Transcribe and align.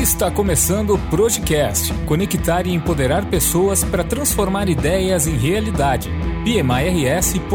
Está 0.00 0.30
começando 0.30 0.94
o 0.94 0.98
Projecast 1.10 1.92
conectar 2.06 2.66
e 2.68 2.72
empoderar 2.72 3.26
pessoas 3.26 3.82
para 3.82 4.04
transformar 4.04 4.68
ideias 4.68 5.26
em 5.26 5.36
realidade. 5.36 6.08
pmirs.org.br 6.44 7.48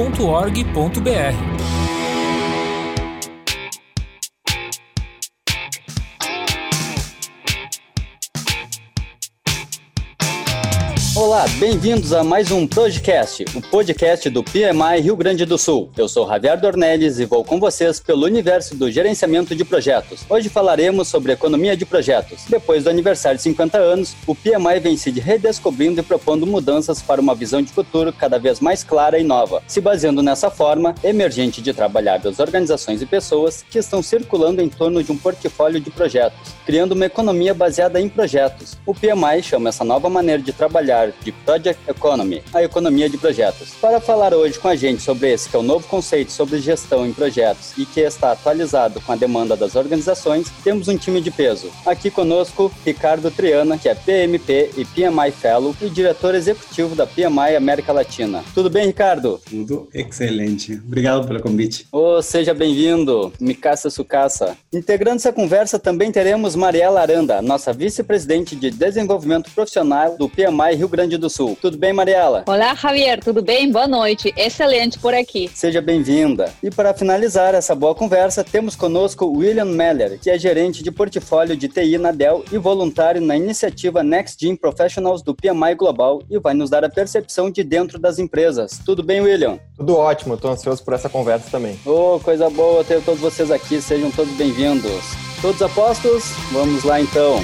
Bem-vindos 11.59 12.13
a 12.13 12.23
mais 12.23 12.51
um 12.51 12.65
Projecast, 12.65 13.43
o 13.53 13.61
podcast 13.61 14.29
do 14.29 14.41
PMI 14.41 15.01
Rio 15.01 15.15
Grande 15.15 15.45
do 15.45 15.57
Sul. 15.57 15.89
Eu 15.97 16.07
sou 16.07 16.25
Javier 16.25 16.57
Dornelles 16.59 17.19
e 17.19 17.25
vou 17.25 17.43
com 17.43 17.59
vocês 17.59 17.99
pelo 17.99 18.25
universo 18.25 18.75
do 18.75 18.89
gerenciamento 18.89 19.53
de 19.53 19.65
projetos. 19.65 20.21
Hoje 20.29 20.47
falaremos 20.47 21.09
sobre 21.09 21.33
economia 21.33 21.75
de 21.75 21.85
projetos. 21.85 22.45
Depois 22.47 22.85
do 22.85 22.89
aniversário 22.89 23.37
de 23.37 23.43
50 23.43 23.77
anos, 23.77 24.15
o 24.25 24.33
PMI 24.33 24.79
vem 24.81 24.95
se 24.95 25.11
redescobrindo 25.11 25.99
e 25.99 26.03
propondo 26.03 26.47
mudanças 26.47 27.01
para 27.01 27.19
uma 27.19 27.35
visão 27.35 27.61
de 27.61 27.73
futuro 27.73 28.13
cada 28.13 28.39
vez 28.39 28.61
mais 28.61 28.81
clara 28.81 29.19
e 29.19 29.23
nova, 29.23 29.61
se 29.67 29.81
baseando 29.81 30.23
nessa 30.23 30.49
forma 30.49 30.95
emergente 31.03 31.61
de 31.61 31.73
trabalhar 31.73 32.19
das 32.19 32.39
organizações 32.39 33.01
e 33.01 33.05
pessoas 33.05 33.65
que 33.69 33.79
estão 33.79 34.01
circulando 34.01 34.61
em 34.61 34.69
torno 34.69 35.03
de 35.03 35.11
um 35.11 35.17
portfólio 35.17 35.81
de 35.81 35.91
projetos, 35.91 36.53
criando 36.65 36.93
uma 36.93 37.05
economia 37.05 37.53
baseada 37.53 37.99
em 37.99 38.07
projetos. 38.07 38.77
O 38.85 38.93
PMI 38.93 39.43
chama 39.43 39.69
essa 39.69 39.83
nova 39.83 40.09
maneira 40.09 40.41
de 40.41 40.53
trabalhar 40.53 41.11
de 41.21 41.32
Project 41.45 41.79
Economy, 41.87 42.41
a 42.53 42.63
economia 42.63 43.09
de 43.09 43.17
projetos. 43.17 43.71
Para 43.81 43.99
falar 43.99 44.33
hoje 44.33 44.59
com 44.59 44.67
a 44.67 44.75
gente 44.75 45.01
sobre 45.01 45.31
esse 45.31 45.49
que 45.49 45.55
é 45.55 45.59
o 45.59 45.63
novo 45.63 45.87
conceito 45.87 46.31
sobre 46.31 46.59
gestão 46.59 47.05
em 47.05 47.13
projetos 47.13 47.73
e 47.77 47.85
que 47.85 48.01
está 48.01 48.31
atualizado 48.31 49.01
com 49.01 49.11
a 49.11 49.15
demanda 49.15 49.55
das 49.55 49.75
organizações, 49.75 50.51
temos 50.63 50.87
um 50.87 50.97
time 50.97 51.21
de 51.21 51.31
peso. 51.31 51.69
Aqui 51.85 52.09
conosco, 52.09 52.71
Ricardo 52.85 53.29
Triana, 53.29 53.77
que 53.77 53.89
é 53.89 53.95
PMP 53.95 54.71
e 54.77 54.85
PMI 54.85 55.31
Fellow 55.31 55.75
e 55.81 55.89
diretor 55.89 56.35
executivo 56.35 56.95
da 56.95 57.05
PMI 57.05 57.55
América 57.55 57.91
Latina. 57.91 58.43
Tudo 58.53 58.69
bem, 58.69 58.87
Ricardo? 58.87 59.39
Tudo 59.49 59.87
excelente. 59.93 60.73
Obrigado 60.73 61.27
pelo 61.27 61.41
convite. 61.41 61.87
Oh, 61.91 62.21
seja 62.21 62.53
bem-vindo, 62.53 63.31
Mikasa 63.39 63.89
Sukasa. 63.89 64.57
Integrando 64.71 65.17
essa 65.17 65.33
conversa 65.33 65.77
também 65.77 66.11
teremos 66.11 66.55
Mariela 66.55 67.01
Aranda, 67.01 67.41
nossa 67.41 67.73
vice-presidente 67.73 68.55
de 68.55 68.71
desenvolvimento 68.71 69.51
profissional 69.51 70.17
do 70.17 70.29
PMI 70.29 70.75
Rio 70.75 70.87
Grande 70.87 71.17
do 71.17 71.22
Sul. 71.29 71.57
Tudo 71.61 71.77
bem, 71.77 71.93
Mariela? 71.93 72.43
Olá, 72.47 72.75
Javier, 72.75 73.19
tudo 73.23 73.41
bem? 73.41 73.71
Boa 73.71 73.87
noite. 73.87 74.33
Excelente 74.37 74.99
por 74.99 75.13
aqui. 75.13 75.49
Seja 75.53 75.81
bem-vinda. 75.81 76.53
E 76.61 76.69
para 76.69 76.93
finalizar 76.93 77.55
essa 77.55 77.75
boa 77.75 77.95
conversa, 77.95 78.43
temos 78.43 78.75
conosco 78.75 79.25
William 79.25 79.65
Meller, 79.65 80.19
que 80.19 80.29
é 80.29 80.37
gerente 80.37 80.83
de 80.83 80.91
portfólio 80.91 81.55
de 81.55 81.67
TI 81.67 81.97
na 81.97 82.11
Dell 82.11 82.43
e 82.51 82.57
voluntário 82.57 83.21
na 83.21 83.35
iniciativa 83.35 84.03
Next 84.03 84.37
Gen 84.39 84.55
Professionals 84.55 85.21
do 85.21 85.35
PMI 85.35 85.75
Global 85.75 86.21
e 86.29 86.39
vai 86.39 86.53
nos 86.53 86.69
dar 86.69 86.83
a 86.83 86.89
percepção 86.89 87.49
de 87.49 87.63
dentro 87.63 87.99
das 87.99 88.19
empresas. 88.19 88.79
Tudo 88.85 89.03
bem, 89.03 89.21
William? 89.21 89.59
Tudo 89.77 89.95
ótimo, 89.95 90.35
estou 90.35 90.51
ansioso 90.51 90.83
por 90.83 90.93
essa 90.93 91.09
conversa 91.09 91.49
também. 91.49 91.79
Oh, 91.85 92.19
coisa 92.23 92.49
boa 92.49 92.83
ter 92.83 93.01
todos 93.03 93.19
vocês 93.19 93.51
aqui, 93.51 93.81
sejam 93.81 94.11
todos 94.11 94.33
bem-vindos. 94.35 95.01
Todos 95.41 95.61
apostos? 95.61 96.23
Vamos 96.51 96.83
lá 96.83 97.01
então. 97.01 97.41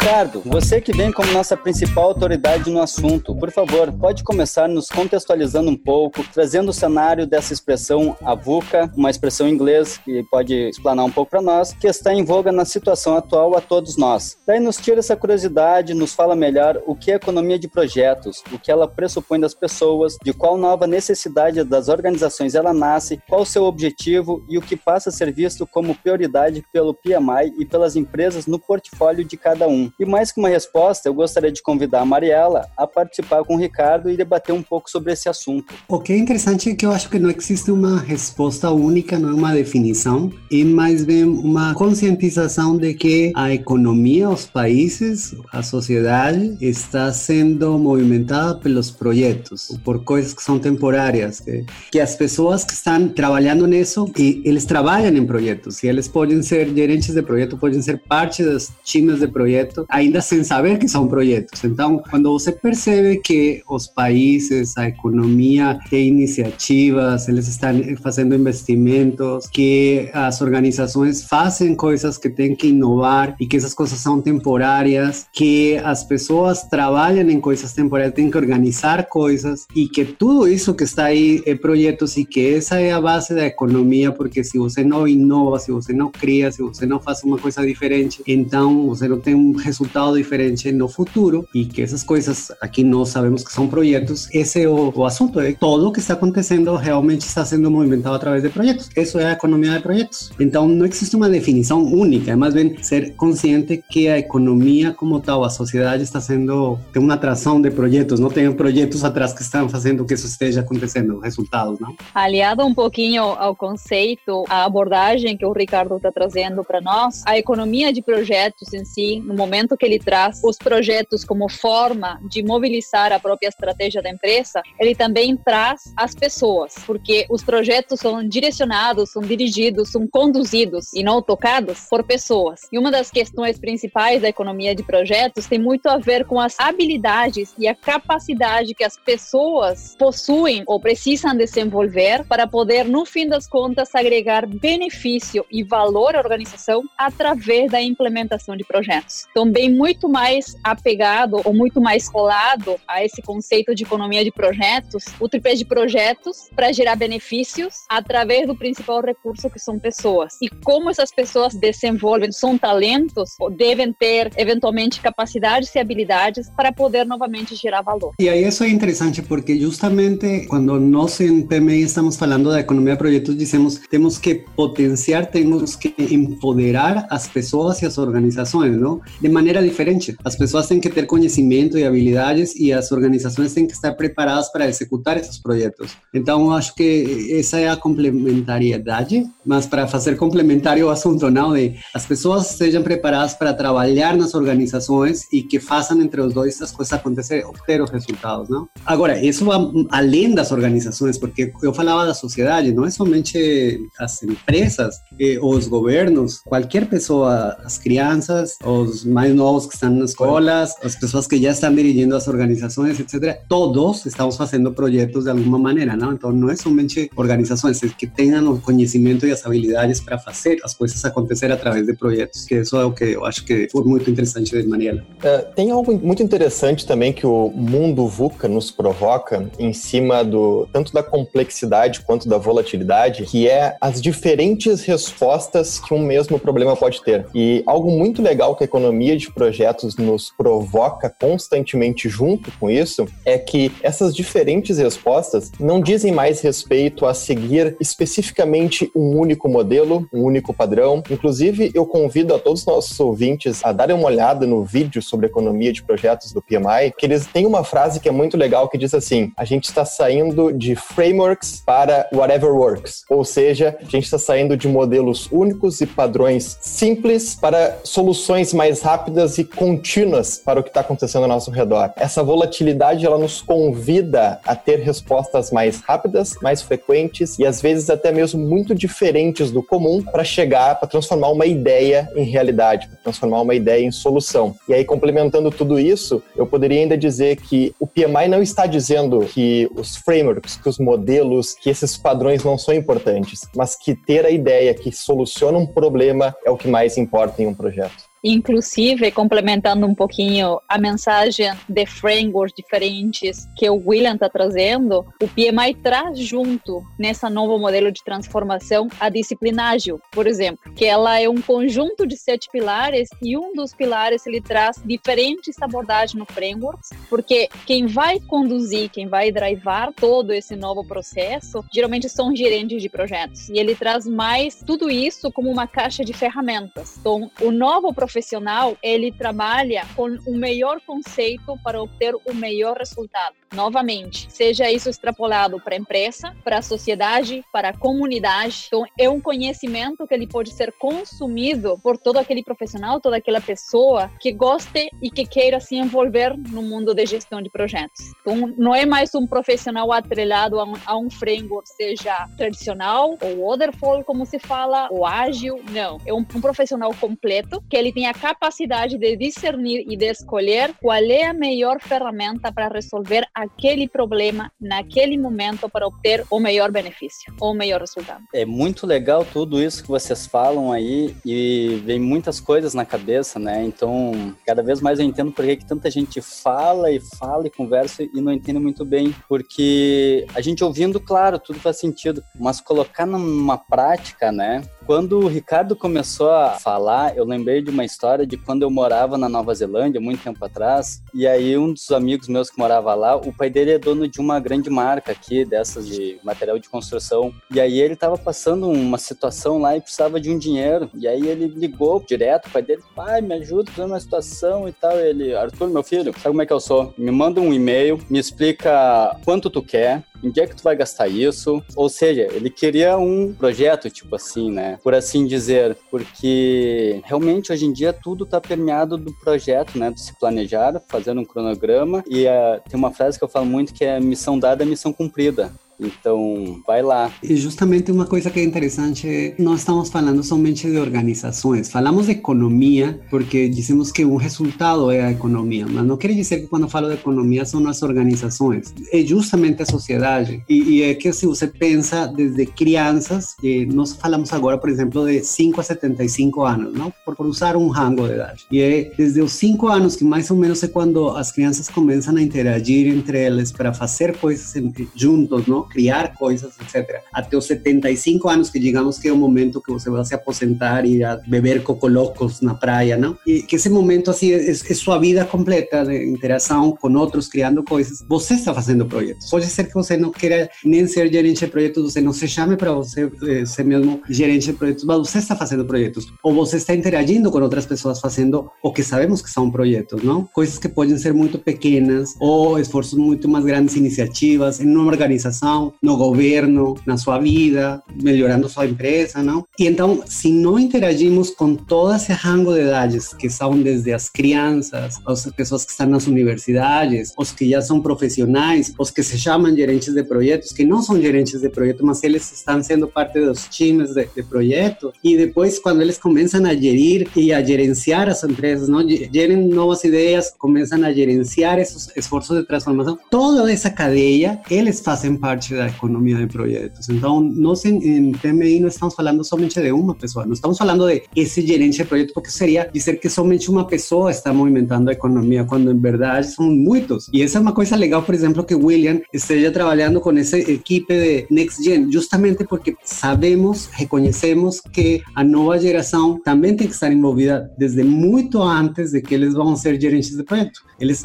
Ricardo, 0.00 0.40
você 0.46 0.80
que 0.80 0.96
vem 0.96 1.12
como 1.12 1.30
nossa 1.30 1.54
principal 1.54 2.04
autoridade 2.04 2.70
no 2.70 2.80
assunto, 2.80 3.36
por 3.36 3.50
favor, 3.50 3.92
pode 3.92 4.24
começar 4.24 4.66
nos 4.66 4.88
contextualizando 4.88 5.70
um 5.70 5.76
pouco, 5.76 6.24
trazendo 6.32 6.70
o 6.70 6.72
cenário 6.72 7.26
dessa 7.26 7.52
expressão 7.52 8.16
avuca, 8.24 8.90
uma 8.96 9.10
expressão 9.10 9.46
em 9.46 9.52
inglês 9.52 9.98
que 9.98 10.24
pode 10.30 10.54
explanar 10.70 11.04
um 11.04 11.10
pouco 11.10 11.30
para 11.30 11.42
nós, 11.42 11.74
que 11.74 11.86
está 11.86 12.14
em 12.14 12.24
voga 12.24 12.50
na 12.50 12.64
situação 12.64 13.14
atual 13.14 13.54
a 13.54 13.60
todos 13.60 13.98
nós. 13.98 14.38
Daí 14.46 14.58
nos 14.58 14.78
tira 14.78 15.00
essa 15.00 15.14
curiosidade, 15.14 15.92
nos 15.92 16.14
fala 16.14 16.34
melhor 16.34 16.80
o 16.86 16.96
que 16.96 17.12
é 17.12 17.16
economia 17.16 17.58
de 17.58 17.68
projetos, 17.68 18.42
o 18.50 18.58
que 18.58 18.72
ela 18.72 18.88
pressupõe 18.88 19.38
das 19.38 19.52
pessoas, 19.52 20.16
de 20.24 20.32
qual 20.32 20.56
nova 20.56 20.86
necessidade 20.86 21.62
das 21.62 21.90
organizações 21.90 22.54
ela 22.54 22.72
nasce, 22.72 23.20
qual 23.28 23.42
o 23.42 23.46
seu 23.46 23.64
objetivo 23.64 24.42
e 24.48 24.56
o 24.56 24.62
que 24.62 24.76
passa 24.76 25.10
a 25.10 25.12
ser 25.12 25.30
visto 25.30 25.66
como 25.66 25.94
prioridade 25.94 26.64
pelo 26.72 26.94
PMI 26.94 27.52
e 27.58 27.66
pelas 27.66 27.96
empresas 27.96 28.46
no 28.46 28.58
portfólio 28.58 29.26
de 29.26 29.36
cada 29.36 29.68
um. 29.68 29.89
E 29.98 30.04
mais 30.04 30.32
que 30.32 30.38
uma 30.38 30.48
resposta, 30.48 31.08
eu 31.08 31.14
gostaria 31.14 31.50
de 31.50 31.62
convidar 31.62 32.00
a 32.00 32.04
Mariela 32.04 32.68
a 32.76 32.86
participar 32.86 33.44
com 33.44 33.56
o 33.56 33.58
Ricardo 33.58 34.10
e 34.10 34.16
debater 34.16 34.54
um 34.54 34.62
pouco 34.62 34.90
sobre 34.90 35.12
esse 35.12 35.28
assunto. 35.28 35.74
O 35.88 35.98
que 35.98 36.12
é 36.12 36.18
interessante 36.18 36.70
é 36.70 36.74
que 36.74 36.86
eu 36.86 36.92
acho 36.92 37.08
que 37.08 37.18
não 37.18 37.30
existe 37.30 37.70
uma 37.70 38.00
resposta 38.00 38.70
única, 38.70 39.18
não 39.18 39.30
é 39.30 39.34
uma 39.34 39.52
definição, 39.54 40.30
e 40.50 40.64
mais 40.64 41.04
bem 41.04 41.24
uma 41.24 41.74
conscientização 41.74 42.76
de 42.76 42.94
que 42.94 43.32
a 43.34 43.52
economia, 43.52 44.28
os 44.28 44.46
países, 44.46 45.34
a 45.52 45.62
sociedade 45.62 46.56
está 46.60 47.12
sendo 47.12 47.78
movimentada 47.78 48.54
pelos 48.56 48.90
projetos, 48.90 49.76
por 49.84 50.04
coisas 50.04 50.34
que 50.34 50.42
são 50.42 50.58
temporárias, 50.58 51.40
que, 51.40 51.64
que 51.90 52.00
as 52.00 52.14
pessoas 52.14 52.64
que 52.64 52.72
estão 52.72 53.08
trabalhando 53.08 53.66
nisso, 53.66 54.10
e 54.18 54.42
eles 54.44 54.64
trabalham 54.64 55.16
em 55.16 55.26
projetos, 55.26 55.82
e 55.82 55.88
eles 55.88 56.08
podem 56.08 56.42
ser 56.42 56.68
gerentes 56.74 57.14
de 57.14 57.22
projeto, 57.22 57.56
podem 57.56 57.80
ser 57.82 57.98
parte 57.98 58.42
dos 58.42 58.70
times 58.84 59.20
de 59.20 59.28
projeto, 59.28 59.79
ainda 59.88 60.20
sem 60.20 60.42
saber 60.44 60.78
que 60.78 60.88
são 60.88 61.08
projetos. 61.08 61.62
Então, 61.64 62.02
quando 62.10 62.32
você 62.32 62.52
percebe 62.52 63.18
que 63.18 63.62
os 63.68 63.86
países, 63.86 64.76
a 64.76 64.88
economia 64.88 65.78
tem 65.88 66.08
iniciativas, 66.08 67.28
eles 67.28 67.48
estão 67.48 67.70
fazendo 68.02 68.34
investimentos, 68.34 69.46
que 69.46 70.08
as 70.12 70.40
organizações 70.40 71.24
fazem 71.24 71.74
coisas 71.74 72.18
que 72.18 72.28
têm 72.28 72.54
que 72.54 72.68
inovar 72.68 73.34
e 73.40 73.46
que 73.46 73.56
essas 73.56 73.74
coisas 73.74 73.98
são 73.98 74.20
temporárias, 74.20 75.26
que 75.32 75.76
as 75.84 76.04
pessoas 76.04 76.62
trabalham 76.64 77.28
em 77.28 77.40
coisas 77.40 77.72
temporárias, 77.72 78.14
têm 78.14 78.30
que 78.30 78.38
organizar 78.38 79.06
coisas 79.06 79.66
e 79.74 79.88
que 79.88 80.04
tudo 80.04 80.48
isso 80.48 80.74
que 80.74 80.84
está 80.84 81.04
aí 81.04 81.42
é 81.46 81.54
projetos 81.54 82.16
e 82.16 82.24
que 82.24 82.54
essa 82.54 82.80
é 82.80 82.92
a 82.92 83.00
base 83.00 83.34
da 83.34 83.46
economia, 83.46 84.12
porque 84.12 84.42
se 84.42 84.58
você 84.58 84.82
não 84.82 85.06
inova, 85.06 85.58
se 85.58 85.70
você 85.70 85.92
não 85.92 86.10
cria, 86.10 86.50
se 86.50 86.62
você 86.62 86.86
não 86.86 87.00
faz 87.00 87.22
uma 87.22 87.38
coisa 87.38 87.66
diferente, 87.66 88.22
então 88.26 88.88
você 88.88 89.08
não 89.08 89.18
tem 89.18 89.34
um 89.34 89.52
resultado 89.70 90.16
diferente 90.16 90.70
no 90.72 90.88
futuro 90.88 91.46
e 91.54 91.64
que 91.64 91.82
essas 91.82 92.02
coisas 92.02 92.50
aqui 92.60 92.82
nós 92.82 93.10
sabemos 93.10 93.44
que 93.44 93.52
são 93.52 93.68
projetos, 93.68 94.28
esse 94.32 94.62
é 94.62 94.68
o, 94.68 94.92
o 94.94 95.04
assunto, 95.04 95.40
é 95.40 95.52
todo 95.52 95.88
o 95.88 95.92
que 95.92 96.00
está 96.00 96.14
acontecendo 96.14 96.74
realmente 96.76 97.22
está 97.22 97.44
sendo 97.44 97.70
movimentado 97.70 98.16
através 98.16 98.42
de 98.42 98.48
projetos. 98.48 98.88
Isso 98.96 99.18
é 99.18 99.26
a 99.26 99.32
economia 99.32 99.72
de 99.72 99.80
projetos. 99.80 100.30
Então 100.38 100.66
não 100.66 100.86
existe 100.86 101.14
uma 101.16 101.28
definição 101.28 101.82
única, 101.84 102.32
é 102.32 102.36
mais 102.36 102.54
bem 102.54 102.76
ser 102.82 103.14
consciente 103.14 103.82
que 103.90 104.08
a 104.08 104.18
economia 104.18 104.92
como 104.92 105.20
tal, 105.20 105.44
a 105.44 105.50
sociedade 105.50 106.02
está 106.02 106.20
sendo, 106.20 106.78
tem 106.92 107.02
uma 107.02 107.14
atração 107.14 107.60
de 107.60 107.70
projetos, 107.70 108.18
não 108.18 108.30
tem 108.30 108.50
projetos 108.52 109.04
atrás 109.04 109.32
que 109.32 109.42
estão 109.42 109.68
fazendo 109.68 110.04
que 110.04 110.14
isso 110.14 110.26
esteja 110.26 110.60
acontecendo, 110.60 111.20
resultados, 111.20 111.78
não? 111.78 111.94
Aliado 112.14 112.64
um 112.64 112.74
pouquinho 112.74 113.22
ao 113.22 113.54
conceito, 113.54 114.44
a 114.48 114.64
abordagem 114.64 115.36
que 115.36 115.46
o 115.46 115.52
Ricardo 115.52 115.96
está 115.96 116.10
trazendo 116.10 116.64
para 116.64 116.80
nós, 116.80 117.22
a 117.26 117.38
economia 117.38 117.92
de 117.92 118.02
projetos 118.02 118.72
em 118.72 118.84
si, 118.84 119.20
no 119.20 119.34
momento 119.34 119.59
que 119.76 119.84
ele 119.86 119.98
traz 119.98 120.40
os 120.44 120.56
projetos 120.56 121.24
como 121.24 121.48
forma 121.48 122.20
de 122.28 122.42
mobilizar 122.42 123.12
a 123.12 123.20
própria 123.20 123.48
estratégia 123.48 124.02
da 124.02 124.10
empresa, 124.10 124.62
ele 124.78 124.94
também 124.94 125.36
traz 125.36 125.92
as 125.96 126.14
pessoas, 126.14 126.74
porque 126.86 127.26
os 127.30 127.42
projetos 127.42 128.00
são 128.00 128.26
direcionados, 128.26 129.10
são 129.10 129.22
dirigidos, 129.22 129.90
são 129.90 130.06
conduzidos 130.06 130.92
e 130.94 131.02
não 131.02 131.22
tocados 131.22 131.86
por 131.88 132.04
pessoas. 132.04 132.60
E 132.72 132.78
uma 132.78 132.90
das 132.90 133.10
questões 133.10 133.58
principais 133.58 134.22
da 134.22 134.28
economia 134.28 134.74
de 134.74 134.82
projetos 134.82 135.46
tem 135.46 135.58
muito 135.58 135.86
a 135.88 135.98
ver 135.98 136.24
com 136.24 136.38
as 136.38 136.58
habilidades 136.58 137.54
e 137.58 137.66
a 137.66 137.74
capacidade 137.74 138.74
que 138.74 138.84
as 138.84 138.96
pessoas 138.96 139.96
possuem 139.98 140.62
ou 140.66 140.80
precisam 140.80 141.36
desenvolver 141.36 142.24
para 142.26 142.46
poder, 142.46 142.84
no 142.84 143.04
fim 143.04 143.28
das 143.28 143.46
contas, 143.46 143.94
agregar 143.94 144.46
benefício 144.46 145.44
e 145.50 145.62
valor 145.62 146.14
à 146.14 146.18
organização 146.18 146.82
através 146.96 147.70
da 147.70 147.80
implementação 147.80 148.56
de 148.56 148.64
projetos. 148.64 149.26
Então, 149.30 149.49
bem 149.50 149.72
muito 149.72 150.08
mais 150.08 150.56
apegado 150.62 151.40
ou 151.44 151.52
muito 151.52 151.80
mais 151.80 152.08
colado 152.08 152.76
a 152.86 153.04
esse 153.04 153.22
conceito 153.22 153.74
de 153.74 153.84
economia 153.84 154.24
de 154.24 154.30
projetos, 154.30 155.04
o 155.18 155.28
tripé 155.28 155.54
de 155.54 155.64
projetos 155.64 156.48
para 156.54 156.72
gerar 156.72 156.96
benefícios 156.96 157.74
através 157.88 158.46
do 158.46 158.56
principal 158.56 159.00
recurso 159.00 159.50
que 159.50 159.58
são 159.58 159.78
pessoas. 159.78 160.34
E 160.42 160.48
como 160.64 160.90
essas 160.90 161.10
pessoas 161.10 161.54
desenvolvem, 161.54 162.32
são 162.32 162.56
talentos, 162.56 163.30
devem 163.56 163.92
ter 163.92 164.30
eventualmente 164.36 165.00
capacidades 165.00 165.74
e 165.74 165.78
habilidades 165.78 166.50
para 166.56 166.72
poder 166.72 167.04
novamente 167.04 167.54
gerar 167.54 167.82
valor. 167.82 168.12
E 168.18 168.28
aí 168.28 168.44
isso 168.44 168.64
é 168.64 168.68
interessante 168.68 169.22
porque 169.22 169.58
justamente 169.58 170.46
quando 170.46 170.78
nós 170.78 171.20
em 171.20 171.42
PMI 171.42 171.82
estamos 171.82 172.16
falando 172.16 172.50
da 172.50 172.60
economia 172.60 172.92
de 172.92 172.98
projetos, 172.98 173.36
dizemos 173.36 173.80
temos 173.90 174.18
que 174.18 174.34
potenciar, 174.34 175.26
temos 175.26 175.76
que 175.76 175.94
empoderar 175.98 177.06
as 177.10 177.26
pessoas 177.28 177.82
e 177.82 177.86
as 177.86 177.98
organizações, 177.98 178.76
não? 178.76 179.00
De 179.20 179.28
maneira 179.40 179.62
diferente. 179.62 180.14
As 180.22 180.36
pessoas 180.36 180.66
têm 180.66 180.78
que 180.78 180.90
ter 180.90 181.06
conhecimento 181.06 181.78
e 181.78 181.84
habilidades 181.84 182.54
e 182.54 182.72
as 182.72 182.92
organizações 182.92 183.54
têm 183.54 183.66
que 183.66 183.72
estar 183.72 183.92
preparadas 183.94 184.52
para 184.52 184.68
executar 184.68 185.16
esses 185.16 185.38
projetos. 185.38 185.96
Então, 186.14 186.52
acho 186.52 186.74
que 186.74 187.36
essa 187.38 187.58
é 187.58 187.68
a 187.68 187.76
complementariedade, 187.76 189.26
mas 189.44 189.66
para 189.66 189.86
fazer 189.86 190.16
complementário 190.16 190.86
o 190.86 190.90
assunto, 190.90 191.30
não? 191.30 191.54
De 191.54 191.74
as 191.94 192.04
pessoas 192.04 192.46
sejam 192.46 192.82
preparadas 192.82 193.34
para 193.34 193.54
trabalhar 193.54 194.16
nas 194.16 194.34
organizações 194.34 195.22
e 195.32 195.42
que 195.42 195.58
façam 195.58 196.00
entre 196.00 196.20
os 196.20 196.34
dois 196.34 196.60
as 196.60 196.70
coisas 196.70 196.92
acontecerem, 196.92 197.44
obter 197.44 197.80
os 197.80 197.90
resultados, 197.90 198.48
não? 198.48 198.68
Agora, 198.84 199.18
isso 199.24 199.46
além 199.90 200.34
das 200.34 200.52
organizações, 200.52 201.16
porque 201.16 201.52
eu 201.62 201.72
falava 201.72 202.06
da 202.06 202.14
sociedade, 202.14 202.72
não 202.72 202.84
é 202.84 202.90
somente 202.90 203.80
as 203.98 204.22
empresas, 204.22 204.96
eh, 205.18 205.38
os 205.40 205.66
governos, 205.66 206.38
qualquer 206.38 206.86
pessoa, 206.86 207.56
as 207.64 207.78
crianças, 207.78 208.56
os 208.64 209.04
novos 209.28 209.66
que 209.66 209.74
estão 209.74 209.90
nas 209.90 210.10
escolas, 210.10 210.74
as 210.82 210.96
pessoas 210.96 211.26
que 211.26 211.40
já 211.40 211.50
estão 211.50 211.74
dirigindo 211.74 212.16
as 212.16 212.26
organizações, 212.26 212.98
etc. 212.98 213.40
Todos 213.48 214.06
estamos 214.06 214.36
fazendo 214.36 214.72
projetos 214.72 215.24
de 215.24 215.30
alguma 215.30 215.58
maneira, 215.58 215.96
não? 215.96 216.12
Então, 216.12 216.32
não 216.32 216.50
é 216.50 216.56
somente 216.56 217.10
organizações, 217.16 217.82
é 217.82 217.88
que 217.88 218.06
tenham 218.06 218.52
o 218.52 218.60
conhecimento 218.60 219.26
e 219.26 219.32
as 219.32 219.44
habilidades 219.44 220.00
para 220.00 220.18
fazer 220.18 220.58
as 220.64 220.74
coisas 220.74 221.04
acontecer 221.04 221.50
através 221.52 221.86
de 221.86 221.94
projetos, 221.94 222.44
que 222.44 222.56
isso 222.56 222.76
é 222.76 222.84
o 222.84 222.92
que 222.92 223.04
eu 223.04 223.24
acho 223.24 223.44
que 223.44 223.68
foi 223.70 223.84
muito 223.84 224.10
interessante 224.10 224.50
de 224.50 224.66
Mariela. 224.66 225.02
Uh, 225.18 225.54
tem 225.54 225.70
algo 225.70 225.92
muito 225.98 226.22
interessante 226.22 226.86
também 226.86 227.12
que 227.12 227.26
o 227.26 227.50
mundo 227.50 228.06
VUCA 228.06 228.48
nos 228.48 228.70
provoca 228.70 229.50
em 229.58 229.72
cima 229.72 230.24
do 230.24 230.68
tanto 230.72 230.92
da 230.92 231.02
complexidade 231.02 232.00
quanto 232.00 232.28
da 232.28 232.38
volatilidade, 232.38 233.24
que 233.24 233.48
é 233.48 233.76
as 233.80 234.00
diferentes 234.00 234.82
respostas 234.82 235.78
que 235.78 235.92
um 235.94 236.02
mesmo 236.02 236.38
problema 236.38 236.76
pode 236.76 237.02
ter. 237.02 237.26
E 237.34 237.62
algo 237.66 237.90
muito 237.90 238.22
legal 238.22 238.54
que 238.56 238.64
a 238.64 238.66
economia 238.66 239.09
de 239.16 239.30
projetos 239.32 239.96
nos 239.96 240.30
provoca 240.30 241.08
constantemente 241.08 242.08
junto 242.08 242.50
com 242.58 242.70
isso 242.70 243.06
é 243.24 243.38
que 243.38 243.72
essas 243.82 244.14
diferentes 244.14 244.78
respostas 244.78 245.50
não 245.58 245.80
dizem 245.80 246.12
mais 246.12 246.40
respeito 246.40 247.06
a 247.06 247.14
seguir 247.14 247.76
especificamente 247.80 248.90
um 248.94 249.18
único 249.18 249.48
modelo, 249.48 250.08
um 250.12 250.22
único 250.22 250.52
padrão. 250.52 251.02
Inclusive, 251.10 251.70
eu 251.74 251.86
convido 251.86 252.34
a 252.34 252.38
todos 252.38 252.60
os 252.60 252.66
nossos 252.66 252.98
ouvintes 253.00 253.64
a 253.64 253.72
darem 253.72 253.96
uma 253.96 254.06
olhada 254.06 254.46
no 254.46 254.64
vídeo 254.64 255.02
sobre 255.02 255.26
economia 255.26 255.72
de 255.72 255.82
projetos 255.82 256.32
do 256.32 256.42
PMI, 256.42 256.92
que 256.96 257.06
eles 257.06 257.26
têm 257.26 257.46
uma 257.46 257.64
frase 257.64 258.00
que 258.00 258.08
é 258.08 258.12
muito 258.12 258.36
legal 258.36 258.68
que 258.68 258.78
diz 258.78 258.94
assim: 258.94 259.32
a 259.36 259.44
gente 259.44 259.64
está 259.64 259.84
saindo 259.84 260.52
de 260.52 260.74
frameworks 260.74 261.62
para 261.64 262.08
whatever 262.12 262.52
works. 262.52 263.04
Ou 263.08 263.24
seja, 263.24 263.76
a 263.80 263.84
gente 263.84 264.04
está 264.04 264.18
saindo 264.18 264.56
de 264.56 264.68
modelos 264.68 265.28
únicos 265.30 265.80
e 265.80 265.86
padrões 265.86 266.58
simples 266.60 267.34
para 267.34 267.78
soluções 267.84 268.52
mais 268.52 268.80
rápidas 268.80 268.99
e 269.38 269.44
contínuas 269.44 270.38
para 270.38 270.60
o 270.60 270.62
que 270.62 270.70
está 270.70 270.80
acontecendo 270.80 271.22
ao 271.22 271.28
nosso 271.28 271.50
redor. 271.50 271.92
Essa 271.96 272.22
volatilidade 272.22 273.04
ela 273.04 273.18
nos 273.18 273.40
convida 273.40 274.40
a 274.44 274.54
ter 274.54 274.80
respostas 274.80 275.50
mais 275.50 275.80
rápidas, 275.80 276.34
mais 276.42 276.62
frequentes 276.62 277.38
e 277.38 277.46
às 277.46 277.60
vezes 277.60 277.90
até 277.90 278.12
mesmo 278.12 278.40
muito 278.40 278.74
diferentes 278.74 279.50
do 279.50 279.62
comum 279.62 280.02
para 280.02 280.24
chegar, 280.24 280.78
para 280.78 280.88
transformar 280.88 281.30
uma 281.30 281.46
ideia 281.46 282.10
em 282.14 282.24
realidade, 282.24 282.88
para 282.88 282.98
transformar 282.98 283.40
uma 283.42 283.54
ideia 283.54 283.84
em 283.84 283.90
solução. 283.90 284.54
E 284.68 284.74
aí, 284.74 284.84
complementando 284.84 285.50
tudo 285.50 285.78
isso, 285.78 286.22
eu 286.36 286.46
poderia 286.46 286.80
ainda 286.80 286.96
dizer 286.96 287.36
que 287.36 287.74
o 287.78 287.86
PMI 287.86 288.28
não 288.28 288.42
está 288.42 288.66
dizendo 288.66 289.20
que 289.20 289.68
os 289.74 289.96
frameworks, 289.96 290.56
que 290.56 290.68
os 290.68 290.78
modelos, 290.78 291.54
que 291.54 291.70
esses 291.70 291.96
padrões 291.96 292.44
não 292.44 292.58
são 292.58 292.74
importantes, 292.74 293.42
mas 293.56 293.76
que 293.76 293.94
ter 293.94 294.24
a 294.24 294.30
ideia 294.30 294.74
que 294.74 294.92
soluciona 294.92 295.58
um 295.58 295.66
problema 295.66 296.34
é 296.44 296.50
o 296.50 296.56
que 296.56 296.68
mais 296.68 296.96
importa 296.96 297.42
em 297.42 297.46
um 297.46 297.54
projeto. 297.54 298.09
Inclusive, 298.22 299.10
complementando 299.10 299.86
um 299.86 299.94
pouquinho 299.94 300.60
a 300.68 300.78
mensagem 300.78 301.50
de 301.68 301.86
frameworks 301.86 302.54
diferentes 302.54 303.48
que 303.56 303.68
o 303.68 303.82
William 303.86 304.14
está 304.14 304.28
trazendo, 304.28 305.06
o 305.22 305.28
PMI 305.28 305.74
traz 305.82 306.18
junto 306.18 306.82
nessa 306.98 307.30
novo 307.30 307.58
modelo 307.58 307.90
de 307.90 308.04
transformação 308.04 308.88
a 308.98 309.08
disciplina 309.08 309.70
ágil, 309.70 310.00
por 310.12 310.26
exemplo, 310.26 310.72
que 310.74 310.84
ela 310.84 311.18
é 311.18 311.28
um 311.28 311.40
conjunto 311.40 312.06
de 312.06 312.16
sete 312.16 312.48
pilares 312.52 313.08
e 313.22 313.38
um 313.38 313.54
dos 313.54 313.74
pilares 313.74 314.26
ele 314.26 314.40
traz 314.40 314.76
diferentes 314.84 315.60
abordagens 315.62 316.14
no 316.14 316.26
frameworks, 316.26 316.90
porque 317.08 317.48
quem 317.66 317.86
vai 317.86 318.20
conduzir, 318.20 318.90
quem 318.90 319.08
vai 319.08 319.32
drivar 319.32 319.92
todo 319.94 320.32
esse 320.32 320.54
novo 320.56 320.84
processo, 320.84 321.64
geralmente 321.72 322.08
são 322.08 322.36
gerentes 322.36 322.82
de 322.82 322.88
projetos 322.88 323.48
e 323.48 323.58
ele 323.58 323.74
traz 323.74 324.06
mais 324.06 324.62
tudo 324.66 324.90
isso 324.90 325.32
como 325.32 325.50
uma 325.50 325.66
caixa 325.66 326.04
de 326.04 326.12
ferramentas. 326.12 326.96
Então, 326.98 327.30
o 327.40 327.50
novo 327.50 327.92
profissional, 328.10 328.76
ele 328.82 329.12
trabalha 329.12 329.86
com 329.94 330.18
o 330.26 330.36
melhor 330.36 330.80
conceito 330.84 331.56
para 331.62 331.80
obter 331.80 332.12
o 332.26 332.34
melhor 332.34 332.76
resultado. 332.76 333.36
Novamente, 333.52 334.28
seja 334.30 334.70
isso 334.70 334.88
extrapolado 334.88 335.60
para 335.60 335.74
a 335.74 335.78
empresa, 335.78 336.34
para 336.44 336.58
a 336.58 336.62
sociedade, 336.62 337.44
para 337.52 337.70
a 337.70 337.76
comunidade. 337.76 338.66
Então, 338.68 338.84
é 338.96 339.08
um 339.08 339.20
conhecimento 339.20 340.06
que 340.06 340.14
ele 340.14 340.26
pode 340.26 340.52
ser 340.52 340.72
consumido 340.78 341.76
por 341.82 341.98
todo 341.98 342.18
aquele 342.18 342.44
profissional, 342.44 343.00
toda 343.00 343.16
aquela 343.16 343.40
pessoa 343.40 344.08
que 344.20 344.30
goste 344.30 344.88
e 345.02 345.10
que 345.10 345.26
queira 345.26 345.58
se 345.58 345.74
envolver 345.74 346.36
no 346.36 346.62
mundo 346.62 346.94
de 346.94 347.04
gestão 347.06 347.42
de 347.42 347.50
projetos. 347.50 348.12
Então, 348.20 348.54
não 348.56 348.72
é 348.72 348.86
mais 348.86 349.14
um 349.16 349.26
profissional 349.26 349.92
atrelado 349.92 350.60
a 350.60 350.64
um, 350.64 350.74
a 350.86 350.96
um 350.96 351.10
framework, 351.10 351.68
seja 351.70 352.28
tradicional 352.36 353.18
ou 353.20 353.48
waterfall, 353.48 354.04
como 354.04 354.24
se 354.24 354.38
fala, 354.38 354.86
ou 354.92 355.04
ágil. 355.04 355.60
Não, 355.70 355.98
é 356.06 356.14
um, 356.14 356.24
um 356.34 356.40
profissional 356.40 356.94
completo 357.00 357.60
que 357.68 357.76
ele 357.76 357.92
tem 357.92 357.99
a 358.06 358.14
capacidade 358.14 358.98
de 358.98 359.16
discernir 359.16 359.84
e 359.88 359.96
de 359.96 360.06
escolher 360.06 360.74
qual 360.80 360.98
é 360.98 361.26
a 361.26 361.32
melhor 361.32 361.80
ferramenta 361.80 362.52
para 362.52 362.68
resolver 362.68 363.26
aquele 363.34 363.88
problema 363.88 364.50
naquele 364.60 365.16
momento 365.18 365.68
para 365.68 365.86
obter 365.86 366.24
o 366.30 366.38
melhor 366.38 366.70
benefício, 366.70 367.32
o 367.40 367.54
melhor 367.54 367.80
resultado. 367.80 368.22
É 368.34 368.44
muito 368.44 368.86
legal 368.86 369.24
tudo 369.24 369.62
isso 369.62 369.82
que 369.82 369.88
vocês 369.88 370.26
falam 370.26 370.72
aí 370.72 371.14
e 371.24 371.82
vem 371.84 371.98
muitas 371.98 372.40
coisas 372.40 372.74
na 372.74 372.84
cabeça, 372.84 373.38
né? 373.38 373.64
Então, 373.64 374.34
cada 374.46 374.62
vez 374.62 374.80
mais 374.80 374.98
eu 374.98 375.04
entendo 375.04 375.32
por 375.32 375.44
que, 375.44 375.56
que 375.56 375.66
tanta 375.66 375.90
gente 375.90 376.20
fala 376.20 376.90
e 376.90 377.00
fala 377.18 377.46
e 377.46 377.50
conversa 377.50 378.02
e 378.02 378.20
não 378.20 378.32
entende 378.32 378.58
muito 378.58 378.84
bem, 378.84 379.14
porque 379.28 380.26
a 380.34 380.40
gente 380.40 380.62
ouvindo, 380.64 381.00
claro, 381.00 381.38
tudo 381.38 381.58
faz 381.58 381.78
sentido, 381.78 382.22
mas 382.38 382.60
colocar 382.60 383.06
numa 383.06 383.58
prática, 383.58 384.30
né? 384.30 384.62
Quando 384.86 385.20
o 385.20 385.28
Ricardo 385.28 385.76
começou 385.76 386.30
a 386.30 386.50
falar, 386.50 387.16
eu 387.16 387.24
lembrei 387.24 387.62
de 387.62 387.70
uma 387.70 387.84
história 387.84 388.26
de 388.26 388.36
quando 388.36 388.62
eu 388.62 388.70
morava 388.70 389.16
na 389.16 389.28
Nova 389.28 389.54
Zelândia, 389.54 390.00
muito 390.00 390.22
tempo 390.22 390.44
atrás, 390.44 391.02
e 391.14 391.26
aí 391.26 391.56
um 391.56 391.72
dos 391.72 391.90
amigos 391.90 392.28
meus 392.28 392.50
que 392.50 392.58
morava 392.58 392.94
lá, 392.94 393.14
o 393.14 393.32
pai 393.32 393.48
dele 393.50 393.72
é 393.72 393.78
dono 393.78 394.08
de 394.08 394.20
uma 394.20 394.40
grande 394.40 394.68
marca 394.68 395.12
aqui, 395.12 395.44
dessas 395.44 395.86
de 395.86 396.18
material 396.24 396.58
de 396.58 396.68
construção, 396.68 397.32
e 397.50 397.60
aí 397.60 397.78
ele 397.78 397.94
estava 397.94 398.18
passando 398.18 398.68
uma 398.68 398.98
situação 398.98 399.58
lá 399.58 399.76
e 399.76 399.80
precisava 399.80 400.20
de 400.20 400.30
um 400.30 400.38
dinheiro, 400.38 400.90
e 400.94 401.06
aí 401.06 401.28
ele 401.28 401.46
ligou 401.46 402.02
direto, 402.06 402.46
o 402.46 402.50
pai 402.50 402.62
dele, 402.62 402.82
pai, 402.94 403.20
me 403.20 403.34
ajuda, 403.34 403.70
tô 403.74 403.84
uma 403.84 404.00
situação 404.00 404.68
e 404.68 404.72
tal, 404.72 404.98
ele, 404.98 405.34
Arthur, 405.34 405.68
meu 405.68 405.82
filho, 405.82 406.12
sabe 406.14 406.30
como 406.30 406.42
é 406.42 406.46
que 406.46 406.52
eu 406.52 406.60
sou? 406.60 406.92
Me 406.98 407.10
manda 407.10 407.40
um 407.40 407.52
e-mail, 407.52 408.00
me 408.08 408.18
explica 408.18 409.16
quanto 409.24 409.50
tu 409.50 409.62
quer, 409.62 410.02
em 410.22 410.30
que 410.30 410.40
é 410.40 410.46
que 410.46 410.56
tu 410.56 410.62
vai 410.62 410.76
gastar 410.76 411.08
isso? 411.08 411.62
Ou 411.74 411.88
seja, 411.88 412.22
ele 412.32 412.50
queria 412.50 412.96
um 412.98 413.32
projeto, 413.32 413.90
tipo 413.90 414.16
assim, 414.16 414.50
né? 414.50 414.78
Por 414.82 414.94
assim 414.94 415.26
dizer, 415.26 415.76
porque 415.90 417.00
realmente 417.04 417.52
hoje 417.52 417.66
em 417.66 417.72
dia 417.72 417.92
tudo 417.92 418.26
tá 418.26 418.40
permeado 418.40 418.96
do 418.96 419.12
projeto, 419.14 419.78
né? 419.78 419.90
De 419.90 420.00
se 420.00 420.18
planejar, 420.18 420.80
fazendo 420.88 421.20
um 421.20 421.24
cronograma. 421.24 422.04
E 422.08 422.26
uh, 422.26 422.60
tem 422.68 422.78
uma 422.78 422.92
frase 422.92 423.18
que 423.18 423.24
eu 423.24 423.28
falo 423.28 423.46
muito 423.46 423.72
que 423.72 423.84
é 423.84 424.00
missão 424.00 424.38
dada, 424.38 424.64
missão 424.64 424.92
cumprida. 424.92 425.52
Então, 425.80 426.60
vai 426.66 426.82
lá. 426.82 427.12
E 427.22 427.36
justamente 427.36 427.90
uma 427.90 428.06
coisa 428.06 428.30
que 428.30 428.40
é 428.40 428.44
interessante, 428.44 429.34
não 429.38 429.54
estamos 429.54 429.88
falando 429.88 430.22
somente 430.22 430.70
de 430.70 430.78
organizações, 430.78 431.70
falamos 431.70 432.06
de 432.06 432.12
economia 432.12 433.00
porque 433.10 433.48
dizemos 433.48 433.90
que 433.90 434.04
um 434.04 434.16
resultado 434.16 434.90
é 434.90 435.02
a 435.02 435.10
economia, 435.10 435.66
mas 435.68 435.84
não 435.84 435.96
quer 435.96 436.12
dizer 436.12 436.40
que 436.40 436.46
quando 436.46 436.68
falo 436.68 436.88
de 436.88 436.94
economia 436.94 437.44
são 437.44 437.66
as 437.68 437.82
organizações, 437.82 438.74
é 438.92 439.00
justamente 439.02 439.62
a 439.62 439.66
sociedade. 439.66 440.42
E, 440.48 440.62
e 440.62 440.82
é 440.82 440.94
que 440.94 441.12
se 441.12 441.26
você 441.26 441.46
pensa 441.46 442.06
desde 442.06 442.46
crianças, 442.46 443.36
nós 443.72 443.92
falamos 443.92 444.32
agora, 444.32 444.58
por 444.58 444.68
exemplo, 444.68 445.06
de 445.06 445.24
5 445.24 445.60
a 445.60 445.64
75 445.64 446.42
anos, 446.42 446.74
não? 446.74 446.92
Por, 447.04 447.16
por 447.16 447.26
usar 447.26 447.56
um 447.56 447.68
rango 447.68 448.06
de 448.06 448.14
idade. 448.14 448.46
E 448.50 448.60
é 448.60 448.92
desde 448.96 449.20
os 449.20 449.32
5 449.32 449.68
anos 449.68 449.96
que 449.96 450.04
mais 450.04 450.30
ou 450.30 450.36
menos 450.36 450.62
é 450.62 450.68
quando 450.68 451.10
as 451.10 451.32
crianças 451.32 451.68
começam 451.68 452.16
a 452.16 452.22
interagir 452.22 452.86
entre 452.88 453.18
elas 453.18 453.52
para 453.52 453.72
fazer 453.72 454.16
coisas 454.18 454.52
juntos, 454.94 455.46
não? 455.46 455.66
Criar 455.70 456.14
coisas, 456.16 456.54
etc. 456.60 457.02
Até 457.12 457.36
os 457.36 457.46
75 457.46 458.28
anos 458.28 458.50
que 458.50 458.58
digamos 458.58 458.98
que 458.98 459.08
é 459.08 459.12
o 459.12 459.16
momento 459.16 459.60
que 459.60 459.72
você 459.72 459.88
vai 459.90 460.04
se 460.04 460.14
aposentar 460.14 460.84
e 460.84 461.00
beber 461.26 461.62
cocolocos 461.62 462.40
na 462.40 462.54
praia, 462.54 462.96
não? 462.96 463.16
E 463.26 463.42
que 463.42 463.56
esse 463.56 463.68
momento 463.70 464.10
assim 464.10 464.32
é, 464.32 464.50
é 464.50 464.54
sua 464.54 464.98
vida 464.98 465.24
completa 465.24 465.84
de 465.84 466.08
interação 466.08 466.72
com 466.72 466.92
outros, 466.94 467.28
criando 467.28 467.62
coisas. 467.62 468.04
Você 468.08 468.34
está 468.34 468.54
fazendo 468.54 468.86
projetos. 468.86 469.28
Pode 469.30 469.46
ser 469.46 469.64
que 469.64 469.74
você 469.74 469.96
não 469.96 470.10
queira 470.10 470.48
nem 470.64 470.86
ser 470.86 471.10
gerente 471.10 471.44
de 471.44 471.50
projetos, 471.50 471.92
você 471.92 472.00
não 472.00 472.12
se 472.12 472.26
chame 472.28 472.56
para 472.56 472.72
você 472.72 473.10
eh, 473.22 473.44
ser 473.44 473.64
mesmo 473.64 474.00
gerente 474.08 474.46
de 474.46 474.52
projetos, 474.52 474.84
mas 474.84 474.98
você 474.98 475.18
está 475.18 475.36
fazendo 475.36 475.64
projetos. 475.64 476.12
Ou 476.22 476.34
você 476.34 476.56
está 476.56 476.74
interagindo 476.74 477.30
com 477.30 477.40
outras 477.40 477.66
pessoas 477.66 478.00
fazendo 478.00 478.50
o 478.62 478.72
que 478.72 478.82
sabemos 478.82 479.22
que 479.22 479.30
são 479.30 479.50
projetos, 479.50 480.02
não? 480.02 480.24
Coisas 480.32 480.58
que 480.58 480.68
podem 480.68 480.96
ser 480.98 481.12
muito 481.12 481.38
pequenas 481.38 482.14
ou 482.20 482.58
esforços 482.58 482.98
muito 482.98 483.28
mais 483.28 483.44
grandes, 483.44 483.76
iniciativas 483.76 484.60
em 484.60 484.66
uma 484.66 484.90
organização, 484.90 485.59
no 485.82 485.96
governo, 485.96 486.76
na 486.86 486.96
sua 486.96 487.18
vida, 487.18 487.82
melhorando 488.02 488.48
sua 488.48 488.66
empresa, 488.66 489.22
não? 489.22 489.44
E 489.58 489.66
então, 489.66 490.02
se 490.06 490.30
não 490.30 490.58
interagimos 490.58 491.30
com 491.30 491.54
todo 491.54 491.94
esse 491.94 492.12
rango 492.12 492.52
de 492.54 492.60
idades, 492.60 493.12
que 493.14 493.28
são 493.28 493.60
desde 493.60 493.92
as 493.92 494.08
crianças, 494.08 495.00
as 495.06 495.26
pessoas 495.32 495.64
que 495.64 495.72
estão 495.72 495.86
nas 495.86 496.06
universidades, 496.06 497.12
os 497.16 497.32
que 497.32 497.48
já 497.50 497.60
são 497.60 497.80
profissionais, 497.80 498.72
os 498.78 498.90
que 498.90 499.02
se 499.02 499.18
chamam 499.18 499.54
gerentes 499.54 499.92
de 499.92 500.02
projetos, 500.02 500.52
que 500.52 500.64
não 500.64 500.82
são 500.82 501.00
gerentes 501.00 501.40
de 501.40 501.48
projeto, 501.48 501.84
mas 501.84 502.02
eles 502.02 502.30
estão 502.32 502.62
sendo 502.62 502.88
parte 502.88 503.20
dos 503.20 503.46
times 503.48 503.94
de, 503.94 504.06
de 504.14 504.22
projeto, 504.22 504.92
e 505.02 505.16
depois, 505.16 505.58
quando 505.58 505.82
eles 505.82 505.98
começam 505.98 506.44
a 506.46 506.54
gerir 506.54 507.08
e 507.16 507.32
a 507.32 507.42
gerenciar 507.42 508.08
as 508.08 508.22
empresas, 508.24 508.68
não? 508.68 508.86
gerem 508.88 509.48
novas 509.48 509.84
ideias, 509.84 510.32
começam 510.38 510.82
a 510.84 510.92
gerenciar 510.92 511.58
esses 511.58 511.88
esforços 511.96 512.38
de 512.38 512.46
transformação, 512.46 512.98
toda 513.10 513.50
essa 513.50 513.70
cadeia, 513.70 514.40
eles 514.50 514.80
fazem 514.80 515.16
parte 515.16 515.49
da 515.54 515.68
economia 515.68 516.16
de 516.16 516.26
projetos. 516.26 516.88
Então, 516.88 517.20
nós 517.20 517.64
em, 517.64 517.76
em 517.78 518.12
TMI 518.12 518.60
não 518.60 518.68
estamos 518.68 518.94
falando 518.94 519.24
somente 519.24 519.60
de 519.60 519.72
uma 519.72 519.94
pessoa, 519.94 520.24
não 520.24 520.32
estamos 520.32 520.58
falando 520.58 520.86
de 520.86 521.02
esse 521.14 521.46
gerente 521.46 521.78
de 521.78 521.84
projeto, 521.84 522.12
porque 522.14 522.30
seria 522.30 522.68
dizer 522.72 523.00
que 523.00 523.08
somente 523.08 523.50
uma 523.50 523.66
pessoa 523.66 524.10
está 524.10 524.32
movimentando 524.32 524.90
a 524.90 524.92
economia, 524.92 525.44
quando 525.44 525.70
em 525.70 525.78
verdade 525.78 526.28
são 526.28 526.46
muitos. 526.46 527.08
E 527.12 527.22
essa 527.22 527.38
é 527.38 527.40
uma 527.40 527.52
coisa 527.52 527.76
legal, 527.76 528.02
por 528.02 528.14
exemplo, 528.14 528.44
que 528.44 528.54
William 528.54 529.00
esteja 529.12 529.50
trabalhando 529.50 530.00
com 530.00 530.10
essa 530.12 530.38
equipe 530.38 530.94
de 530.94 531.26
Next 531.30 531.62
Gen, 531.62 531.90
justamente 531.90 532.44
porque 532.44 532.76
sabemos, 532.84 533.68
reconhecemos 533.72 534.60
que 534.60 535.02
a 535.14 535.24
nova 535.24 535.58
geração 535.58 536.20
também 536.22 536.56
tem 536.56 536.66
que 536.66 536.74
estar 536.74 536.92
envolvida 536.92 537.50
desde 537.58 537.82
muito 537.82 538.42
antes 538.42 538.92
de 538.92 539.00
que 539.00 539.14
eles 539.14 539.34
vão 539.34 539.56
ser 539.56 539.80
gerentes 539.80 540.16
de 540.16 540.22
projeto. 540.22 540.60
Eles 540.78 541.02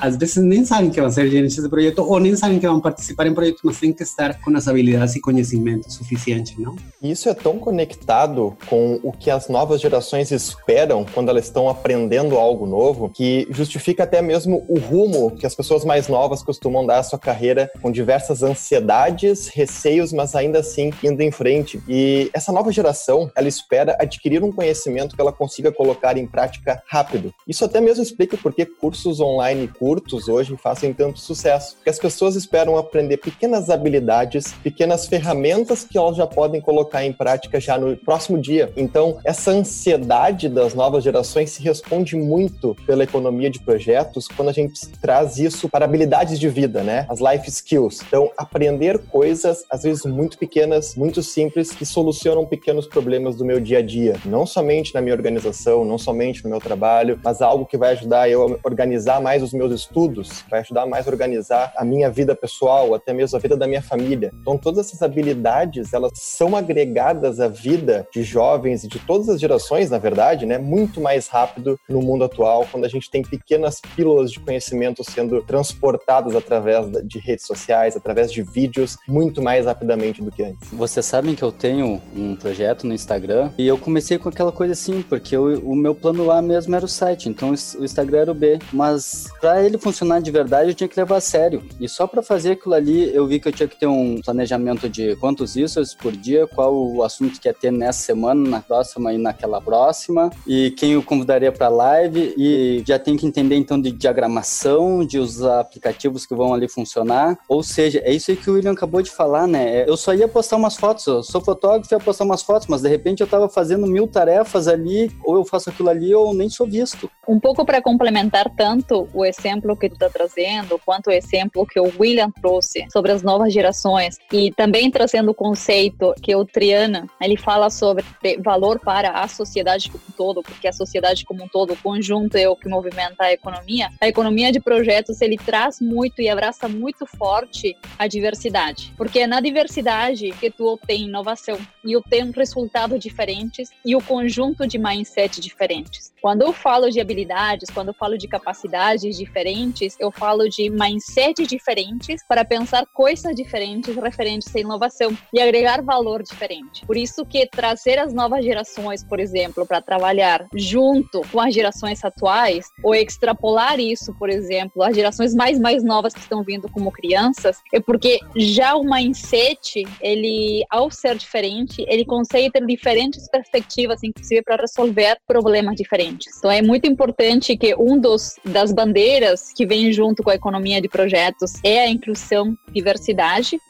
às 0.00 0.16
vezes 0.16 0.36
nem 0.36 0.64
sabem 0.64 0.90
que 0.90 1.00
vão 1.00 1.10
ser 1.10 1.30
gerentes 1.30 1.62
de 1.62 1.68
projeto 1.68 2.02
ou 2.02 2.18
nem 2.18 2.34
sabem 2.36 2.58
que 2.58 2.66
vão 2.66 2.80
participar 2.80 3.26
em 3.26 3.34
projetos, 3.34 3.60
mas 3.62 3.77
têm 3.78 3.92
que 3.92 4.02
estar 4.02 4.40
com 4.40 4.56
as 4.56 4.68
habilidades 4.68 5.16
e 5.16 5.20
conhecimento 5.20 5.92
suficiente, 5.92 6.60
não? 6.60 6.76
Isso 7.02 7.28
é 7.28 7.34
tão 7.34 7.58
conectado 7.58 8.56
com 8.68 9.00
o 9.02 9.12
que 9.12 9.30
as 9.30 9.48
novas 9.48 9.80
gerações 9.80 10.30
esperam 10.30 11.04
quando 11.14 11.28
elas 11.28 11.44
estão 11.44 11.68
aprendendo 11.68 12.36
algo 12.36 12.66
novo, 12.66 13.08
que 13.08 13.46
justifica 13.50 14.04
até 14.04 14.20
mesmo 14.20 14.64
o 14.68 14.78
rumo 14.78 15.30
que 15.30 15.46
as 15.46 15.54
pessoas 15.54 15.84
mais 15.84 16.08
novas 16.08 16.42
costumam 16.42 16.84
dar 16.84 16.98
à 16.98 17.02
sua 17.02 17.18
carreira, 17.18 17.70
com 17.80 17.90
diversas 17.90 18.42
ansiedades, 18.42 19.48
receios, 19.48 20.12
mas 20.12 20.34
ainda 20.34 20.60
assim 20.60 20.90
indo 21.02 21.22
em 21.22 21.30
frente. 21.30 21.80
E 21.88 22.30
essa 22.32 22.52
nova 22.52 22.72
geração, 22.72 23.30
ela 23.36 23.48
espera 23.48 23.96
adquirir 24.00 24.42
um 24.42 24.52
conhecimento 24.52 25.14
que 25.14 25.20
ela 25.20 25.32
consiga 25.32 25.72
colocar 25.72 26.16
em 26.16 26.26
prática 26.26 26.82
rápido. 26.86 27.32
Isso 27.46 27.64
até 27.64 27.80
mesmo 27.80 28.02
explica 28.02 28.36
por 28.36 28.52
que 28.52 28.66
cursos 28.66 29.20
online 29.20 29.68
curtos 29.68 30.28
hoje 30.28 30.56
fazem 30.56 30.92
tanto 30.92 31.20
sucesso. 31.20 31.76
Porque 31.76 31.90
as 31.90 31.98
pessoas 31.98 32.36
esperam 32.36 32.76
aprender 32.76 33.18
pequenas 33.18 33.67
habilidades, 33.70 34.54
pequenas 34.62 35.06
ferramentas 35.06 35.84
que 35.84 35.98
elas 35.98 36.16
já 36.16 36.26
podem 36.26 36.60
colocar 36.60 37.04
em 37.04 37.12
prática 37.12 37.60
já 37.60 37.78
no 37.78 37.96
próximo 37.96 38.38
dia. 38.38 38.72
Então, 38.76 39.18
essa 39.24 39.50
ansiedade 39.50 40.48
das 40.48 40.74
novas 40.74 41.04
gerações 41.04 41.50
se 41.50 41.62
responde 41.62 42.16
muito 42.16 42.76
pela 42.86 43.04
economia 43.04 43.50
de 43.50 43.60
projetos 43.60 44.28
quando 44.28 44.48
a 44.48 44.52
gente 44.52 44.88
traz 45.00 45.38
isso 45.38 45.68
para 45.68 45.84
habilidades 45.84 46.38
de 46.38 46.48
vida, 46.48 46.82
né? 46.82 47.06
As 47.08 47.20
life 47.20 47.48
skills. 47.48 48.02
Então, 48.06 48.30
aprender 48.36 48.98
coisas, 48.98 49.64
às 49.70 49.82
vezes 49.82 50.04
muito 50.04 50.38
pequenas, 50.38 50.94
muito 50.94 51.22
simples, 51.22 51.70
que 51.70 51.84
solucionam 51.84 52.46
pequenos 52.46 52.86
problemas 52.86 53.36
do 53.36 53.44
meu 53.44 53.60
dia 53.60 53.78
a 53.78 53.82
dia. 53.82 54.16
Não 54.24 54.46
somente 54.46 54.94
na 54.94 55.00
minha 55.00 55.14
organização, 55.14 55.84
não 55.84 55.98
somente 55.98 56.44
no 56.44 56.50
meu 56.50 56.60
trabalho, 56.60 57.18
mas 57.22 57.42
algo 57.42 57.66
que 57.66 57.76
vai 57.76 57.92
ajudar 57.92 58.28
eu 58.28 58.42
a 58.42 58.68
organizar 58.68 59.20
mais 59.20 59.42
os 59.42 59.52
meus 59.52 59.72
estudos, 59.72 60.44
vai 60.50 60.60
ajudar 60.60 60.86
mais 60.86 61.06
a 61.06 61.10
organizar 61.10 61.72
a 61.76 61.84
minha 61.84 62.10
vida 62.10 62.34
pessoal, 62.34 62.94
até 62.94 63.12
mesmo 63.12 63.36
a 63.36 63.40
vida 63.40 63.56
da 63.58 63.66
minha 63.66 63.82
família. 63.82 64.32
Então, 64.40 64.56
todas 64.56 64.86
essas 64.86 65.02
habilidades, 65.02 65.92
elas 65.92 66.12
são 66.14 66.56
agregadas 66.56 67.40
à 67.40 67.48
vida 67.48 68.06
de 68.12 68.22
jovens 68.22 68.84
e 68.84 68.88
de 68.88 68.98
todas 68.98 69.28
as 69.28 69.40
gerações, 69.40 69.90
na 69.90 69.98
verdade, 69.98 70.46
né? 70.46 70.58
Muito 70.58 71.00
mais 71.00 71.28
rápido 71.28 71.78
no 71.88 72.00
mundo 72.00 72.24
atual, 72.24 72.66
quando 72.70 72.84
a 72.84 72.88
gente 72.88 73.10
tem 73.10 73.22
pequenas 73.22 73.80
pílulas 73.96 74.30
de 74.30 74.40
conhecimento 74.40 75.02
sendo 75.04 75.42
transportadas 75.42 76.34
através 76.34 76.86
de 77.04 77.18
redes 77.18 77.46
sociais, 77.46 77.96
através 77.96 78.32
de 78.32 78.42
vídeos, 78.42 78.96
muito 79.06 79.42
mais 79.42 79.66
rapidamente 79.66 80.22
do 80.22 80.30
que 80.30 80.42
antes. 80.42 80.70
Vocês 80.72 81.04
sabem 81.04 81.34
que 81.34 81.42
eu 81.42 81.52
tenho 81.52 82.00
um 82.14 82.36
projeto 82.36 82.86
no 82.86 82.94
Instagram 82.94 83.50
e 83.58 83.66
eu 83.66 83.78
comecei 83.78 84.18
com 84.18 84.28
aquela 84.28 84.52
coisa 84.52 84.72
assim, 84.72 85.02
porque 85.02 85.36
eu, 85.36 85.58
o 85.60 85.74
meu 85.74 85.94
plano 85.94 86.30
A 86.30 86.40
mesmo 86.40 86.74
era 86.74 86.84
o 86.84 86.88
site, 86.88 87.28
então 87.28 87.50
o 87.50 87.84
Instagram 87.84 88.18
era 88.18 88.32
o 88.32 88.34
B. 88.34 88.58
Mas 88.72 89.26
para 89.40 89.62
ele 89.64 89.78
funcionar 89.78 90.20
de 90.20 90.30
verdade, 90.30 90.70
eu 90.70 90.74
tinha 90.74 90.88
que 90.88 90.98
levar 90.98 91.16
a 91.16 91.20
sério. 91.20 91.62
E 91.80 91.88
só 91.88 92.06
para 92.06 92.22
fazer 92.22 92.52
aquilo 92.52 92.74
ali, 92.74 93.14
eu 93.14 93.26
vi 93.26 93.40
que 93.40 93.47
eu 93.48 93.52
tinha 93.52 93.68
que 93.68 93.76
ter 93.76 93.86
um 93.86 94.20
planejamento 94.20 94.88
de 94.88 95.16
quantos 95.16 95.56
issues 95.56 95.94
por 95.94 96.12
dia, 96.12 96.46
qual 96.46 96.74
o 96.74 97.02
assunto 97.02 97.40
que 97.40 97.48
ia 97.48 97.54
ter 97.54 97.70
nessa 97.70 98.00
semana, 98.00 98.48
na 98.48 98.60
próxima 98.60 99.12
e 99.12 99.18
naquela 99.18 99.60
próxima, 99.60 100.30
e 100.46 100.70
quem 100.72 100.92
eu 100.92 101.02
convidaria 101.02 101.52
para 101.52 101.68
live, 101.68 102.34
e 102.36 102.82
já 102.86 102.98
tem 102.98 103.16
que 103.16 103.26
entender 103.26 103.56
então 103.56 103.80
de 103.80 103.90
diagramação, 103.90 105.04
de 105.04 105.18
os 105.18 105.42
aplicativos 105.42 106.26
que 106.26 106.34
vão 106.34 106.52
ali 106.52 106.68
funcionar. 106.68 107.38
Ou 107.48 107.62
seja, 107.62 108.00
é 108.04 108.12
isso 108.12 108.30
aí 108.30 108.36
que 108.36 108.50
o 108.50 108.54
William 108.54 108.72
acabou 108.72 109.02
de 109.02 109.10
falar, 109.10 109.46
né? 109.46 109.88
Eu 109.88 109.96
só 109.96 110.14
ia 110.14 110.28
postar 110.28 110.56
umas 110.56 110.76
fotos, 110.76 111.06
eu 111.06 111.22
sou 111.22 111.40
fotógrafo 111.40 111.92
e 111.92 111.96
ia 111.96 112.00
postar 112.00 112.24
umas 112.24 112.42
fotos, 112.42 112.66
mas 112.68 112.82
de 112.82 112.88
repente 112.88 113.20
eu 113.20 113.24
estava 113.24 113.48
fazendo 113.48 113.86
mil 113.86 114.06
tarefas 114.06 114.68
ali, 114.68 115.10
ou 115.24 115.36
eu 115.36 115.44
faço 115.44 115.70
aquilo 115.70 115.88
ali, 115.88 116.14
ou 116.14 116.34
nem 116.34 116.48
sou 116.48 116.66
visto. 116.66 117.10
Um 117.26 117.38
pouco 117.38 117.64
para 117.64 117.82
complementar 117.82 118.50
tanto 118.56 119.08
o 119.12 119.24
exemplo 119.24 119.76
que 119.76 119.88
tu 119.88 119.94
está 119.94 120.08
trazendo, 120.08 120.80
quanto 120.84 121.08
o 121.08 121.12
exemplo 121.12 121.66
que 121.66 121.78
o 121.78 121.92
William 121.98 122.30
trouxe 122.40 122.86
sobre 122.90 123.12
as 123.12 123.22
novas 123.22 123.37
gerações, 123.46 124.16
e 124.32 124.50
também 124.52 124.90
trazendo 124.90 125.30
o 125.30 125.34
conceito 125.34 126.14
que 126.22 126.34
o 126.34 126.44
Triana, 126.44 127.06
ele 127.20 127.36
fala 127.36 127.70
sobre 127.70 128.04
valor 128.42 128.78
para 128.80 129.10
a 129.10 129.28
sociedade 129.28 129.90
como 129.90 130.02
um 130.08 130.12
todo, 130.12 130.42
porque 130.42 130.68
a 130.68 130.72
sociedade 130.72 131.24
como 131.24 131.44
um 131.44 131.48
todo, 131.48 131.72
o 131.72 131.76
conjunto 131.76 132.36
é 132.36 132.48
o 132.48 132.56
que 132.56 132.68
movimenta 132.68 133.24
a 133.24 133.32
economia. 133.32 133.88
A 134.00 134.08
economia 134.08 134.50
de 134.50 134.60
projetos, 134.60 135.20
ele 135.20 135.36
traz 135.36 135.80
muito 135.80 136.20
e 136.22 136.28
abraça 136.28 136.68
muito 136.68 137.06
forte 137.06 137.76
a 137.98 138.06
diversidade, 138.06 138.92
porque 138.96 139.20
é 139.20 139.26
na 139.26 139.40
diversidade 139.40 140.30
que 140.32 140.50
tu 140.50 140.66
obtém 140.66 141.04
inovação 141.04 141.58
e 141.84 141.96
obtém 141.96 142.30
resultados 142.30 142.98
diferentes 142.98 143.70
e 143.84 143.94
o 143.94 144.02
conjunto 144.02 144.66
de 144.66 144.78
mindset 144.78 145.40
diferentes. 145.40 146.12
Quando 146.20 146.42
eu 146.42 146.52
falo 146.52 146.90
de 146.90 147.00
habilidades, 147.00 147.70
quando 147.70 147.88
eu 147.88 147.94
falo 147.94 148.18
de 148.18 148.26
capacidades 148.26 149.16
diferentes, 149.16 149.96
eu 150.00 150.10
falo 150.10 150.48
de 150.48 150.68
mindset 150.68 151.46
diferentes 151.46 152.22
para 152.26 152.44
pensar 152.44 152.84
coisas 152.92 153.27
diferentes 153.34 153.94
referentes 153.96 154.54
à 154.54 154.60
inovação 154.60 155.16
e 155.32 155.40
agregar 155.40 155.82
valor 155.82 156.22
diferente. 156.22 156.84
Por 156.86 156.96
isso 156.96 157.24
que 157.24 157.46
trazer 157.46 157.98
as 157.98 158.12
novas 158.12 158.44
gerações, 158.44 159.04
por 159.04 159.20
exemplo, 159.20 159.66
para 159.66 159.80
trabalhar 159.80 160.46
junto 160.54 161.20
com 161.32 161.40
as 161.40 161.54
gerações 161.54 162.04
atuais, 162.04 162.66
ou 162.82 162.94
extrapolar 162.94 163.78
isso, 163.78 164.14
por 164.18 164.30
exemplo, 164.30 164.82
as 164.82 164.94
gerações 164.94 165.34
mais 165.34 165.58
mais 165.58 165.82
novas 165.82 166.14
que 166.14 166.20
estão 166.20 166.42
vindo 166.42 166.68
como 166.68 166.90
crianças, 166.90 167.58
é 167.72 167.80
porque 167.80 168.20
já 168.36 168.74
o 168.74 168.84
mindset, 168.84 169.84
ele 170.00 170.64
ao 170.70 170.90
ser 170.90 171.16
diferente, 171.16 171.84
ele 171.88 172.04
consegue 172.04 172.50
ter 172.50 172.64
diferentes 172.64 173.28
perspectivas, 173.28 174.02
inclusive 174.02 174.42
para 174.42 174.56
resolver 174.56 175.18
problemas 175.26 175.76
diferentes. 175.76 176.36
Então 176.38 176.50
é 176.50 176.62
muito 176.62 176.86
importante 176.86 177.56
que 177.56 177.74
um 177.74 177.98
dos 177.98 178.36
das 178.44 178.72
bandeiras 178.72 179.52
que 179.54 179.66
vem 179.66 179.92
junto 179.92 180.22
com 180.22 180.30
a 180.30 180.34
economia 180.34 180.80
de 180.80 180.88
projetos 180.88 181.52
é 181.62 181.80
a 181.80 181.88
inclusão, 181.88 182.56
diversidade 182.72 183.17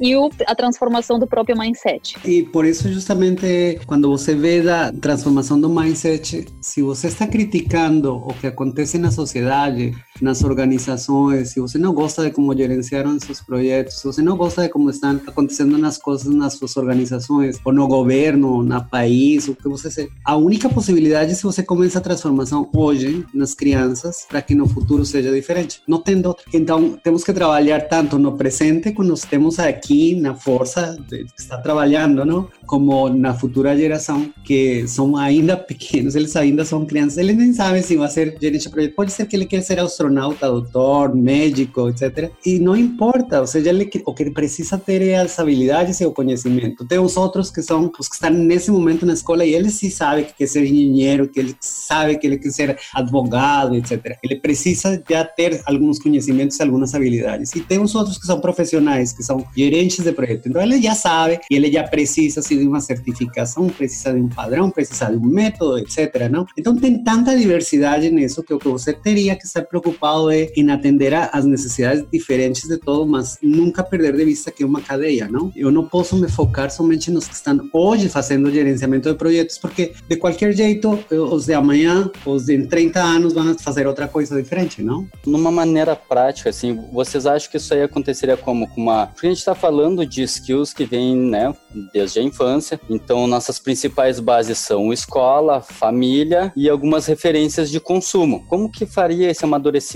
e 0.01 0.17
o, 0.17 0.31
a 0.47 0.55
transformação 0.55 1.19
do 1.19 1.27
próprio 1.27 1.57
mindset. 1.57 2.17
E 2.25 2.43
por 2.43 2.65
isso, 2.65 2.93
justamente, 2.93 3.81
quando 3.87 4.09
você 4.09 4.35
vê 4.35 4.69
a 4.69 4.93
transformação 4.93 5.61
do 5.61 5.69
mindset, 5.69 6.47
se 6.61 6.83
você 6.83 7.09
está 7.09 7.27
criticando 7.27 8.17
o 8.17 8.35
que 8.35 8.47
acontece 8.47 8.99
na 8.99 9.11
sociedade, 9.11 9.95
nas 10.21 10.43
organizações, 10.43 11.51
se 11.51 11.61
você 11.61 11.79
não 11.79 11.93
gosta 11.93 12.25
de 12.25 12.31
como 12.31 12.57
gerenciaram 12.57 13.19
seus 13.21 13.41
projetos, 13.41 13.95
se 13.95 14.05
você 14.05 14.23
não 14.23 14.37
gosta 14.37 14.63
de 14.63 14.69
como 14.69 14.91
estão 14.91 15.21
acontecendo 15.27 15.77
nas 15.79 15.99
coisas 15.99 16.33
nas 16.35 16.55
suas 16.55 16.77
organizações, 16.77 17.59
ou 17.65 17.73
no 17.73 17.87
governo, 17.87 18.63
na 18.63 18.81
país, 18.81 19.49
o 19.49 19.55
que 19.55 19.69
você 19.69 19.91
seja, 19.91 20.09
a 20.25 20.37
única 20.37 20.69
possibilidade 20.69 21.33
é 21.33 21.35
se 21.35 21.43
você 21.43 21.63
começa 21.63 21.99
a 21.99 22.03
transformação 22.03 22.69
hoje 22.75 23.25
nas 23.35 23.55
crianças 23.55 24.27
para 24.29 24.43
que 24.43 24.55
no 24.55 24.69
futuro 24.69 25.05
seja 25.05 25.33
diferente. 25.33 25.83
Não 25.87 26.01
tem 26.01 26.17
outra. 26.27 26.45
Então, 26.53 26.99
temos 27.03 27.25
que 27.25 27.33
trabalhar 27.33 27.81
tanto 27.89 28.19
no 28.19 28.37
presente, 28.37 28.93
quando 28.93 29.09
nós 29.09 29.23
temos 29.23 29.59
aqui 29.59 30.15
na 30.15 30.35
força 30.35 30.97
que 31.09 31.27
está 31.37 31.59
trabalhando, 31.59 32.25
não? 32.25 32.49
como 32.67 33.09
na 33.09 33.35
futura 33.35 33.77
geração, 33.77 34.31
que 34.45 34.87
são 34.87 35.17
ainda 35.17 35.57
pequenos, 35.57 36.15
eles 36.15 36.35
ainda 36.37 36.65
são 36.65 36.85
crianças, 36.85 37.19
eles 37.19 37.37
nem 37.37 37.53
sabem 37.53 37.83
se 37.83 37.97
vai 37.97 38.09
ser 38.09 38.37
gerente 38.41 38.63
de 38.63 38.69
projeto. 38.69 38.95
Pode 38.95 39.13
ser 39.13 39.27
que 39.27 39.35
ele 39.35 39.47
quer 39.47 39.63
ser 39.63 39.79
astronauta, 40.09 40.47
doutor, 40.49 41.15
médico, 41.15 41.89
etc. 41.89 42.31
E 42.45 42.59
não 42.59 42.77
importa, 42.77 43.41
ou 43.41 43.47
seja, 43.47 43.69
ele, 43.71 43.91
o 44.05 44.15
que 44.15 44.31
precisa 44.31 44.79
ter 44.79 45.03
é 45.03 45.17
as 45.17 45.39
habilidades 45.39 46.01
o 46.01 46.13
conhecimento. 46.13 46.87
Tem 46.87 46.99
os 46.99 47.17
outros 47.17 47.51
que 47.51 47.63
são 47.63 47.91
os 47.99 48.09
que 48.09 48.15
estão 48.15 48.31
nesse 48.31 48.71
momento 48.71 49.05
na 49.05 49.13
escola 49.13 49.45
e 49.45 49.55
ele 49.55 49.71
sim 49.71 49.91
sabe 49.91 50.25
que 50.25 50.35
quer 50.35 50.47
ser 50.47 50.65
engenheiro, 50.65 51.29
que 51.29 51.39
ele 51.39 51.55
sabe 51.61 52.17
que 52.17 52.27
ele 52.27 52.39
quer 52.39 52.51
ser 52.51 52.79
advogado, 52.95 53.75
etc. 53.75 54.17
Ele 54.23 54.37
precisa 54.37 55.03
já 55.09 55.25
ter 55.25 55.61
alguns 55.67 55.99
conhecimentos, 55.99 56.61
algumas 56.61 56.95
habilidades. 56.95 57.55
E 57.55 57.61
tem 57.61 57.81
os 57.81 57.95
outros 57.95 58.17
que 58.17 58.27
são 58.27 58.41
profissionais, 58.41 59.13
que 59.13 59.23
são 59.23 59.45
gerentes 59.57 60.05
de 60.05 60.13
projeto. 60.13 60.49
Então 60.49 60.63
ele 60.63 60.81
já 60.81 60.95
sabe 60.95 61.41
e 61.51 61.57
ele 61.57 61.71
já 61.71 61.85
precisa 61.85 62.41
se 62.41 62.57
de 62.57 62.67
uma 62.67 62.81
certificação, 62.81 63.69
precisa 63.69 64.13
de 64.13 64.21
um 64.21 64.29
padrão, 64.29 64.71
precisa 64.71 65.07
de 65.07 65.17
um 65.17 65.27
método, 65.27 65.79
etc. 65.79 66.29
Não? 66.31 66.47
Então 66.57 66.75
tem 66.77 67.03
tanta 67.03 67.37
diversidade 67.37 68.11
nisso 68.11 68.43
que 68.43 68.55
o 68.55 68.59
que 68.59 68.69
você 68.69 68.93
teria 68.93 69.37
que 69.37 69.45
estar 69.45 69.63
preocupado 69.63 69.98
é 70.33 70.51
em 70.57 70.71
atender 70.71 71.15
às 71.15 71.45
necessidades 71.45 72.05
diferentes 72.13 72.69
de 72.69 72.77
todos, 72.77 73.09
mas 73.09 73.39
nunca 73.43 73.83
perder 73.83 74.17
de 74.17 74.25
vista 74.25 74.51
que 74.51 74.63
é 74.63 74.67
uma 74.67 74.81
cadeia, 74.81 75.29
não? 75.29 75.53
Eu 75.57 75.71
não 75.71 75.85
posso 75.85 76.17
me 76.17 76.29
focar 76.29 76.71
somente 76.71 77.11
nos 77.11 77.27
que 77.27 77.35
estão 77.35 77.69
hoje 77.73 78.09
fazendo 78.09 78.51
gerenciamento 78.51 79.11
de 79.11 79.17
projetos, 79.17 79.59
porque 79.59 79.93
de 80.09 80.17
qualquer 80.17 80.53
jeito, 80.53 80.99
os 81.11 81.47
de 81.47 81.55
amanhã, 81.55 82.11
os 82.25 82.47
de 82.47 82.67
30 82.67 83.01
anos 83.01 83.33
vão 83.33 83.57
fazer 83.59 83.87
outra 83.87 84.07
coisa 84.07 84.41
diferente, 84.41 84.83
não? 84.83 85.07
Numa 85.27 85.51
maneira 85.51 85.97
prática, 85.97 86.51
assim, 86.51 86.79
vocês 86.93 87.27
acham 87.27 87.51
que 87.51 87.57
isso 87.57 87.73
aí 87.75 87.83
aconteceria 87.83 88.37
como? 88.37 88.69
Com 88.69 88.83
uma... 88.83 89.07
Porque 89.07 89.27
a 89.27 89.31
gente 89.31 89.39
está 89.39 89.55
falando 89.55 90.07
de 90.07 90.23
skills 90.23 90.73
que 90.73 90.85
vêm, 90.85 91.17
né, 91.17 91.55
desde 91.93 92.21
a 92.21 92.23
infância. 92.23 92.81
Então, 92.89 93.27
nossas 93.27 93.59
principais 93.59 94.21
bases 94.21 94.59
são 94.59 94.93
escola, 94.93 95.61
família 95.61 96.53
e 96.57 96.69
algumas 96.69 97.07
referências 97.07 97.71
de 97.71 97.81
consumo. 97.81 98.45
Como 98.49 98.71
que 98.71 98.87
faria 98.87 99.31
esse 99.31 99.45
amadurecimento 99.45 99.88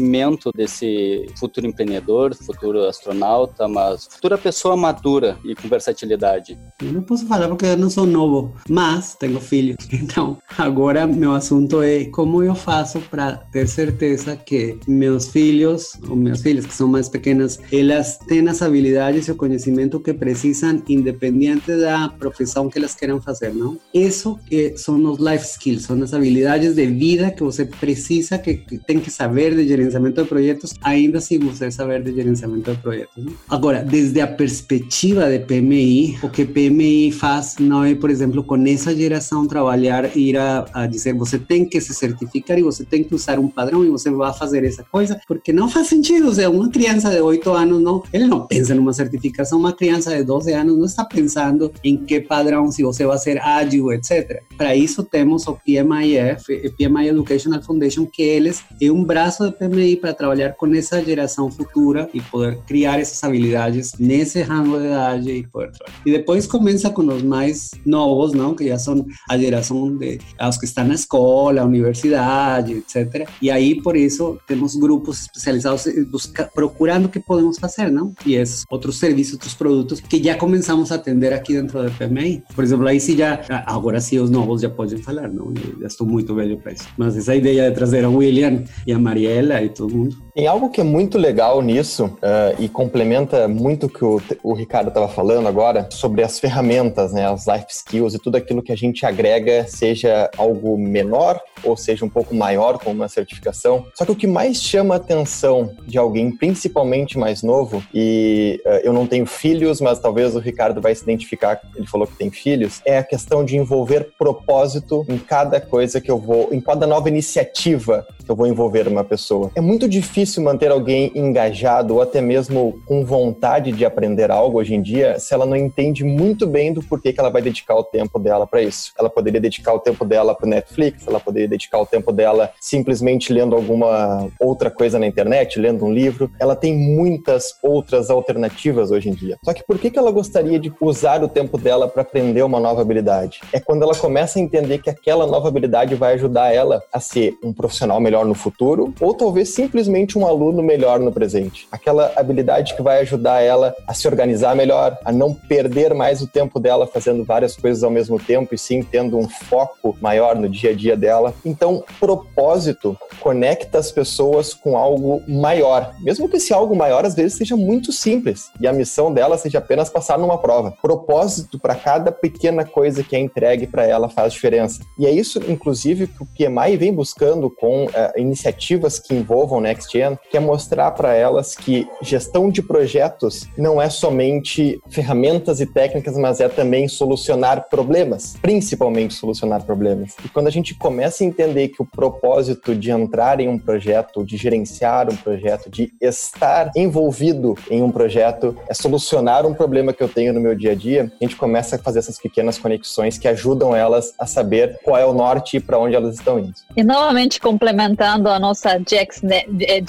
desse 0.55 1.27
futuro 1.39 1.67
empreendedor, 1.67 2.35
futuro 2.35 2.85
astronauta, 2.87 3.67
mas 3.69 4.07
futura 4.07 4.39
pessoa 4.39 4.77
madura 4.77 5.37
e 5.45 5.55
com 5.55 5.69
versatilidade? 5.69 6.59
Eu 6.81 6.93
não 6.93 7.03
posso 7.03 7.27
falar 7.27 7.49
porque 7.49 7.67
eu 7.67 7.77
não 7.77 7.91
sou 7.91 8.07
novo, 8.07 8.55
mas 8.69 9.15
tenho 9.15 9.41
filhos. 9.41 9.77
Então, 10.13 10.37
agora 10.59 11.07
meu 11.07 11.33
assunto 11.33 11.81
é 11.81 12.07
como 12.07 12.43
eu 12.43 12.55
faço 12.55 13.01
para 13.01 13.37
ter 13.53 13.69
certeza 13.69 14.37
que 14.37 14.79
meus 14.87 15.29
filhos, 15.29 15.93
ou 16.09 16.17
minhas 16.17 16.43
filhas 16.43 16.67
que 16.67 16.75
são 16.75 16.89
mais 16.89 17.09
pequenas, 17.09 17.59
elas 17.73 18.19
têm 18.19 18.47
as 18.49 18.61
habilidades 18.61 19.29
e 19.29 19.31
o 19.31 19.37
conhecimento 19.37 20.01
que 20.01 20.13
precisam, 20.13 20.83
independente 20.89 21.75
da 21.77 22.09
profissão 22.09 22.53
profissão 22.53 22.69
que 22.69 22.79
elas 22.79 22.95
queiram 22.95 23.21
fazer, 23.21 23.55
não? 23.55 23.79
Isso 23.95 24.39
que 24.47 24.77
são 24.77 25.03
os 25.05 25.19
life 25.19 25.45
skills, 25.45 25.85
são 25.85 26.01
as 26.03 26.13
habilidades 26.13 26.75
de 26.75 26.87
vida 26.87 27.31
que 27.31 27.43
você 27.43 27.65
precisa, 27.65 28.39
que, 28.39 28.55
que 28.55 28.79
tem 28.79 29.01
que 29.01 29.11
saber 29.11 29.55
de 29.55 29.67
gerenciamento 29.83 30.23
de 30.23 30.29
projetos, 30.29 30.75
ainda 30.83 31.19
assim 31.19 31.39
você 31.39 31.71
saber 31.71 32.03
de 32.03 32.15
gerenciamento 32.15 32.73
de 32.73 32.79
projetos. 32.79 33.25
Não? 33.25 33.33
Agora, 33.49 33.83
desde 33.83 34.21
a 34.21 34.27
perspectiva 34.27 35.29
de 35.29 35.41
PMI, 35.41 36.19
o 36.23 36.29
que 36.29 36.45
PMI 36.45 37.13
faz 37.13 37.57
não 37.59 37.85
é, 37.85 37.95
por 37.95 38.11
exemplo, 38.11 38.43
com 38.43 38.57
essa 38.67 38.95
geração 38.95 39.47
trabalhar, 39.47 40.17
ir 40.17 40.37
a, 40.37 40.65
a 40.73 40.87
dizer 40.87 41.15
você 41.15 41.39
tem 41.39 41.65
que 41.65 41.81
se 41.81 41.95
certificar 41.95 42.59
e 42.59 42.63
você 42.63 42.85
tem 42.85 43.03
que 43.05 43.15
usar 43.15 43.39
um 43.39 43.49
padrão 43.49 43.85
e 43.85 43.91
você 43.91 44.11
vai 44.11 44.33
fazer 44.33 44.65
essa 44.65 44.85
coisa, 44.85 45.21
porque 45.27 45.53
não 45.53 45.69
faz 45.69 45.89
sentido. 45.89 46.27
Ou 46.27 46.35
seja, 46.35 46.51
uma 46.51 46.71
criança 46.71 47.11
de 47.11 47.21
8 47.21 47.51
anos, 47.51 47.83
não, 47.83 48.03
ele 48.13 48.27
não 48.27 48.47
pensa 48.47 48.75
numa 48.75 48.93
certificação, 48.93 49.59
uma 49.59 49.73
criança 49.73 50.15
de 50.17 50.23
12 50.23 50.53
anos 50.53 50.79
não 50.79 50.87
está 50.87 51.05
pensando 51.05 51.73
em 51.83 51.97
que 51.97 52.21
padrão, 52.21 52.71
se 52.71 52.83
você 52.83 53.05
vai 53.05 53.19
ser 53.19 53.39
ágil, 53.41 53.93
etc. 53.93 54.43
Para 54.57 54.75
isso 54.75 55.03
temos 55.03 55.47
o 55.47 55.55
PMIF, 55.55 56.71
PMI 56.77 57.09
Educational 57.09 57.63
Foundation, 57.63 58.07
que 58.07 58.23
eles 58.23 58.63
é 58.81 58.91
um 58.91 59.05
braço 59.05 59.45
do 59.45 59.53
PMI 59.53 59.72
para 60.01 60.13
trabalhar 60.13 60.55
com 60.55 60.67
essa 60.75 61.03
geração 61.03 61.51
futura 61.51 62.09
e 62.13 62.21
poder 62.21 62.59
criar 62.67 63.01
essas 63.01 63.23
habilidades 63.25 63.95
nesse 63.99 64.43
rango 64.43 64.79
de 64.79 64.87
idade 64.87 65.31
e 65.31 65.47
poder 65.47 65.71
trabalhar. 65.73 66.01
E 66.05 66.13
depois 66.13 66.47
começa 66.47 66.91
com 66.91 67.03
os 67.07 67.23
mais 67.23 67.71
novos, 67.85 68.33
não, 68.33 68.55
que 68.55 68.69
já 68.69 68.79
são 68.79 69.07
a 69.29 69.39
geração 69.39 69.97
de 69.97 70.19
os 70.41 70.59
que 70.59 70.65
estão 70.65 70.85
na 70.85 70.95
escola, 70.95 71.65
universidade, 71.65 72.75
etc. 72.75 73.29
E 73.41 73.51
aí 73.51 73.81
por 73.81 73.97
isso 73.97 74.39
temos 74.47 74.77
grupos 74.77 75.23
especializados 75.23 75.87
busca, 76.11 76.51
procurando 76.55 77.09
que 77.09 77.21
podemos 77.21 77.59
fazer, 77.59 77.91
não? 77.91 78.13
E 78.27 78.35
esses 78.35 78.65
outros 78.71 78.99
serviços, 78.99 79.35
outros 79.35 79.55
produtos 79.55 80.01
que 80.01 80.23
já 80.23 80.37
começamos 80.37 80.93
a 80.93 80.97
atender 80.97 81.33
aqui 81.33 81.55
dentro 81.55 81.83
do 81.83 81.91
PMI. 81.93 82.43
Por 82.55 82.65
exemplo, 82.65 82.87
aí 82.87 82.99
já, 83.01 83.41
agora 83.67 84.01
sim 84.01 84.19
os 84.19 84.31
novos 84.31 84.63
já 84.63 84.71
podem 84.71 84.99
falar, 84.99 85.29
não? 85.29 85.47
Eu 85.47 85.81
já 85.81 85.87
estou 85.87 86.07
muito 86.07 86.35
velho 86.35 86.59
para. 86.59 86.73
Mas 86.97 87.17
essa 87.17 87.35
ideia 87.35 87.69
de 87.69 87.75
trazer 87.75 88.05
a 88.05 88.09
William 88.09 88.63
e 88.87 88.93
a 88.93 88.99
Mariela 88.99 89.52
e 89.61 89.69
todo 89.69 89.95
mundo. 89.95 90.17
Tem 90.35 90.47
algo 90.47 90.71
que 90.71 90.81
é 90.81 90.85
muito 90.85 91.19
legal 91.19 91.61
nisso 91.61 92.07
uh, 92.07 92.57
e 92.59 92.67
complementa 92.67 93.47
muito 93.47 93.85
o 93.85 93.89
que 93.91 94.03
o, 94.03 94.19
o 94.43 94.55
Ricardo 94.55 94.89
estava 94.89 95.07
falando 95.07 95.47
agora 95.47 95.87
sobre 95.91 96.23
as 96.23 96.39
ferramentas, 96.39 97.13
né, 97.13 97.31
as 97.31 97.47
life 97.47 97.67
skills 97.69 98.15
e 98.15 98.19
tudo 98.19 98.37
aquilo 98.37 98.63
que 98.63 98.73
a 98.73 98.77
gente 98.77 99.05
agrega, 99.05 99.67
seja 99.69 100.31
algo 100.39 100.79
menor 100.79 101.39
ou 101.63 101.77
seja 101.77 102.05
um 102.05 102.09
pouco 102.09 102.35
maior, 102.35 102.79
como 102.79 102.97
uma 102.97 103.09
certificação. 103.09 103.87
Só 103.95 104.07
que 104.07 104.11
o 104.11 104.17
que 104.17 104.27
mais 104.27 104.61
chama 104.61 104.95
a 104.95 104.97
atenção 104.97 105.77
de 105.87 105.99
alguém, 105.99 106.35
principalmente 106.35 107.19
mais 107.19 107.43
novo, 107.43 107.85
e 107.95 108.61
uh, 108.65 108.81
eu 108.83 108.93
não 108.93 109.07
tenho 109.07 109.27
filhos, 109.27 109.83
mas 109.83 110.01
talvez 110.01 110.35
o 110.35 110.39
Ricardo 110.39 110.81
vai 110.81 110.95
se 110.95 111.03
identificar, 111.03 111.61
ele 111.77 111.87
falou 111.87 112.07
que 112.07 112.17
tem 112.17 112.31
filhos, 112.31 112.81
é 112.87 112.97
a 112.97 113.05
questão 113.05 113.45
de 113.45 113.57
envolver 113.57 114.09
propósito 114.19 115.05
em 115.09 115.19
cada 115.19 115.61
coisa 115.61 116.01
que 116.01 116.11
eu 116.11 116.19
vou, 116.19 116.49
em 116.51 116.61
cada 116.61 116.87
nova 116.87 117.09
iniciativa 117.09 118.05
que 118.25 118.31
eu 118.31 118.35
vou 118.35 118.47
envolver 118.47 118.89
uma 118.89 119.05
pessoa. 119.05 119.51
É 119.55 119.61
muito 119.61 119.89
difícil 119.89 120.22
manter 120.41 120.71
alguém 120.71 121.11
engajado 121.15 121.95
ou 121.95 122.03
até 122.03 122.21
mesmo 122.21 122.81
com 122.87 123.05
vontade 123.05 123.73
de 123.73 123.85
aprender 123.85 124.31
algo 124.31 124.59
hoje 124.59 124.75
em 124.75 124.83
dia 124.83 125.19
se 125.19 125.35
ela 125.35 125.47
não 125.47 125.57
entende 125.57 126.05
muito 126.05 126.47
bem 126.47 126.73
do 126.73 126.83
porquê 126.83 127.13
que 127.13 127.21
ela 127.21 127.31
vai 127.31 127.43
dedicar 127.43 127.75
o 127.75 127.85
tempo 127.85 128.19
dela 128.19 128.47
para 128.47 128.63
isso. 128.63 128.93
Ela 128.99 129.11
poderia 129.11 129.41
dedicar 129.41 129.73
o 129.73 129.79
tempo 129.79 130.05
dela 130.05 130.35
para 130.35 130.49
Netflix, 130.49 131.07
ela 131.07 131.21
poderia 131.21 131.49
dedicar 131.49 131.79
o 131.79 131.87
tempo 131.87 132.13
dela 132.13 132.51
simplesmente 132.61 133.33
lendo 133.33 133.55
alguma 133.55 134.29
outra 134.39 134.71
coisa 134.71 134.99
na 134.99 135.07
internet, 135.07 135.59
lendo 135.59 135.85
um 135.85 135.93
livro. 135.93 136.31
Ela 136.39 136.57
tem 136.57 136.77
muitas 136.77 137.55
outras 137.63 138.11
alternativas 138.11 138.91
hoje 138.91 139.09
em 139.09 139.13
dia. 139.13 139.39
Só 139.45 139.53
que 139.53 139.65
por 139.65 139.79
que 139.79 139.91
que 139.91 139.99
ela 139.99 140.11
gostaria 140.11 140.59
de 140.59 140.73
usar 140.81 141.23
o 141.23 141.29
tempo 141.29 141.59
dela 141.59 141.89
para 141.89 142.03
aprender 142.03 142.43
uma 142.43 142.61
nova 142.61 142.83
habilidade? 142.83 143.41
É 143.53 143.61
quando 143.61 143.83
ela 143.83 143.95
começa 143.95 144.39
a 144.39 144.43
entender 144.43 144.79
que 144.79 144.91
aquela 144.91 145.27
nova 145.27 145.49
habilidade 145.49 145.95
vai 145.95 146.15
ajudar 146.15 146.53
ela 146.53 146.83
a 146.93 147.01
ser 147.01 147.37
um 147.43 147.53
profissional 147.53 148.01
melhor 148.01 148.25
no 148.25 148.35
futuro, 148.35 148.93
ou 149.01 149.15
talvez 149.15 149.51
simplesmente 149.51 150.12
um 150.19 150.27
aluno 150.27 150.63
melhor 150.63 151.01
no 151.01 151.13
presente. 151.13 151.67
Aquela 151.71 152.13
habilidade 152.17 152.75
que 152.75 152.83
vai 152.83 153.01
ajudar 153.01 153.41
ela 153.41 153.75
a 153.87 153.95
se 153.95 154.07
organizar 154.07 154.55
melhor, 154.55 154.99
a 155.05 155.13
não 155.13 155.35
perder 155.35 155.95
mais 155.95 156.21
o 156.21 156.27
tempo 156.27 156.59
dela 156.59 156.87
fazendo 156.87 157.25
várias 157.25 157.57
coisas 157.57 157.83
ao 157.83 157.91
mesmo 157.91 158.19
tempo 158.19 158.55
e 158.55 158.59
sim 158.59 158.83
tendo 158.83 159.19
um 159.19 159.29
foco 159.29 159.97
maior 160.01 160.37
no 160.37 160.49
dia 160.49 160.71
a 160.71 160.75
dia 160.75 160.97
dela. 160.97 161.35
Então, 161.45 161.85
propósito 162.01 162.97
conecta 163.21 163.79
as 163.79 163.91
pessoas 163.91 164.55
com 164.55 164.77
algo 164.77 165.23
maior, 165.29 165.95
mesmo 166.01 166.29
que 166.29 166.37
esse 166.37 166.53
algo 166.53 166.75
maior 166.75 167.05
às 167.05 167.15
vezes 167.15 167.37
seja 167.37 167.57
muito 167.57 167.93
simples 167.93 168.51
e 168.61 168.67
a 168.67 168.73
missão 168.73 169.13
dela 169.13 169.39
seja 169.39 169.59
apenas 169.59 169.89
passar 169.89 170.19
numa 170.19 170.39
prova. 170.39 170.75
Propósito 170.83 171.59
para 171.59 171.75
cada 171.75 172.11
pequena 172.11 172.65
coisa 172.65 173.03
que 173.03 173.17
é 173.17 173.19
entregue 173.19 173.67
para 173.67 173.87
ela 173.87 174.09
faz 174.09 174.33
diferença. 174.33 174.83
E 174.99 175.07
é 175.07 175.11
isso, 175.11 175.41
inclusive, 175.49 176.07
que 176.07 176.23
o 176.23 176.27
PMI 176.27 176.77
vem 176.77 176.93
buscando 176.93 177.51
com 177.51 177.85
uh, 177.85 177.91
iniciativas 178.17 178.99
que 178.99 179.15
envolvam 179.15 179.61
Next 179.61 179.97
Gen, 180.03 180.19
que 180.31 180.37
é 180.37 180.41
mostrar 180.41 180.91
para 180.93 181.15
elas 181.15 181.55
que 181.55 181.89
gestão 182.01 182.51
de 182.51 182.63
projetos 182.63 183.49
não 183.57 183.81
é 183.81 183.89
somente 183.89 184.81
ferramentas 184.89 185.61
e 185.61 185.67
técnicas, 185.67 186.17
mas 186.17 186.41
é 186.41 186.49
também 186.49 186.89
solucionar 186.89 187.69
problemas, 187.69 188.37
principalmente 188.41 189.15
solucionar 189.15 189.65
problemas. 189.65 190.17
E 190.25 190.29
quando 190.29 190.49
a 190.49 190.51
gente 190.51 190.75
começa 190.75 191.23
a 191.23 191.27
entender 191.27 191.69
que 191.69 191.83
o 191.83 191.87
propósito 191.87 192.75
de 192.75 192.91
entrar 192.91 193.41
em 193.41 193.49
um 193.49 193.59
projeto, 193.59 194.25
de 194.25 194.37
gerenciar 194.37 195.11
um 195.11 195.17
projeto, 195.17 195.71
de 195.71 195.93
estar 196.01 196.71
envolvido 196.75 197.57
em 197.71 197.83
um 197.83 197.91
projeto 197.91 198.57
é 198.69 198.75
solucionar 198.75 199.47
um 199.47 199.55
problema 199.55 199.93
que 199.93 200.03
eu 200.03 200.09
tenho 200.09 200.33
no 200.33 200.41
meu 200.41 200.55
dia 200.55 200.73
a 200.73 200.75
dia, 200.75 201.13
a 201.21 201.25
gente 201.25 201.37
começa 201.37 201.77
a 201.77 201.79
fazer 201.79 202.01
essas 202.01 202.19
pequenas 202.19 202.59
conexões 202.59 203.19
que 203.19 203.29
ajudam 203.29 203.75
elas 203.75 204.15
a 204.19 204.27
saber 204.27 204.81
qual 204.83 204.97
é 204.97 205.05
o 205.05 205.13
norte 205.13 205.57
e 205.57 205.61
para 205.61 205.79
onde 205.79 205.95
elas 205.95 206.17
estão 206.17 206.39
indo. 206.39 206.55
E 206.77 206.83
novamente 206.83 207.41
complementando 207.41 208.29
a 208.29 208.39
nossa 208.39 208.79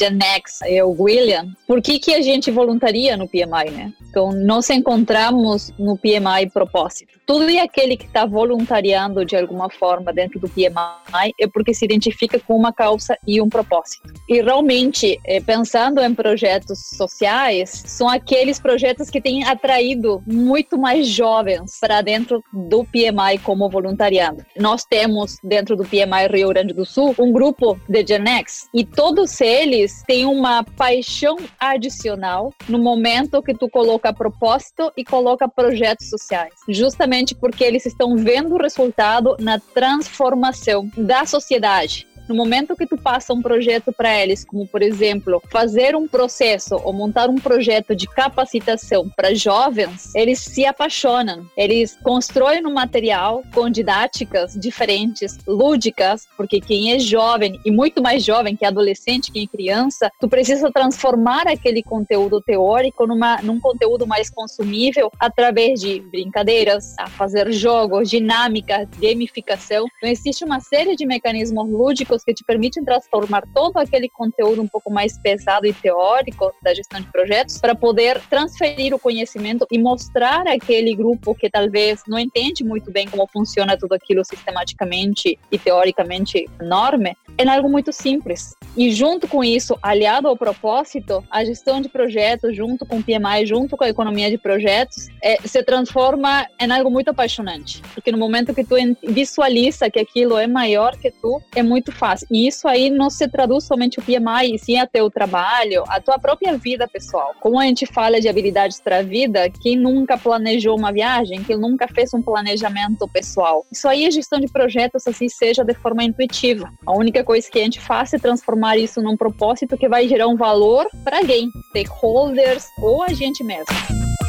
Gen 0.03 0.19
X 0.21 0.59
e 0.67 0.81
o 0.81 0.95
William, 0.99 1.47
por 1.65 1.81
que, 1.81 1.97
que 1.97 2.13
a 2.13 2.21
gente 2.21 2.51
voluntaria 2.51 3.15
no 3.15 3.27
PMI, 3.27 3.71
né? 3.71 3.93
Então, 4.09 4.31
nós 4.31 4.69
encontramos 4.69 5.71
no 5.79 5.97
PMI 5.97 6.49
propósito. 6.53 7.19
Tudo 7.25 7.49
e 7.49 7.59
aquele 7.59 7.97
que 7.97 8.05
está 8.05 8.25
voluntariando 8.25 9.25
de 9.25 9.35
alguma 9.35 9.69
forma 9.69 10.13
dentro 10.13 10.39
do 10.39 10.49
PMI 10.49 11.33
é 11.39 11.47
porque 11.47 11.73
se 11.73 11.85
identifica 11.85 12.39
com 12.39 12.55
uma 12.55 12.71
causa 12.71 13.17
e 13.25 13.41
um 13.41 13.49
propósito. 13.49 14.13
E 14.29 14.41
realmente, 14.41 15.19
eh, 15.25 15.41
pensando 15.41 16.01
em 16.01 16.13
projetos 16.13 16.79
sociais, 16.95 17.83
são 17.87 18.07
aqueles 18.07 18.59
projetos 18.59 19.09
que 19.09 19.21
têm 19.21 19.45
atraído 19.45 20.21
muito 20.27 20.77
mais 20.77 21.07
jovens 21.07 21.79
para 21.79 22.01
dentro 22.01 22.43
do 22.51 22.83
PMI 22.83 23.39
como 23.41 23.69
voluntariado. 23.69 24.45
Nós 24.57 24.83
temos 24.85 25.37
dentro 25.43 25.75
do 25.75 25.85
PMI 25.85 26.27
Rio 26.29 26.49
Grande 26.49 26.73
do 26.73 26.85
Sul 26.85 27.15
um 27.17 27.31
grupo 27.31 27.79
de 27.87 28.05
Gen 28.05 28.27
X 28.27 28.67
e 28.73 28.85
todos 28.85 29.41
eles 29.41 29.92
têm 30.01 30.25
uma 30.25 30.63
paixão 30.63 31.37
adicional 31.59 32.53
no 32.67 32.79
momento 32.79 33.41
que 33.41 33.53
tu 33.53 33.69
coloca 33.69 34.13
propósito 34.13 34.91
e 34.97 35.03
coloca 35.03 35.47
projetos 35.47 36.09
sociais. 36.09 36.53
Justamente 36.67 37.35
porque 37.35 37.63
eles 37.63 37.85
estão 37.85 38.15
vendo 38.15 38.55
o 38.55 38.61
resultado 38.61 39.35
na 39.39 39.59
transformação 39.59 40.89
da 40.97 41.25
sociedade 41.25 42.07
no 42.27 42.35
momento 42.35 42.75
que 42.75 42.85
tu 42.85 42.97
passa 42.97 43.33
um 43.33 43.41
projeto 43.41 43.91
para 43.91 44.21
eles, 44.21 44.45
como 44.45 44.67
por 44.67 44.81
exemplo, 44.81 45.41
fazer 45.49 45.95
um 45.95 46.07
processo 46.07 46.75
ou 46.83 46.93
montar 46.93 47.29
um 47.29 47.35
projeto 47.35 47.95
de 47.95 48.07
capacitação 48.07 49.09
para 49.15 49.33
jovens, 49.33 50.13
eles 50.15 50.39
se 50.39 50.65
apaixonam. 50.65 51.45
Eles 51.57 51.97
constroem 52.03 52.65
um 52.65 52.73
material 52.73 53.43
com 53.53 53.69
didáticas 53.69 54.53
diferentes, 54.53 55.37
lúdicas, 55.47 56.27
porque 56.37 56.61
quem 56.61 56.93
é 56.93 56.99
jovem 56.99 57.59
e 57.65 57.71
muito 57.71 58.01
mais 58.01 58.23
jovem 58.23 58.55
que 58.55 58.65
adolescente, 58.65 59.31
que 59.31 59.43
é 59.43 59.47
criança, 59.47 60.09
tu 60.19 60.27
precisa 60.27 60.71
transformar 60.71 61.47
aquele 61.47 61.83
conteúdo 61.83 62.41
teórico 62.41 63.05
numa, 63.05 63.41
num 63.41 63.59
conteúdo 63.59 64.07
mais 64.07 64.29
consumível 64.29 65.11
através 65.19 65.79
de 65.79 65.99
brincadeiras, 65.99 66.95
a 66.97 67.07
fazer 67.07 67.51
jogos, 67.51 68.09
dinâmica, 68.09 68.87
gamificação. 68.99 69.85
Então 69.97 70.09
existe 70.09 70.43
uma 70.43 70.59
série 70.59 70.95
de 70.95 71.05
mecanismos 71.05 71.69
lúdicos 71.69 72.12
que 72.21 72.33
te 72.33 72.43
permitem 72.43 72.83
transformar 72.83 73.43
todo 73.53 73.77
aquele 73.77 74.09
conteúdo 74.09 74.61
um 74.61 74.67
pouco 74.67 74.91
mais 74.91 75.17
pesado 75.17 75.65
e 75.65 75.71
teórico 75.71 76.53
da 76.61 76.73
gestão 76.73 76.99
de 76.99 77.07
projetos 77.07 77.57
para 77.59 77.73
poder 77.73 78.19
transferir 78.29 78.93
o 78.93 78.99
conhecimento 78.99 79.65
e 79.71 79.79
mostrar 79.79 80.45
aquele 80.45 80.93
grupo 80.93 81.33
que 81.33 81.49
talvez 81.49 82.01
não 82.05 82.19
entende 82.19 82.61
muito 82.63 82.91
bem 82.91 83.07
como 83.07 83.25
funciona 83.27 83.77
tudo 83.77 83.93
aquilo 83.93 84.25
sistematicamente 84.25 85.39
e 85.49 85.57
teoricamente 85.57 86.45
enorme, 86.59 87.15
é 87.37 87.47
algo 87.47 87.69
muito 87.69 87.93
simples. 87.93 88.55
E 88.75 88.91
junto 88.91 89.27
com 89.27 89.43
isso, 89.43 89.77
aliado 89.81 90.27
ao 90.27 90.35
propósito, 90.35 91.23
a 91.29 91.45
gestão 91.45 91.79
de 91.79 91.87
projetos, 91.87 92.55
junto 92.55 92.85
com 92.85 92.97
o 92.97 93.03
PMI, 93.03 93.45
junto 93.45 93.77
com 93.77 93.83
a 93.83 93.89
economia 93.89 94.29
de 94.29 94.37
projetos, 94.37 95.07
é, 95.21 95.37
se 95.45 95.63
transforma 95.63 96.45
em 96.59 96.71
algo 96.71 96.89
muito 96.89 97.09
apaixonante. 97.09 97.81
Porque 97.93 98.11
no 98.11 98.17
momento 98.17 98.53
que 98.53 98.63
tu 98.63 98.75
visualiza 99.03 99.89
que 99.89 99.99
aquilo 99.99 100.37
é 100.37 100.47
maior 100.47 100.97
que 100.97 101.11
tu, 101.11 101.41
é 101.55 101.61
muito 101.61 101.91
fácil. 101.91 102.02
E 102.29 102.47
isso 102.47 102.67
aí 102.67 102.89
não 102.89 103.09
se 103.09 103.27
traduz 103.27 103.63
somente 103.63 103.99
o 103.99 104.01
PMI, 104.01 104.55
e 104.55 104.59
sim 104.59 104.77
a 104.77 104.85
teu 104.85 105.09
trabalho, 105.09 105.83
a 105.87 106.01
tua 106.01 106.19
própria 106.19 106.57
vida 106.57 106.87
pessoal. 106.87 107.33
Como 107.39 107.59
a 107.59 107.63
gente 107.63 107.85
fala 107.85 108.19
de 108.19 108.27
habilidades 108.27 108.81
para 108.81 108.99
a 108.99 109.01
vida, 109.01 109.49
quem 109.61 109.77
nunca 109.77 110.17
planejou 110.17 110.77
uma 110.77 110.91
viagem, 110.91 111.43
quem 111.43 111.57
nunca 111.57 111.87
fez 111.87 112.13
um 112.13 112.21
planejamento 112.21 113.07
pessoal. 113.07 113.65
Isso 113.71 113.87
aí 113.87 114.05
é 114.05 114.11
gestão 114.11 114.39
de 114.39 114.51
projetos, 114.51 115.07
assim 115.07 115.29
seja 115.29 115.63
de 115.63 115.73
forma 115.73 116.03
intuitiva. 116.03 116.69
A 116.85 116.91
única 116.91 117.23
coisa 117.23 117.49
que 117.49 117.59
a 117.59 117.63
gente 117.63 117.79
faz 117.79 118.13
é 118.13 118.17
transformar 118.17 118.77
isso 118.77 119.01
num 119.01 119.15
propósito 119.15 119.77
que 119.77 119.87
vai 119.87 120.07
gerar 120.07 120.27
um 120.27 120.35
valor 120.35 120.87
para 121.03 121.19
alguém, 121.19 121.49
stakeholders 121.69 122.65
ou 122.81 123.03
a 123.03 123.13
gente 123.13 123.43
mesmo. 123.43 124.22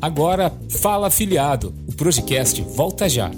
Agora, 0.00 0.52
fala 0.68 1.08
afiliado. 1.08 1.74
O 1.88 1.92
Projecast 1.94 2.60
volta 2.62 3.08
já. 3.08 3.30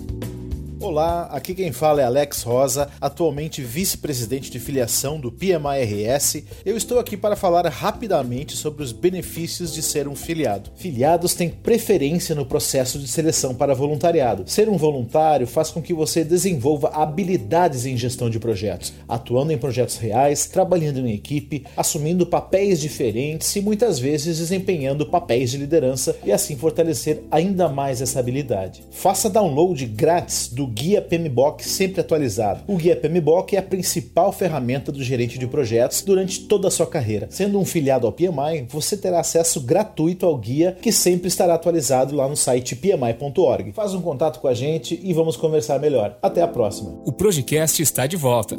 Olá, 0.80 1.24
aqui 1.32 1.56
quem 1.56 1.72
fala 1.72 2.00
é 2.00 2.04
Alex 2.04 2.44
Rosa, 2.44 2.88
atualmente 3.00 3.60
vice-presidente 3.60 4.48
de 4.48 4.60
filiação 4.60 5.18
do 5.18 5.32
PMI-RS. 5.32 6.44
Eu 6.64 6.76
estou 6.76 7.00
aqui 7.00 7.16
para 7.16 7.34
falar 7.34 7.66
rapidamente 7.66 8.56
sobre 8.56 8.84
os 8.84 8.92
benefícios 8.92 9.74
de 9.74 9.82
ser 9.82 10.06
um 10.06 10.14
filiado. 10.14 10.70
Filiados 10.76 11.34
têm 11.34 11.50
preferência 11.50 12.32
no 12.32 12.46
processo 12.46 12.96
de 12.96 13.08
seleção 13.08 13.56
para 13.56 13.74
voluntariado. 13.74 14.44
Ser 14.46 14.68
um 14.68 14.76
voluntário 14.76 15.48
faz 15.48 15.70
com 15.70 15.82
que 15.82 15.92
você 15.92 16.22
desenvolva 16.22 16.90
habilidades 16.90 17.84
em 17.84 17.96
gestão 17.96 18.30
de 18.30 18.38
projetos, 18.38 18.92
atuando 19.08 19.52
em 19.52 19.58
projetos 19.58 19.96
reais, 19.96 20.46
trabalhando 20.46 21.00
em 21.00 21.12
equipe, 21.12 21.66
assumindo 21.76 22.24
papéis 22.24 22.80
diferentes 22.80 23.54
e 23.56 23.60
muitas 23.60 23.98
vezes 23.98 24.38
desempenhando 24.38 25.06
papéis 25.06 25.50
de 25.50 25.56
liderança 25.56 26.16
e 26.24 26.30
assim 26.30 26.56
fortalecer 26.56 27.24
ainda 27.32 27.68
mais 27.68 28.00
essa 28.00 28.20
habilidade. 28.20 28.84
Faça 28.92 29.28
download 29.28 29.84
grátis 29.84 30.46
do 30.46 30.67
Guia 30.68 31.02
PMBOK 31.02 31.62
sempre 31.64 32.00
atualizado. 32.00 32.62
O 32.66 32.76
Guia 32.76 32.94
PMBOK 32.94 33.56
é 33.56 33.58
a 33.58 33.62
principal 33.62 34.32
ferramenta 34.32 34.92
do 34.92 35.02
gerente 35.02 35.38
de 35.38 35.46
projetos 35.46 36.02
durante 36.02 36.40
toda 36.40 36.68
a 36.68 36.70
sua 36.70 36.86
carreira. 36.86 37.26
Sendo 37.30 37.58
um 37.58 37.64
filiado 37.64 38.06
ao 38.06 38.12
PMI, 38.12 38.66
você 38.68 38.96
terá 38.96 39.20
acesso 39.20 39.60
gratuito 39.60 40.26
ao 40.26 40.36
guia 40.36 40.76
que 40.80 40.92
sempre 40.92 41.28
estará 41.28 41.54
atualizado 41.54 42.14
lá 42.14 42.28
no 42.28 42.36
site 42.36 42.76
pmi.org. 42.76 43.72
Faz 43.72 43.94
um 43.94 44.00
contato 44.00 44.40
com 44.40 44.48
a 44.48 44.54
gente 44.54 45.00
e 45.02 45.12
vamos 45.12 45.36
conversar 45.36 45.78
melhor. 45.78 46.18
Até 46.22 46.42
a 46.42 46.48
próxima. 46.48 47.00
O 47.04 47.12
Projecast 47.12 47.82
está 47.82 48.06
de 48.06 48.16
volta. 48.16 48.56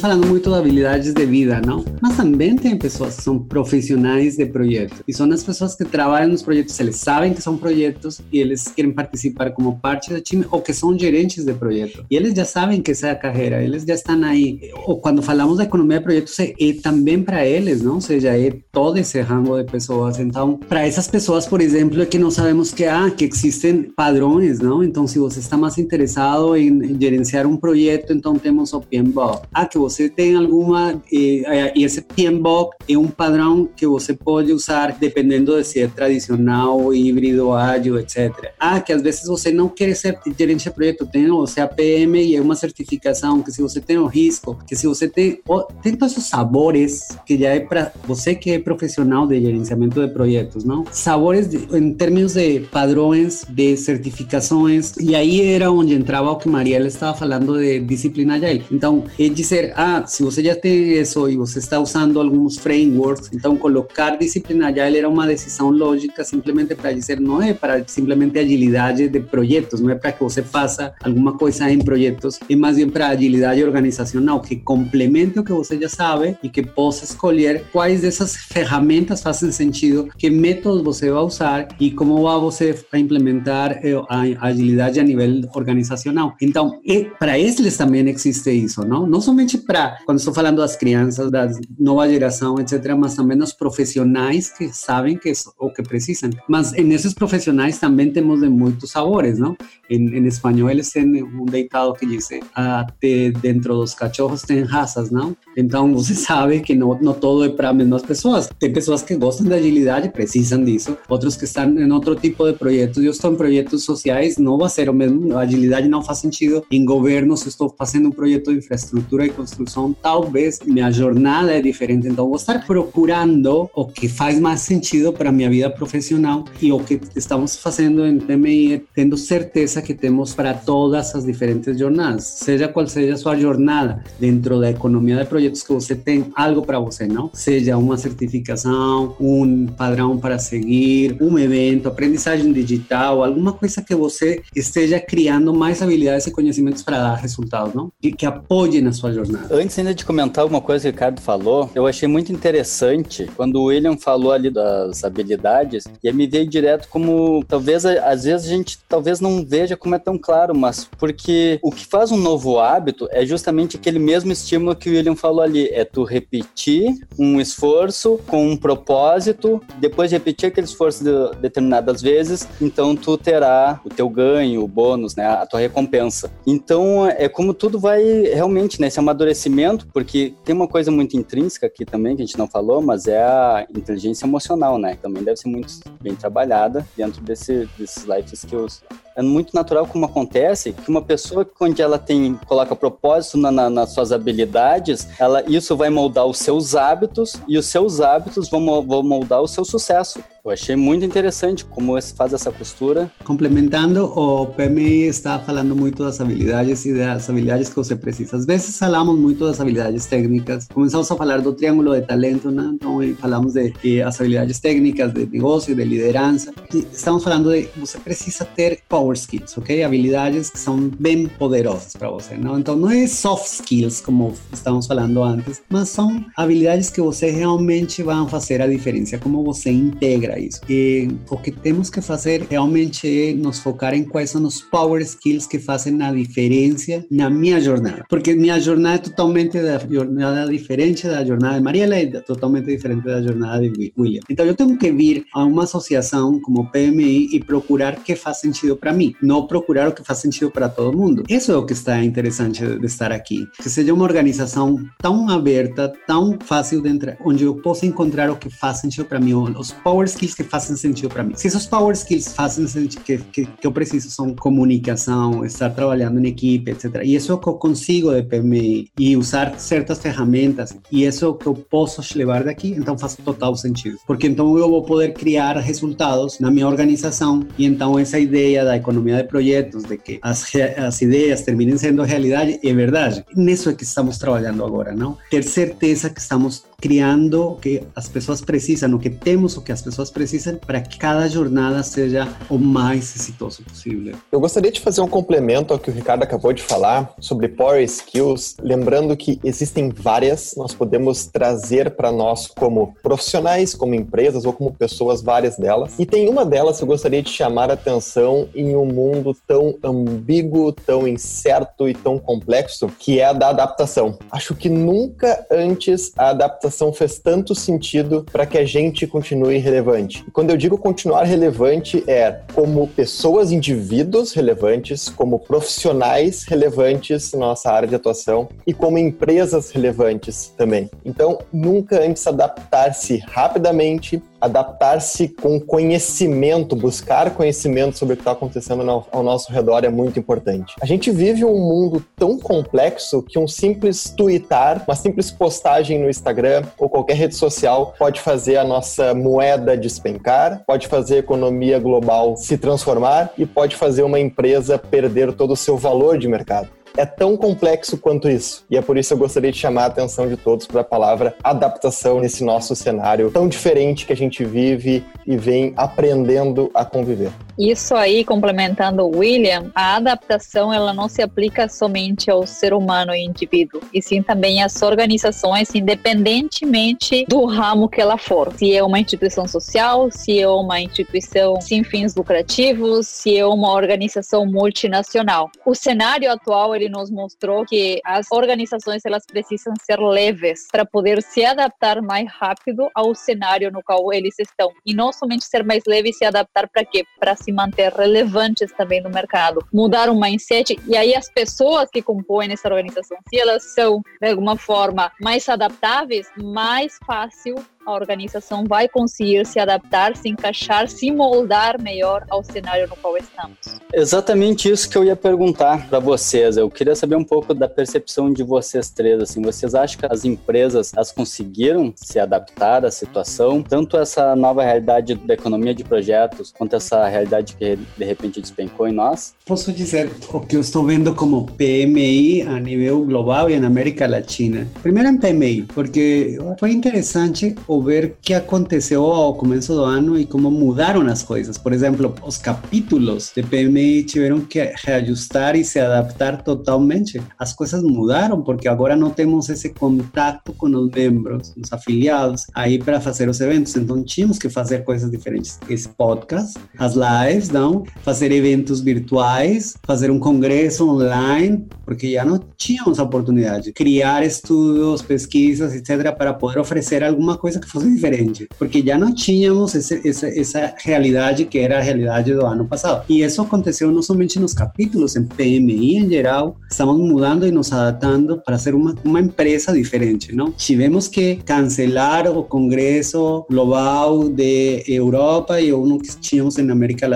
Falando 0.00 0.26
muito 0.26 0.48
de 0.48 0.58
habilidades 0.58 1.12
de 1.12 1.26
vida, 1.26 1.60
não? 1.60 1.84
Mas 2.00 2.09
também 2.20 2.54
tem 2.54 2.76
pessoas 2.76 3.16
que 3.16 3.22
são 3.22 3.38
profissionais 3.38 4.36
de 4.36 4.44
projeto. 4.44 5.02
E 5.08 5.14
são 5.14 5.30
as 5.32 5.42
pessoas 5.42 5.74
que 5.74 5.86
trabalham 5.86 6.28
nos 6.28 6.42
projetos, 6.42 6.78
eles 6.78 6.96
sabem 6.96 7.32
que 7.32 7.40
são 7.40 7.56
projetos 7.56 8.20
e 8.30 8.38
eles 8.38 8.68
querem 8.68 8.92
participar 8.92 9.52
como 9.52 9.78
parte 9.78 10.12
do 10.12 10.20
time 10.20 10.44
ou 10.50 10.60
que 10.60 10.74
são 10.74 10.98
gerentes 10.98 11.46
de 11.46 11.54
projeto. 11.54 12.04
E 12.10 12.16
eles 12.16 12.34
já 12.34 12.44
sabem 12.44 12.82
que 12.82 12.90
essa 12.90 13.06
é 13.06 13.10
a 13.12 13.14
carreira, 13.14 13.62
eles 13.62 13.84
já 13.84 13.94
estão 13.94 14.22
aí. 14.22 14.70
Ou 14.84 14.98
quando 14.98 15.22
falamos 15.22 15.56
da 15.56 15.64
economia 15.64 15.96
de 15.96 16.04
projetos, 16.04 16.38
é, 16.40 16.52
é 16.60 16.72
também 16.74 17.22
para 17.22 17.46
eles, 17.46 17.80
não? 17.80 17.94
Ou 17.94 18.00
seja, 18.02 18.36
é 18.36 18.52
todo 18.70 18.98
esse 18.98 19.18
rango 19.22 19.56
de 19.56 19.64
pessoas. 19.72 20.18
Então, 20.18 20.58
para 20.58 20.86
essas 20.86 21.08
pessoas, 21.08 21.46
por 21.46 21.62
exemplo, 21.62 22.02
é 22.02 22.04
que 22.04 22.18
não 22.18 22.30
sabemos 22.30 22.70
que, 22.70 22.84
ah, 22.84 23.10
que 23.10 23.24
existem 23.24 23.84
padrões, 23.96 24.60
não? 24.60 24.84
Então, 24.84 25.06
se 25.06 25.18
você 25.18 25.40
está 25.40 25.56
mais 25.56 25.78
interessado 25.78 26.54
em 26.54 27.00
gerenciar 27.00 27.46
um 27.46 27.56
projeto, 27.56 28.12
então 28.12 28.34
temos 28.34 28.74
o 28.74 28.80
PMBOK. 28.82 29.46
Ah, 29.54 29.64
que 29.64 29.78
você 29.78 30.10
tem 30.10 30.36
alguma 30.36 31.00
e, 31.10 31.44
e 31.74 31.82
esse 31.82 32.09
PMBOK 32.14 32.76
é 32.88 32.96
um 32.96 33.08
padrão 33.08 33.68
que 33.76 33.86
você 33.86 34.14
pode 34.14 34.52
usar 34.52 34.96
dependendo 34.98 35.56
de 35.56 35.64
se 35.64 35.80
é 35.80 35.86
tradicional, 35.86 36.92
híbrido, 36.92 37.52
ágil, 37.52 37.98
etc. 37.98 38.52
Ah, 38.58 38.80
que 38.80 38.92
às 38.92 39.02
vezes 39.02 39.26
você 39.26 39.50
não 39.50 39.68
quer 39.68 39.94
ser 39.94 40.18
gerente 40.38 40.64
de 40.64 40.70
projeto, 40.70 41.06
tem 41.06 41.30
o 41.30 41.44
CAPM 41.44 42.16
e 42.16 42.36
é 42.36 42.40
uma 42.40 42.56
certificação 42.56 43.42
que 43.42 43.52
se 43.52 43.62
você 43.62 43.80
tem 43.80 43.98
o 43.98 44.06
risco, 44.06 44.58
que 44.66 44.76
se 44.76 44.86
você 44.86 45.08
tem 45.08 45.40
tem 45.82 45.94
todos 45.94 46.12
esses 46.12 46.28
sabores 46.28 47.16
que 47.26 47.38
já 47.38 47.50
é 47.50 47.60
para 47.60 47.92
você 48.06 48.34
que 48.34 48.50
é 48.50 48.58
profissional 48.58 49.26
de 49.26 49.40
gerenciamento 49.40 50.06
de 50.06 50.12
projetos, 50.12 50.64
não? 50.64 50.84
Sabores 50.90 51.48
de, 51.48 51.56
em 51.76 51.92
termos 51.94 52.34
de 52.34 52.60
padrões, 52.60 53.44
de 53.48 53.76
certificações 53.76 54.94
e 54.98 55.14
aí 55.14 55.40
era 55.42 55.70
onde 55.70 55.94
entrava 55.94 56.30
o 56.30 56.36
que 56.36 56.48
Mariela 56.48 56.86
estava 56.86 57.16
falando 57.16 57.58
de 57.58 57.80
disciplina 57.80 58.34
agile. 58.34 58.64
Então, 58.70 59.04
é 59.18 59.30
ah, 59.76 60.04
se 60.06 60.22
você 60.22 60.42
já 60.42 60.54
tem 60.54 60.98
isso 61.00 61.28
e 61.28 61.36
você 61.36 61.58
está 61.58 61.78
usando 61.78 61.99
usando 62.00 62.50
frameworks. 62.58 63.30
Então, 63.32 63.56
colocar 63.56 64.16
disciplina 64.16 64.68
agile 64.68 64.98
era 64.98 65.08
uma 65.08 65.26
decisão 65.26 65.70
lógica 65.70 66.24
simplesmente 66.24 66.74
para 66.74 66.92
dizer, 66.92 67.20
não 67.20 67.42
é 67.42 67.52
para 67.52 67.84
simplesmente 67.86 68.38
agilidade 68.38 69.08
de 69.08 69.20
projetos, 69.20 69.80
não 69.80 69.90
é 69.90 69.94
para 69.94 70.12
que 70.12 70.22
você 70.22 70.42
faça 70.42 70.94
alguma 71.02 71.36
coisa 71.36 71.70
em 71.70 71.78
projetos, 71.78 72.38
é 72.48 72.56
mais 72.56 72.76
bem 72.76 72.88
para 72.88 73.08
agilidade 73.08 73.62
organizacional, 73.62 74.40
que 74.40 74.56
complemente 74.56 75.38
o 75.38 75.44
que 75.44 75.52
você 75.52 75.78
já 75.78 75.88
sabe 75.88 76.36
e 76.42 76.48
que 76.48 76.62
possa 76.62 77.04
escolher 77.04 77.64
quais 77.72 78.02
dessas 78.02 78.36
ferramentas 78.36 79.22
fazem 79.22 79.50
sentido, 79.52 80.08
que 80.16 80.30
métodos 80.30 80.82
você 80.82 81.10
vai 81.10 81.22
usar 81.22 81.68
e 81.78 81.90
como 81.90 82.22
vai 82.22 82.38
você 82.40 82.74
implementar 82.94 83.80
eh, 83.82 83.94
a 84.08 84.48
agilidade 84.48 85.00
a 85.00 85.02
nível 85.02 85.48
organizacional. 85.54 86.34
Então, 86.40 86.80
para 87.18 87.38
eles 87.38 87.76
também 87.76 88.08
existe 88.08 88.50
isso, 88.50 88.86
não? 88.86 89.06
Não 89.06 89.20
somente 89.20 89.58
para, 89.58 89.98
quando 90.04 90.18
estou 90.18 90.34
falando 90.34 90.58
das 90.58 90.76
crianças, 90.76 91.30
da 91.30 91.50
nova 91.90 92.08
geração, 92.08 92.58
etc., 92.60 92.94
mas 92.96 93.16
também 93.16 93.38
os 93.42 93.52
profissionais 93.52 94.48
que 94.50 94.72
sabem 94.72 95.16
que 95.16 95.30
é 95.30 95.32
o 95.58 95.70
que 95.70 95.82
precisam. 95.82 96.30
Mas 96.48 96.72
nesses 96.72 97.12
profissionais 97.12 97.78
também 97.78 98.12
temos 98.12 98.40
de 98.40 98.48
muitos 98.48 98.90
sabores, 98.92 99.38
não? 99.38 99.56
Em, 99.90 100.18
em 100.18 100.26
espanhol, 100.26 100.70
eles 100.70 100.90
têm 100.92 101.22
um 101.22 101.44
deitado 101.44 101.92
que 101.94 102.06
diz: 102.06 102.28
até 102.54 103.30
dentro 103.30 103.74
dos 103.74 103.92
cachorros 103.92 104.42
tem 104.42 104.62
raças, 104.62 105.10
não? 105.10 105.36
Então, 105.56 105.92
você 105.92 106.14
sabe 106.14 106.60
que 106.60 106.76
não, 106.76 106.96
não 107.00 107.12
todo 107.12 107.44
é 107.44 107.48
para 107.48 107.70
as 107.70 107.76
mesmas 107.76 108.02
pessoas. 108.02 108.48
Tem 108.58 108.72
pessoas 108.72 109.02
que 109.02 109.16
gostam 109.16 109.46
de 109.46 109.54
agilidade, 109.54 110.10
precisam 110.10 110.62
disso, 110.64 110.96
outros 111.08 111.36
que 111.36 111.44
estão 111.44 111.64
em 111.64 111.90
outro 111.90 112.14
tipo 112.14 112.46
de 112.46 112.56
projetos. 112.56 113.02
Eu 113.02 113.10
estou 113.10 113.32
em 113.32 113.36
projetos 113.36 113.82
sociais, 113.82 114.38
não 114.38 114.56
vai 114.56 114.68
ser 114.68 114.88
o 114.88 114.94
mesmo. 114.94 115.36
A 115.36 115.40
agilidade 115.40 115.88
não 115.88 116.02
faz 116.02 116.18
sentido 116.18 116.64
em 116.70 116.84
governos. 116.84 117.44
Estou 117.46 117.74
fazendo 117.76 118.08
um 118.08 118.12
projeto 118.12 118.52
de 118.52 118.58
infraestrutura 118.58 119.26
e 119.26 119.30
construção, 119.30 119.92
talvez 120.00 120.60
minha 120.64 120.90
jornada 120.92 121.52
é 121.52 121.60
diferente. 121.60 121.79
Então, 121.88 122.26
vou 122.26 122.36
estar 122.36 122.66
procurando 122.66 123.70
o 123.74 123.86
que 123.86 124.08
faz 124.08 124.38
mais 124.38 124.60
sentido 124.60 125.12
para 125.12 125.32
minha 125.32 125.48
vida 125.48 125.70
profissional 125.70 126.44
e 126.60 126.72
o 126.72 126.80
que 126.80 127.00
estamos 127.16 127.56
fazendo 127.56 128.04
em 128.06 128.18
PMI, 128.18 128.82
tendo 128.94 129.16
certeza 129.16 129.80
que 129.80 129.94
temos 129.94 130.34
para 130.34 130.54
todas 130.54 131.14
as 131.14 131.24
diferentes 131.24 131.78
jornadas, 131.78 132.24
seja 132.24 132.68
qual 132.68 132.86
seja 132.86 133.14
a 133.14 133.16
sua 133.16 133.36
jornada 133.36 134.04
dentro 134.18 134.60
da 134.60 134.70
economia 134.70 135.16
de 135.16 135.24
projetos 135.24 135.62
que 135.62 135.72
você 135.72 135.94
tem 135.94 136.26
algo 136.34 136.62
para 136.62 136.78
você, 136.78 137.06
não? 137.06 137.30
Seja 137.32 137.76
uma 137.76 137.96
certificação, 137.96 139.14
um 139.20 139.66
padrão 139.66 140.18
para 140.18 140.38
seguir, 140.38 141.16
um 141.20 141.38
evento, 141.38 141.88
aprendizagem 141.88 142.52
digital, 142.52 143.24
alguma 143.24 143.52
coisa 143.52 143.82
que 143.82 143.94
você 143.94 144.42
esteja 144.54 145.00
criando 145.00 145.54
mais 145.54 145.80
habilidades 145.82 146.26
e 146.26 146.30
conhecimentos 146.30 146.82
para 146.82 146.98
dar 146.98 147.14
resultados, 147.14 147.74
não? 147.74 147.92
Que, 148.00 148.12
que 148.12 148.26
apoie 148.26 148.80
na 148.80 148.92
sua 148.92 149.12
jornada. 149.12 149.54
Antes 149.54 149.78
ainda 149.78 149.94
de 149.94 150.04
comentar 150.04 150.42
alguma 150.42 150.60
coisa 150.60 150.82
que 150.82 150.88
o 150.88 150.92
Ricardo 150.92 151.20
falou, 151.20 151.59
eu 151.74 151.86
achei 151.86 152.08
muito 152.08 152.32
interessante 152.32 153.28
quando 153.36 153.56
o 153.56 153.64
William 153.64 153.96
falou 153.96 154.32
ali 154.32 154.50
das 154.50 155.04
habilidades, 155.04 155.84
e 156.02 156.12
me 156.12 156.26
veio 156.26 156.46
direto 156.46 156.88
como, 156.88 157.44
talvez, 157.46 157.84
às 157.84 158.24
vezes 158.24 158.46
a 158.46 158.50
gente 158.50 158.78
talvez 158.88 159.20
não 159.20 159.44
veja 159.44 159.76
como 159.76 159.94
é 159.94 159.98
tão 159.98 160.18
claro, 160.18 160.54
mas 160.54 160.88
porque 160.98 161.58
o 161.62 161.70
que 161.70 161.86
faz 161.86 162.12
um 162.12 162.16
novo 162.16 162.58
hábito 162.58 163.08
é 163.10 163.24
justamente 163.24 163.76
aquele 163.76 163.98
mesmo 163.98 164.32
estímulo 164.32 164.76
que 164.76 164.88
o 164.88 164.92
William 164.92 165.16
falou 165.16 165.42
ali, 165.42 165.68
é 165.68 165.84
tu 165.84 166.04
repetir 166.04 166.94
um 167.18 167.40
esforço 167.40 168.18
com 168.26 168.46
um 168.46 168.56
propósito, 168.56 169.60
depois 169.78 170.10
de 170.10 170.16
repetir 170.16 170.48
aquele 170.48 170.66
esforço 170.66 171.02
de 171.02 171.40
determinadas 171.40 172.02
vezes, 172.02 172.48
então 172.60 172.94
tu 172.94 173.16
terá 173.16 173.80
o 173.84 173.88
teu 173.88 174.08
ganho, 174.08 174.62
o 174.62 174.68
bônus, 174.68 175.16
né, 175.16 175.26
a 175.26 175.46
tua 175.46 175.60
recompensa. 175.60 176.30
Então 176.46 177.06
é 177.06 177.28
como 177.28 177.54
tudo 177.54 177.78
vai 177.78 178.02
realmente 178.22 178.80
nesse 178.80 178.98
amadurecimento, 178.98 179.86
porque 179.92 180.34
tem 180.44 180.54
uma 180.54 180.68
coisa 180.68 180.90
muito 180.90 181.16
intrínseca 181.16 181.49
aqui 181.66 181.84
também 181.84 182.16
que 182.16 182.22
a 182.22 182.26
gente 182.26 182.38
não 182.38 182.46
falou, 182.46 182.80
mas 182.80 183.06
é 183.06 183.22
a 183.22 183.66
inteligência 183.74 184.26
emocional, 184.26 184.78
né? 184.78 184.96
Também 185.00 185.22
deve 185.22 185.36
ser 185.36 185.48
muito 185.48 185.80
bem 186.00 186.14
trabalhada 186.14 186.86
dentro 186.96 187.20
desse, 187.22 187.68
desses 187.78 188.04
life 188.04 188.34
skills 188.34 188.82
é 189.20 189.22
muito 189.22 189.54
natural 189.54 189.86
como 189.86 190.06
acontece 190.06 190.72
que 190.72 190.88
uma 190.88 191.02
pessoa 191.02 191.48
onde 191.60 191.82
ela 191.82 191.98
tem 191.98 192.34
coloca 192.46 192.74
propósito 192.74 193.36
na, 193.36 193.50
na, 193.50 193.68
nas 193.68 193.90
suas 193.90 194.12
habilidades, 194.12 195.06
ela 195.18 195.42
isso 195.46 195.76
vai 195.76 195.90
moldar 195.90 196.24
os 196.26 196.38
seus 196.38 196.74
hábitos 196.74 197.34
e 197.46 197.58
os 197.58 197.66
seus 197.66 198.00
hábitos 198.00 198.48
vão, 198.48 198.82
vão 198.82 199.02
moldar 199.02 199.42
o 199.42 199.48
seu 199.48 199.64
sucesso. 199.64 200.22
Eu 200.42 200.50
achei 200.50 200.74
muito 200.74 201.04
interessante 201.04 201.66
como 201.66 202.00
faz 202.00 202.32
essa 202.32 202.50
costura. 202.50 203.10
Complementando, 203.24 204.06
o 204.06 204.46
PMI 204.46 205.02
está 205.02 205.38
falando 205.38 205.76
muito 205.76 206.02
das 206.02 206.18
habilidades 206.18 206.86
e 206.86 206.94
das 206.94 207.28
habilidades 207.28 207.68
que 207.68 207.76
você 207.76 207.94
precisa. 207.94 208.36
Às 208.36 208.46
vezes 208.46 208.78
falamos 208.78 209.18
muito 209.18 209.44
das 209.44 209.60
habilidades 209.60 210.06
técnicas. 210.06 210.66
Começamos 210.72 211.10
a 211.10 211.16
falar 211.16 211.42
do 211.42 211.52
triângulo 211.52 211.94
de 211.94 212.06
talento, 212.06 212.50
né? 212.50 212.70
então 212.72 213.00
falamos 213.18 213.52
de, 213.52 214.02
as 214.02 214.18
habilidades 214.18 214.58
técnicas 214.60 215.12
de 215.12 215.26
negócio, 215.26 215.74
de 215.74 215.84
liderança. 215.84 216.54
Estamos 216.72 217.22
falando 217.22 217.52
de 217.52 217.68
você 217.76 217.98
precisa 217.98 218.44
ter 218.44 218.80
power 218.88 219.14
skills, 219.14 219.58
ok? 219.58 219.84
Habilidades 219.84 220.48
que 220.48 220.58
são 220.58 220.90
bem 220.98 221.26
poderosas 221.26 221.94
para 221.94 222.08
você, 222.08 222.34
não? 222.34 222.58
Então 222.58 222.76
não 222.76 222.90
é 222.90 223.06
soft 223.06 223.46
skills 223.46 224.00
como 224.00 224.32
estamos 224.52 224.86
falando 224.86 225.22
antes, 225.22 225.60
mas 225.68 225.90
são 225.90 226.24
habilidades 226.34 226.88
que 226.88 227.00
você 227.00 227.30
realmente 227.30 228.02
vão 228.02 228.26
fazer 228.26 228.62
a 228.62 228.66
diferença, 228.66 229.18
como 229.18 229.44
você 229.44 229.70
integra 229.70 230.29
isso. 230.38 230.60
E 230.68 231.08
o 231.28 231.36
que 231.36 231.50
temos 231.50 231.90
que 231.90 232.00
fazer 232.00 232.46
realmente 232.48 233.06
é 233.06 233.34
nos 233.34 233.58
focar 233.58 233.94
em 233.94 234.04
quais 234.04 234.30
são 234.30 234.44
os 234.44 234.60
power 234.60 235.02
skills 235.02 235.46
que 235.46 235.58
fazem 235.58 236.00
a 236.02 236.12
diferença 236.12 237.04
na 237.10 237.30
minha 237.30 237.60
jornada. 237.60 238.04
Porque 238.08 238.34
minha 238.34 238.60
jornada 238.60 238.96
é 238.96 238.98
totalmente 238.98 239.60
da 239.60 239.78
jornada 239.78 240.50
diferente 240.50 241.06
da 241.06 241.24
jornada 241.24 241.56
de 241.58 241.62
Mariela 241.62 241.98
e 241.98 242.10
totalmente 242.22 242.66
diferente 242.66 243.04
da 243.04 243.22
jornada 243.22 243.68
de 243.68 243.92
William. 243.96 244.20
Então 244.28 244.44
eu 244.46 244.54
tenho 244.54 244.76
que 244.76 244.90
vir 244.92 245.24
a 245.34 245.44
uma 245.44 245.64
associação 245.64 246.40
como 246.40 246.70
PMI 246.70 247.28
e 247.32 247.40
procurar 247.40 247.94
o 247.94 248.00
que 248.00 248.14
faz 248.16 248.38
sentido 248.38 248.76
para 248.76 248.92
mim, 248.92 249.14
não 249.22 249.46
procurar 249.46 249.88
o 249.88 249.92
que 249.92 250.04
faz 250.04 250.18
sentido 250.18 250.50
para 250.50 250.68
todo 250.68 250.96
mundo. 250.96 251.24
Isso 251.28 251.52
é 251.52 251.56
o 251.56 251.64
que 251.64 251.72
está 251.72 252.02
interessante 252.02 252.64
de 252.64 252.86
estar 252.86 253.12
aqui. 253.12 253.46
Que 253.60 253.68
seja 253.68 253.92
uma 253.94 254.04
organização 254.04 254.76
tão 254.98 255.28
aberta, 255.28 255.92
tão 256.06 256.38
fácil 256.40 256.80
de 256.82 256.88
entrar, 256.88 257.16
onde 257.24 257.44
eu 257.44 257.54
possa 257.54 257.86
encontrar 257.86 258.30
o 258.30 258.36
que 258.36 258.50
faz 258.50 258.78
sentido 258.78 259.04
para 259.04 259.20
mim, 259.20 259.34
os 259.34 259.70
power 259.70 260.06
skills 260.06 260.19
skills 260.20 260.34
que 260.34 260.44
fazem 260.44 260.76
sentido 260.76 261.08
para 261.08 261.22
mim. 261.22 261.34
Se 261.36 261.48
esses 261.48 261.66
power 261.66 261.94
skills 261.94 262.32
fazem 262.32 262.66
sentido, 262.66 263.02
que, 263.02 263.18
que, 263.18 263.46
que, 263.46 263.66
eu 263.66 263.72
preciso 263.72 264.10
são 264.10 264.34
comunicação, 264.34 265.44
estar 265.44 265.70
trabalhando 265.70 266.18
em 266.18 266.28
equipe, 266.28 266.70
etc. 266.70 267.02
E 267.02 267.14
isso 267.14 267.32
é 267.32 267.36
que 267.36 267.48
eu 267.48 267.54
consigo 267.54 268.12
de 268.12 268.22
PMI 268.22 268.90
e 268.98 269.16
usar 269.16 269.58
certas 269.58 269.98
ferramentas 269.98 270.76
e 270.90 271.04
isso 271.04 271.26
é 271.26 271.42
que 271.42 271.46
eu 271.46 271.54
posso 271.54 272.00
levar 272.16 272.44
daqui, 272.44 272.74
então 272.76 272.98
faz 272.98 273.16
total 273.16 273.54
sentido. 273.56 273.96
Porque 274.06 274.26
então 274.26 274.56
eu 274.58 274.68
vou 274.68 274.82
poder 274.82 275.12
criar 275.12 275.56
resultados 275.58 276.38
na 276.40 276.50
minha 276.50 276.66
organização 276.66 277.46
e 277.58 277.64
então 277.64 277.98
essa 277.98 278.18
ideia 278.18 278.64
da 278.64 278.76
economia 278.76 279.16
de 279.16 279.28
projetos, 279.28 279.84
de 279.84 279.96
que 279.96 280.18
as, 280.22 280.50
as 280.76 281.00
ideias 281.02 281.42
terminem 281.42 281.76
sendo 281.76 282.02
realidade, 282.02 282.58
é 282.62 282.74
verdade. 282.74 283.24
Nisso 283.34 283.70
é 283.70 283.74
que 283.74 283.84
estamos 283.84 284.18
trabalhando 284.18 284.64
agora, 284.64 284.92
não? 284.92 285.16
Ter 285.30 285.44
certeza 285.44 286.10
que 286.10 286.20
estamos 286.20 286.64
criando 286.80 287.50
o 287.50 287.56
que 287.56 287.82
as 287.94 288.08
pessoas 288.08 288.40
precisam, 288.40 288.94
o 288.94 288.98
que 288.98 289.10
temos, 289.10 289.56
o 289.56 289.60
que 289.60 289.70
as 289.70 289.82
pessoas 289.82 290.10
precisam 290.10 290.56
para 290.56 290.80
que 290.80 290.98
cada 290.98 291.28
jornada 291.28 291.82
seja 291.82 292.26
o 292.48 292.58
mais 292.58 293.14
exitoso 293.14 293.62
possível. 293.62 294.16
Eu 294.32 294.40
gostaria 294.40 294.72
de 294.72 294.80
fazer 294.80 295.00
um 295.00 295.08
complemento 295.08 295.72
ao 295.72 295.78
que 295.78 295.90
o 295.90 295.92
Ricardo 295.92 296.22
acabou 296.22 296.52
de 296.52 296.62
falar 296.62 297.12
sobre 297.20 297.48
Power 297.48 297.82
Skills, 297.82 298.56
lembrando 298.62 299.16
que 299.16 299.38
existem 299.44 299.90
várias, 299.90 300.54
nós 300.56 300.74
podemos 300.74 301.26
trazer 301.26 301.90
para 301.90 302.10
nós 302.10 302.46
como 302.46 302.94
profissionais, 303.02 303.74
como 303.74 303.94
empresas 303.94 304.44
ou 304.44 304.52
como 304.52 304.72
pessoas 304.72 305.22
várias 305.22 305.56
delas. 305.56 305.94
E 305.98 306.06
tem 306.06 306.28
uma 306.28 306.46
delas 306.46 306.78
que 306.78 306.84
eu 306.84 306.88
gostaria 306.88 307.22
de 307.22 307.30
chamar 307.30 307.70
a 307.70 307.74
atenção 307.74 308.48
em 308.54 308.74
um 308.74 308.86
mundo 308.86 309.36
tão 309.46 309.76
ambíguo, 309.84 310.72
tão 310.72 311.06
incerto 311.06 311.88
e 311.88 311.94
tão 311.94 312.18
complexo, 312.18 312.88
que 312.98 313.20
é 313.20 313.26
a 313.26 313.32
da 313.32 313.50
adaptação. 313.50 314.18
Acho 314.30 314.54
que 314.54 314.68
nunca 314.68 315.46
antes 315.50 316.12
a 316.16 316.30
adaptação 316.30 316.69
adaptação 316.70 316.92
fez 316.92 317.18
tanto 317.18 317.54
sentido 317.54 318.24
para 318.32 318.46
que 318.46 318.56
a 318.56 318.64
gente 318.64 319.06
continue 319.06 319.58
relevante. 319.58 320.24
E 320.26 320.30
quando 320.30 320.50
eu 320.50 320.56
digo 320.56 320.78
continuar 320.78 321.24
relevante, 321.24 322.02
é 322.06 322.40
como 322.54 322.86
pessoas, 322.86 323.50
indivíduos 323.50 324.32
relevantes, 324.32 325.08
como 325.08 325.40
profissionais 325.40 326.44
relevantes 326.44 327.32
na 327.32 327.40
nossa 327.40 327.70
área 327.70 327.88
de 327.88 327.94
atuação 327.94 328.48
e 328.66 328.72
como 328.72 328.96
empresas 328.96 329.70
relevantes 329.70 330.54
também. 330.56 330.88
Então, 331.04 331.38
nunca 331.52 332.02
antes 332.02 332.26
adaptar-se 332.26 333.18
rapidamente 333.26 334.22
adaptar-se 334.40 335.28
com 335.28 335.60
conhecimento, 335.60 336.74
buscar 336.74 337.30
conhecimento 337.34 337.98
sobre 337.98 338.14
o 338.14 338.16
que 338.16 338.22
está 338.22 338.32
acontecendo 338.32 338.88
ao 339.10 339.22
nosso 339.22 339.52
redor 339.52 339.84
é 339.84 339.88
muito 339.88 340.18
importante. 340.18 340.74
A 340.80 340.86
gente 340.86 341.10
vive 341.10 341.44
um 341.44 341.58
mundo 341.58 342.04
tão 342.16 342.38
complexo 342.38 343.22
que 343.22 343.38
um 343.38 343.46
simples 343.46 344.10
tweetar, 344.16 344.84
uma 344.86 344.96
simples 344.96 345.30
postagem 345.30 345.98
no 345.98 346.08
Instagram 346.08 346.64
ou 346.78 346.88
qualquer 346.88 347.14
rede 347.14 347.34
social 347.34 347.94
pode 347.98 348.20
fazer 348.20 348.56
a 348.56 348.64
nossa 348.64 349.14
moeda 349.14 349.76
despencar, 349.76 350.62
pode 350.66 350.88
fazer 350.88 351.16
a 351.16 351.18
economia 351.18 351.78
global 351.78 352.36
se 352.36 352.56
transformar 352.56 353.30
e 353.36 353.44
pode 353.44 353.76
fazer 353.76 354.02
uma 354.02 354.18
empresa 354.18 354.78
perder 354.78 355.32
todo 355.32 355.52
o 355.52 355.56
seu 355.56 355.76
valor 355.76 356.18
de 356.18 356.28
mercado. 356.28 356.79
É 356.96 357.06
tão 357.06 357.36
complexo 357.36 357.98
quanto 357.98 358.28
isso. 358.28 358.64
E 358.70 358.76
é 358.76 358.82
por 358.82 358.96
isso 358.96 359.08
que 359.08 359.14
eu 359.14 359.18
gostaria 359.18 359.52
de 359.52 359.58
chamar 359.58 359.84
a 359.84 359.86
atenção 359.86 360.28
de 360.28 360.36
todos 360.36 360.66
para 360.66 360.80
a 360.80 360.84
palavra 360.84 361.34
adaptação 361.42 362.20
nesse 362.20 362.44
nosso 362.44 362.74
cenário 362.76 363.30
tão 363.30 363.48
diferente 363.48 364.06
que 364.06 364.12
a 364.12 364.16
gente 364.16 364.44
vive 364.44 365.04
e 365.26 365.36
vem 365.36 365.72
aprendendo 365.76 366.70
a 366.74 366.84
conviver. 366.84 367.30
Isso 367.60 367.94
aí, 367.94 368.24
complementando 368.24 369.02
o 369.02 369.18
William, 369.18 369.70
a 369.74 369.96
adaptação 369.96 370.72
ela 370.72 370.94
não 370.94 371.10
se 371.10 371.20
aplica 371.20 371.68
somente 371.68 372.30
ao 372.30 372.46
ser 372.46 372.72
humano 372.72 373.14
e 373.14 373.22
indivíduo, 373.22 373.82
e 373.92 374.00
sim 374.00 374.22
também 374.22 374.62
às 374.62 374.80
organizações, 374.80 375.74
independentemente 375.74 377.26
do 377.28 377.44
ramo 377.44 377.86
que 377.86 378.00
ela 378.00 378.16
for. 378.16 378.50
Se 378.54 378.74
é 378.74 378.82
uma 378.82 378.98
instituição 378.98 379.46
social, 379.46 380.10
se 380.10 380.40
é 380.40 380.48
uma 380.48 380.80
instituição 380.80 381.60
sem 381.60 381.84
fins 381.84 382.14
lucrativos, 382.14 383.06
se 383.06 383.36
é 383.36 383.44
uma 383.44 383.74
organização 383.74 384.46
multinacional. 384.46 385.50
O 385.66 385.74
cenário 385.74 386.32
atual 386.32 386.74
ele 386.74 386.88
nos 386.88 387.10
mostrou 387.10 387.66
que 387.66 388.00
as 388.06 388.26
organizações 388.32 389.04
elas 389.04 389.26
precisam 389.26 389.74
ser 389.82 390.00
leves 390.00 390.66
para 390.72 390.86
poder 390.86 391.20
se 391.20 391.44
adaptar 391.44 392.00
mais 392.00 392.26
rápido 392.26 392.88
ao 392.94 393.14
cenário 393.14 393.70
no 393.70 393.82
qual 393.82 394.10
eles 394.14 394.38
estão 394.38 394.70
e 394.86 394.94
não 394.94 395.12
somente 395.12 395.44
ser 395.44 395.62
mais 395.62 395.82
leves 395.86 396.16
e 396.16 396.18
se 396.20 396.24
adaptar 396.24 396.66
para 396.66 396.86
quê? 396.86 397.04
Para 397.18 397.36
se 397.36 397.49
manter 397.52 397.92
relevantes 397.92 398.72
também 398.72 399.02
no 399.02 399.10
mercado, 399.10 399.64
mudar 399.72 400.08
o 400.08 400.18
mindset 400.18 400.78
e 400.86 400.96
aí 400.96 401.14
as 401.14 401.30
pessoas 401.30 401.90
que 401.90 402.02
compõem 402.02 402.52
essa 402.52 402.68
organização, 402.68 403.18
se 403.28 403.38
elas 403.38 403.64
são 403.74 404.02
de 404.20 404.28
alguma 404.28 404.56
forma 404.56 405.10
mais 405.20 405.48
adaptáveis, 405.48 406.26
mais 406.36 406.98
fácil 407.06 407.56
a 407.90 407.94
organização 407.94 408.64
vai 408.64 408.88
conseguir 408.88 409.46
se 409.46 409.58
adaptar, 409.58 410.16
se 410.16 410.28
encaixar, 410.28 410.88
se 410.88 411.10
moldar 411.10 411.80
melhor 411.80 412.24
ao 412.30 412.42
cenário 412.42 412.88
no 412.88 412.96
qual 412.96 413.16
estamos. 413.16 413.58
Exatamente 413.92 414.70
isso 414.70 414.88
que 414.88 414.96
eu 414.96 415.04
ia 415.04 415.16
perguntar 415.16 415.88
para 415.88 415.98
vocês. 415.98 416.56
Eu 416.56 416.70
queria 416.70 416.94
saber 416.94 417.16
um 417.16 417.24
pouco 417.24 417.52
da 417.52 417.68
percepção 417.68 418.32
de 418.32 418.42
vocês 418.42 418.90
três. 418.90 419.20
Assim, 419.20 419.42
vocês 419.42 419.74
acham 419.74 419.98
que 419.98 420.06
as 420.06 420.24
empresas 420.24 420.92
as 420.96 421.10
conseguiram 421.10 421.92
se 421.96 422.18
adaptar 422.18 422.84
à 422.84 422.90
situação, 422.90 423.62
tanto 423.62 423.96
essa 423.96 424.36
nova 424.36 424.62
realidade 424.62 425.14
da 425.14 425.34
economia 425.34 425.74
de 425.74 425.84
projetos, 425.84 426.52
quanto 426.56 426.76
essa 426.76 427.06
realidade 427.08 427.56
que 427.56 427.76
de 427.76 428.04
repente 428.04 428.40
despencou 428.40 428.86
em 428.86 428.92
nós? 428.92 429.34
Posso 429.44 429.72
dizer 429.72 430.10
o 430.32 430.40
que 430.40 430.56
eu 430.56 430.60
estou 430.60 430.84
vendo 430.84 431.14
como 431.14 431.46
PMI 431.46 432.42
a 432.42 432.60
nível 432.60 433.04
global 433.04 433.50
e 433.50 433.58
na 433.58 433.66
América 433.66 434.06
Latina. 434.06 434.66
Primeiro 434.82 435.08
em 435.08 435.16
PMI, 435.16 435.62
porque 435.62 436.38
foi 436.58 436.72
interessante 436.72 437.54
o 437.66 437.79
ver 437.82 438.16
que 438.20 438.34
aconteceu 438.34 439.04
ao 439.04 439.34
começo 439.34 439.74
do 439.74 439.84
ano 439.84 440.18
e 440.18 440.26
como 440.26 440.50
mudaram 440.50 441.06
as 441.06 441.22
coisas. 441.22 441.58
Por 441.58 441.72
exemplo, 441.72 442.14
os 442.24 442.38
capítulos 442.38 443.32
de 443.34 443.42
PMI 443.42 444.04
tiveram 444.04 444.40
que 444.40 444.72
reajustar 444.84 445.56
e 445.56 445.64
se 445.64 445.78
adaptar 445.78 446.42
totalmente. 446.42 447.20
As 447.38 447.52
coisas 447.52 447.82
mudaram 447.82 448.42
porque 448.42 448.68
agora 448.68 448.96
não 448.96 449.10
temos 449.10 449.48
esse 449.48 449.70
contato 449.70 450.52
com 450.52 450.66
os 450.66 450.90
membros, 450.90 451.54
os 451.56 451.72
afiliados, 451.72 452.46
aí 452.54 452.78
para 452.78 453.00
fazer 453.00 453.28
os 453.28 453.40
eventos. 453.40 453.76
Então 453.76 454.02
tínhamos 454.02 454.38
que 454.38 454.48
fazer 454.48 454.84
coisas 454.84 455.10
diferentes. 455.10 455.58
Esse 455.68 455.88
podcast, 455.88 456.58
as 456.78 456.94
lives, 456.94 457.50
não? 457.50 457.84
Fazer 458.02 458.32
eventos 458.32 458.80
virtuais, 458.80 459.74
fazer 459.84 460.10
um 460.10 460.18
congresso 460.18 460.88
online, 460.88 461.66
porque 461.84 462.12
já 462.12 462.24
não 462.24 462.40
tínhamos 462.56 462.98
oportunidade. 462.98 463.72
Criar 463.72 464.24
estudos, 464.24 465.02
pesquisas, 465.02 465.74
etc., 465.74 466.14
para 466.16 466.32
poder 466.32 466.58
oferecer 466.58 467.04
alguma 467.04 467.36
coisa 467.36 467.59
que 467.60 467.68
fosse 467.68 467.90
diferente, 467.90 468.48
porque 468.58 468.82
já 468.82 468.98
não 468.98 469.14
tínhamos 469.14 469.74
esse, 469.74 470.06
essa, 470.06 470.28
essa 470.28 470.74
realidade 470.78 471.44
que 471.44 471.58
era 471.58 471.78
a 471.78 471.82
realidade 471.82 472.32
do 472.32 472.44
ano 472.44 472.66
passado. 472.66 473.04
E 473.08 473.22
isso 473.22 473.42
aconteceu 473.42 473.90
não 473.90 474.02
somente 474.02 474.38
nos 474.38 474.54
capítulos, 474.54 475.16
em 475.16 475.24
PMI 475.24 475.96
em 475.96 476.08
geral, 476.08 476.56
estamos 476.70 476.98
mudando 476.98 477.46
e 477.46 477.50
nos 477.50 477.72
adaptando 477.72 478.40
para 478.44 478.58
ser 478.58 478.74
uma, 478.74 478.94
uma 479.04 479.20
empresa 479.20 479.72
diferente, 479.72 480.34
não? 480.34 480.52
Tivemos 480.52 481.08
que 481.08 481.36
cancelar 481.36 482.26
o 482.26 482.44
congresso 482.44 483.44
global 483.50 484.28
de 484.28 484.84
Europa 484.86 485.60
e 485.60 485.72
um 485.72 485.98
que 485.98 486.08
tínhamos 486.16 486.56
na 486.56 486.72
América 486.72 487.08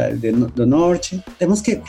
do 0.54 0.66
Norte. 0.66 1.22
Temos 1.38 1.60
que 1.60 1.80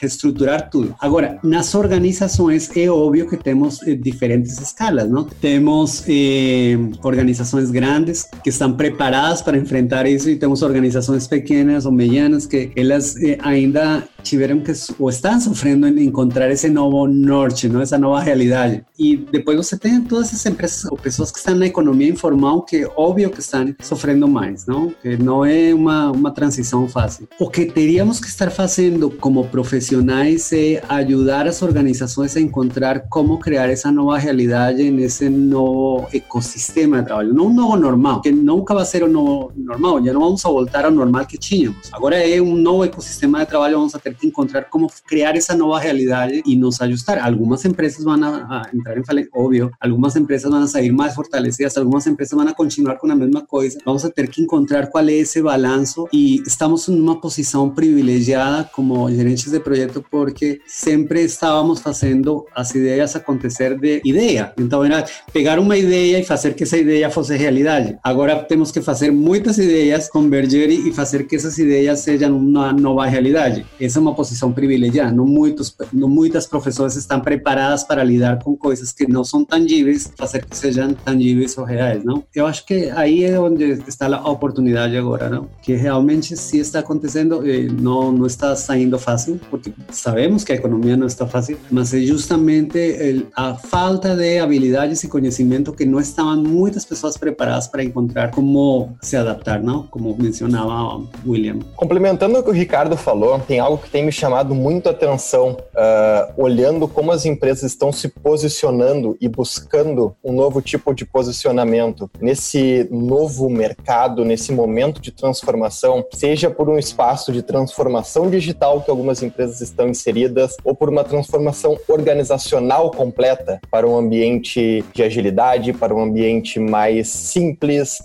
reestruturar 0.00 0.70
tudo. 0.70 0.94
Agora, 1.00 1.38
nas 1.42 1.74
organizações 1.74 2.70
é 2.76 2.88
óbvio 2.90 3.28
que 3.28 3.36
temos 3.36 3.82
eh, 3.82 3.94
diferentes 3.94 4.60
escalas, 4.60 5.08
não? 5.08 5.24
Temos 5.24 6.04
eh, 6.08 6.76
organizações 7.02 7.70
grandes 7.70 8.01
grandes 8.02 8.28
que 8.42 8.50
estão 8.50 8.72
preparadas 8.72 9.40
para 9.40 9.56
enfrentar 9.56 10.06
isso 10.06 10.28
e 10.28 10.36
temos 10.36 10.62
organizações 10.62 11.26
pequenas 11.26 11.86
ou 11.86 11.92
medianas 11.92 12.46
que 12.46 12.70
elas 12.76 13.16
eh, 13.16 13.38
ainda 13.42 14.04
tiveram 14.22 14.60
que 14.60 14.72
ou 14.98 15.08
estão 15.08 15.40
sofrendo 15.40 15.86
em 15.86 16.04
encontrar 16.04 16.50
esse 16.50 16.68
novo 16.68 17.06
norte, 17.06 17.68
não 17.68 17.80
essa 17.80 17.98
nova 17.98 18.20
realidade. 18.20 18.84
E 18.98 19.16
depois 19.16 19.56
você 19.56 19.76
tem 19.76 20.00
todas 20.00 20.28
essas 20.28 20.46
empresas 20.46 20.84
ou 20.84 20.96
pessoas 20.96 21.30
que 21.30 21.38
estão 21.38 21.54
na 21.56 21.66
economia 21.66 22.08
informal 22.08 22.62
que 22.62 22.86
óbvio 22.96 23.30
que 23.30 23.40
estão 23.40 23.74
sofrendo 23.80 24.28
mais, 24.28 24.66
não? 24.66 24.90
Que 25.02 25.16
não 25.16 25.44
é 25.44 25.74
uma 25.74 26.10
uma 26.10 26.30
transição 26.30 26.88
fácil. 26.88 27.28
O 27.38 27.48
que 27.48 27.66
teríamos 27.66 28.20
que 28.20 28.28
estar 28.28 28.50
fazendo 28.50 29.10
como 29.10 29.44
profissionais 29.46 30.52
é 30.52 30.82
ajudar 30.88 31.46
as 31.46 31.62
organizações 31.62 32.36
a 32.36 32.40
encontrar 32.40 33.08
como 33.08 33.38
criar 33.38 33.68
essa 33.68 33.90
nova 33.90 34.18
realidade 34.18 34.90
nesse 34.90 35.28
novo 35.28 36.06
ecossistema 36.12 37.00
de 37.00 37.06
trabalho, 37.06 37.34
não 37.34 37.46
um 37.46 37.54
novo 37.54 37.76
normal, 37.92 38.20
que 38.22 38.32
nunca 38.32 38.74
vai 38.74 38.84
ser 38.84 39.02
o 39.02 39.08
novo 39.08 39.52
normal, 39.56 40.02
já 40.04 40.12
não 40.12 40.20
vamos 40.20 40.42
voltar 40.42 40.84
ao 40.84 40.90
normal 40.90 41.26
que 41.26 41.36
tínhamos. 41.38 41.90
Agora 41.92 42.16
é 42.16 42.40
um 42.40 42.56
novo 42.56 42.84
ecossistema 42.84 43.40
de 43.40 43.46
trabalho, 43.46 43.76
vamos 43.76 43.92
ter 43.92 44.14
que 44.14 44.26
encontrar 44.26 44.64
como 44.64 44.90
criar 45.06 45.36
essa 45.36 45.54
nova 45.54 45.78
realidade 45.78 46.42
e 46.46 46.56
nos 46.56 46.80
ajustar. 46.80 47.18
Algumas 47.18 47.64
empresas 47.64 48.04
vão 48.04 48.22
a, 48.22 48.28
a 48.28 48.62
entrar 48.74 48.98
em 48.98 49.04
falência, 49.04 49.30
óbvio, 49.34 49.70
algumas 49.80 50.16
empresas 50.16 50.50
vão 50.50 50.66
sair 50.66 50.90
mais 50.90 51.14
fortalecidas, 51.14 51.76
algumas 51.76 52.06
empresas 52.06 52.36
vão 52.36 52.52
continuar 52.54 52.96
com 52.96 53.10
a 53.10 53.14
mesma 53.14 53.42
coisa. 53.42 53.78
Vamos 53.84 54.02
ter 54.02 54.28
que 54.28 54.42
encontrar 54.42 54.88
qual 54.88 55.06
é 55.06 55.12
esse 55.12 55.42
balanço 55.42 56.08
e 56.12 56.42
estamos 56.46 56.88
em 56.88 56.98
uma 56.98 57.20
posição 57.20 57.68
privilegiada 57.70 58.68
como 58.72 59.10
gerentes 59.10 59.50
de 59.50 59.60
projeto 59.60 60.04
porque 60.10 60.60
sempre 60.66 61.22
estávamos 61.22 61.80
fazendo 61.80 62.46
as 62.54 62.74
ideias 62.74 63.14
acontecer 63.16 63.78
de 63.78 64.00
ideia. 64.04 64.52
Então 64.58 64.84
era 64.84 65.04
pegar 65.32 65.58
uma 65.58 65.76
ideia 65.76 66.18
e 66.18 66.24
fazer 66.24 66.54
que 66.54 66.64
essa 66.64 66.76
ideia 66.76 67.10
fosse 67.10 67.36
realidade. 67.36 67.81
Agora 68.02 68.36
temos 68.36 68.70
que 68.70 68.80
fazer 68.80 69.10
muitas 69.10 69.58
ideias 69.58 70.08
converger 70.08 70.70
e 70.70 70.92
fazer 70.92 71.24
que 71.24 71.36
essas 71.36 71.58
ideias 71.58 72.00
sejam 72.00 72.36
uma 72.36 72.72
nova 72.72 73.06
realidade. 73.06 73.64
Essa 73.80 74.00
uma 74.00 74.14
posição 74.14 74.52
privilegiada. 74.52 75.12
Não, 75.12 75.26
muitos, 75.26 75.74
não 75.92 76.08
muitas 76.08 76.46
professoras 76.46 76.96
estão 76.96 77.20
preparadas 77.20 77.84
para 77.84 78.02
lidar 78.04 78.42
com 78.42 78.56
coisas 78.56 78.92
que 78.92 79.06
não 79.06 79.24
são 79.24 79.44
tangíveis, 79.44 80.12
fazer 80.16 80.44
que 80.44 80.56
sejam 80.56 80.94
tangíveis 80.94 81.56
ou 81.56 81.64
reais, 81.64 82.04
não? 82.04 82.24
Eu 82.34 82.46
acho 82.46 82.66
que 82.66 82.90
aí 82.90 83.24
é 83.24 83.38
onde 83.38 83.64
está 83.86 84.06
a 84.14 84.30
oportunidade 84.30 84.96
agora, 84.96 85.28
não? 85.28 85.48
Que 85.62 85.74
realmente 85.74 86.36
se 86.36 86.58
está 86.58 86.80
acontecendo, 86.80 87.46
eh, 87.48 87.68
não, 87.80 88.12
não 88.12 88.26
está 88.26 88.54
saindo 88.56 88.98
fácil, 88.98 89.40
porque 89.50 89.72
sabemos 89.90 90.44
que 90.44 90.52
a 90.52 90.54
economia 90.56 90.96
não 90.96 91.06
está 91.06 91.26
fácil, 91.26 91.58
mas 91.70 91.94
é 91.94 92.00
justamente 92.00 93.26
a 93.34 93.54
falta 93.54 94.16
de 94.16 94.38
habilidades 94.38 95.02
e 95.04 95.08
conhecimento 95.08 95.72
que 95.72 95.84
não 95.84 96.00
estavam 96.00 96.36
muitas 96.36 96.84
pessoas 96.84 97.16
preparadas 97.16 97.68
para 97.72 97.82
encontrar 97.82 98.30
como 98.30 98.94
se 99.00 99.16
adaptar, 99.16 99.62
não? 99.62 99.84
Como 99.84 100.14
mencionava 100.16 101.02
William. 101.26 101.58
Complementando 101.74 102.38
o 102.38 102.42
que 102.42 102.50
o 102.50 102.52
Ricardo 102.52 102.96
falou, 102.96 103.38
tem 103.40 103.58
algo 103.58 103.78
que 103.78 103.88
tem 103.88 104.04
me 104.04 104.12
chamado 104.12 104.54
muito 104.54 104.88
a 104.88 104.92
atenção, 104.92 105.56
uh, 105.74 106.32
olhando 106.36 106.86
como 106.86 107.10
as 107.10 107.24
empresas 107.24 107.62
estão 107.62 107.90
se 107.90 108.08
posicionando 108.08 109.16
e 109.20 109.28
buscando 109.28 110.14
um 110.22 110.32
novo 110.32 110.60
tipo 110.60 110.94
de 110.94 111.06
posicionamento 111.06 112.10
nesse 112.20 112.86
novo 112.90 113.48
mercado, 113.48 114.24
nesse 114.24 114.52
momento 114.52 115.00
de 115.00 115.10
transformação, 115.10 116.04
seja 116.12 116.50
por 116.50 116.68
um 116.68 116.78
espaço 116.78 117.32
de 117.32 117.42
transformação 117.42 118.28
digital 118.28 118.82
que 118.82 118.90
algumas 118.90 119.22
empresas 119.22 119.62
estão 119.62 119.88
inseridas, 119.88 120.56
ou 120.62 120.74
por 120.74 120.90
uma 120.90 121.04
transformação 121.04 121.78
organizacional 121.88 122.90
completa 122.90 123.60
para 123.70 123.88
um 123.88 123.96
ambiente 123.96 124.84
de 124.92 125.02
agilidade, 125.02 125.72
para 125.72 125.94
um 125.94 126.02
ambiente 126.02 126.60
mais 126.60 127.08
simples, 127.08 127.61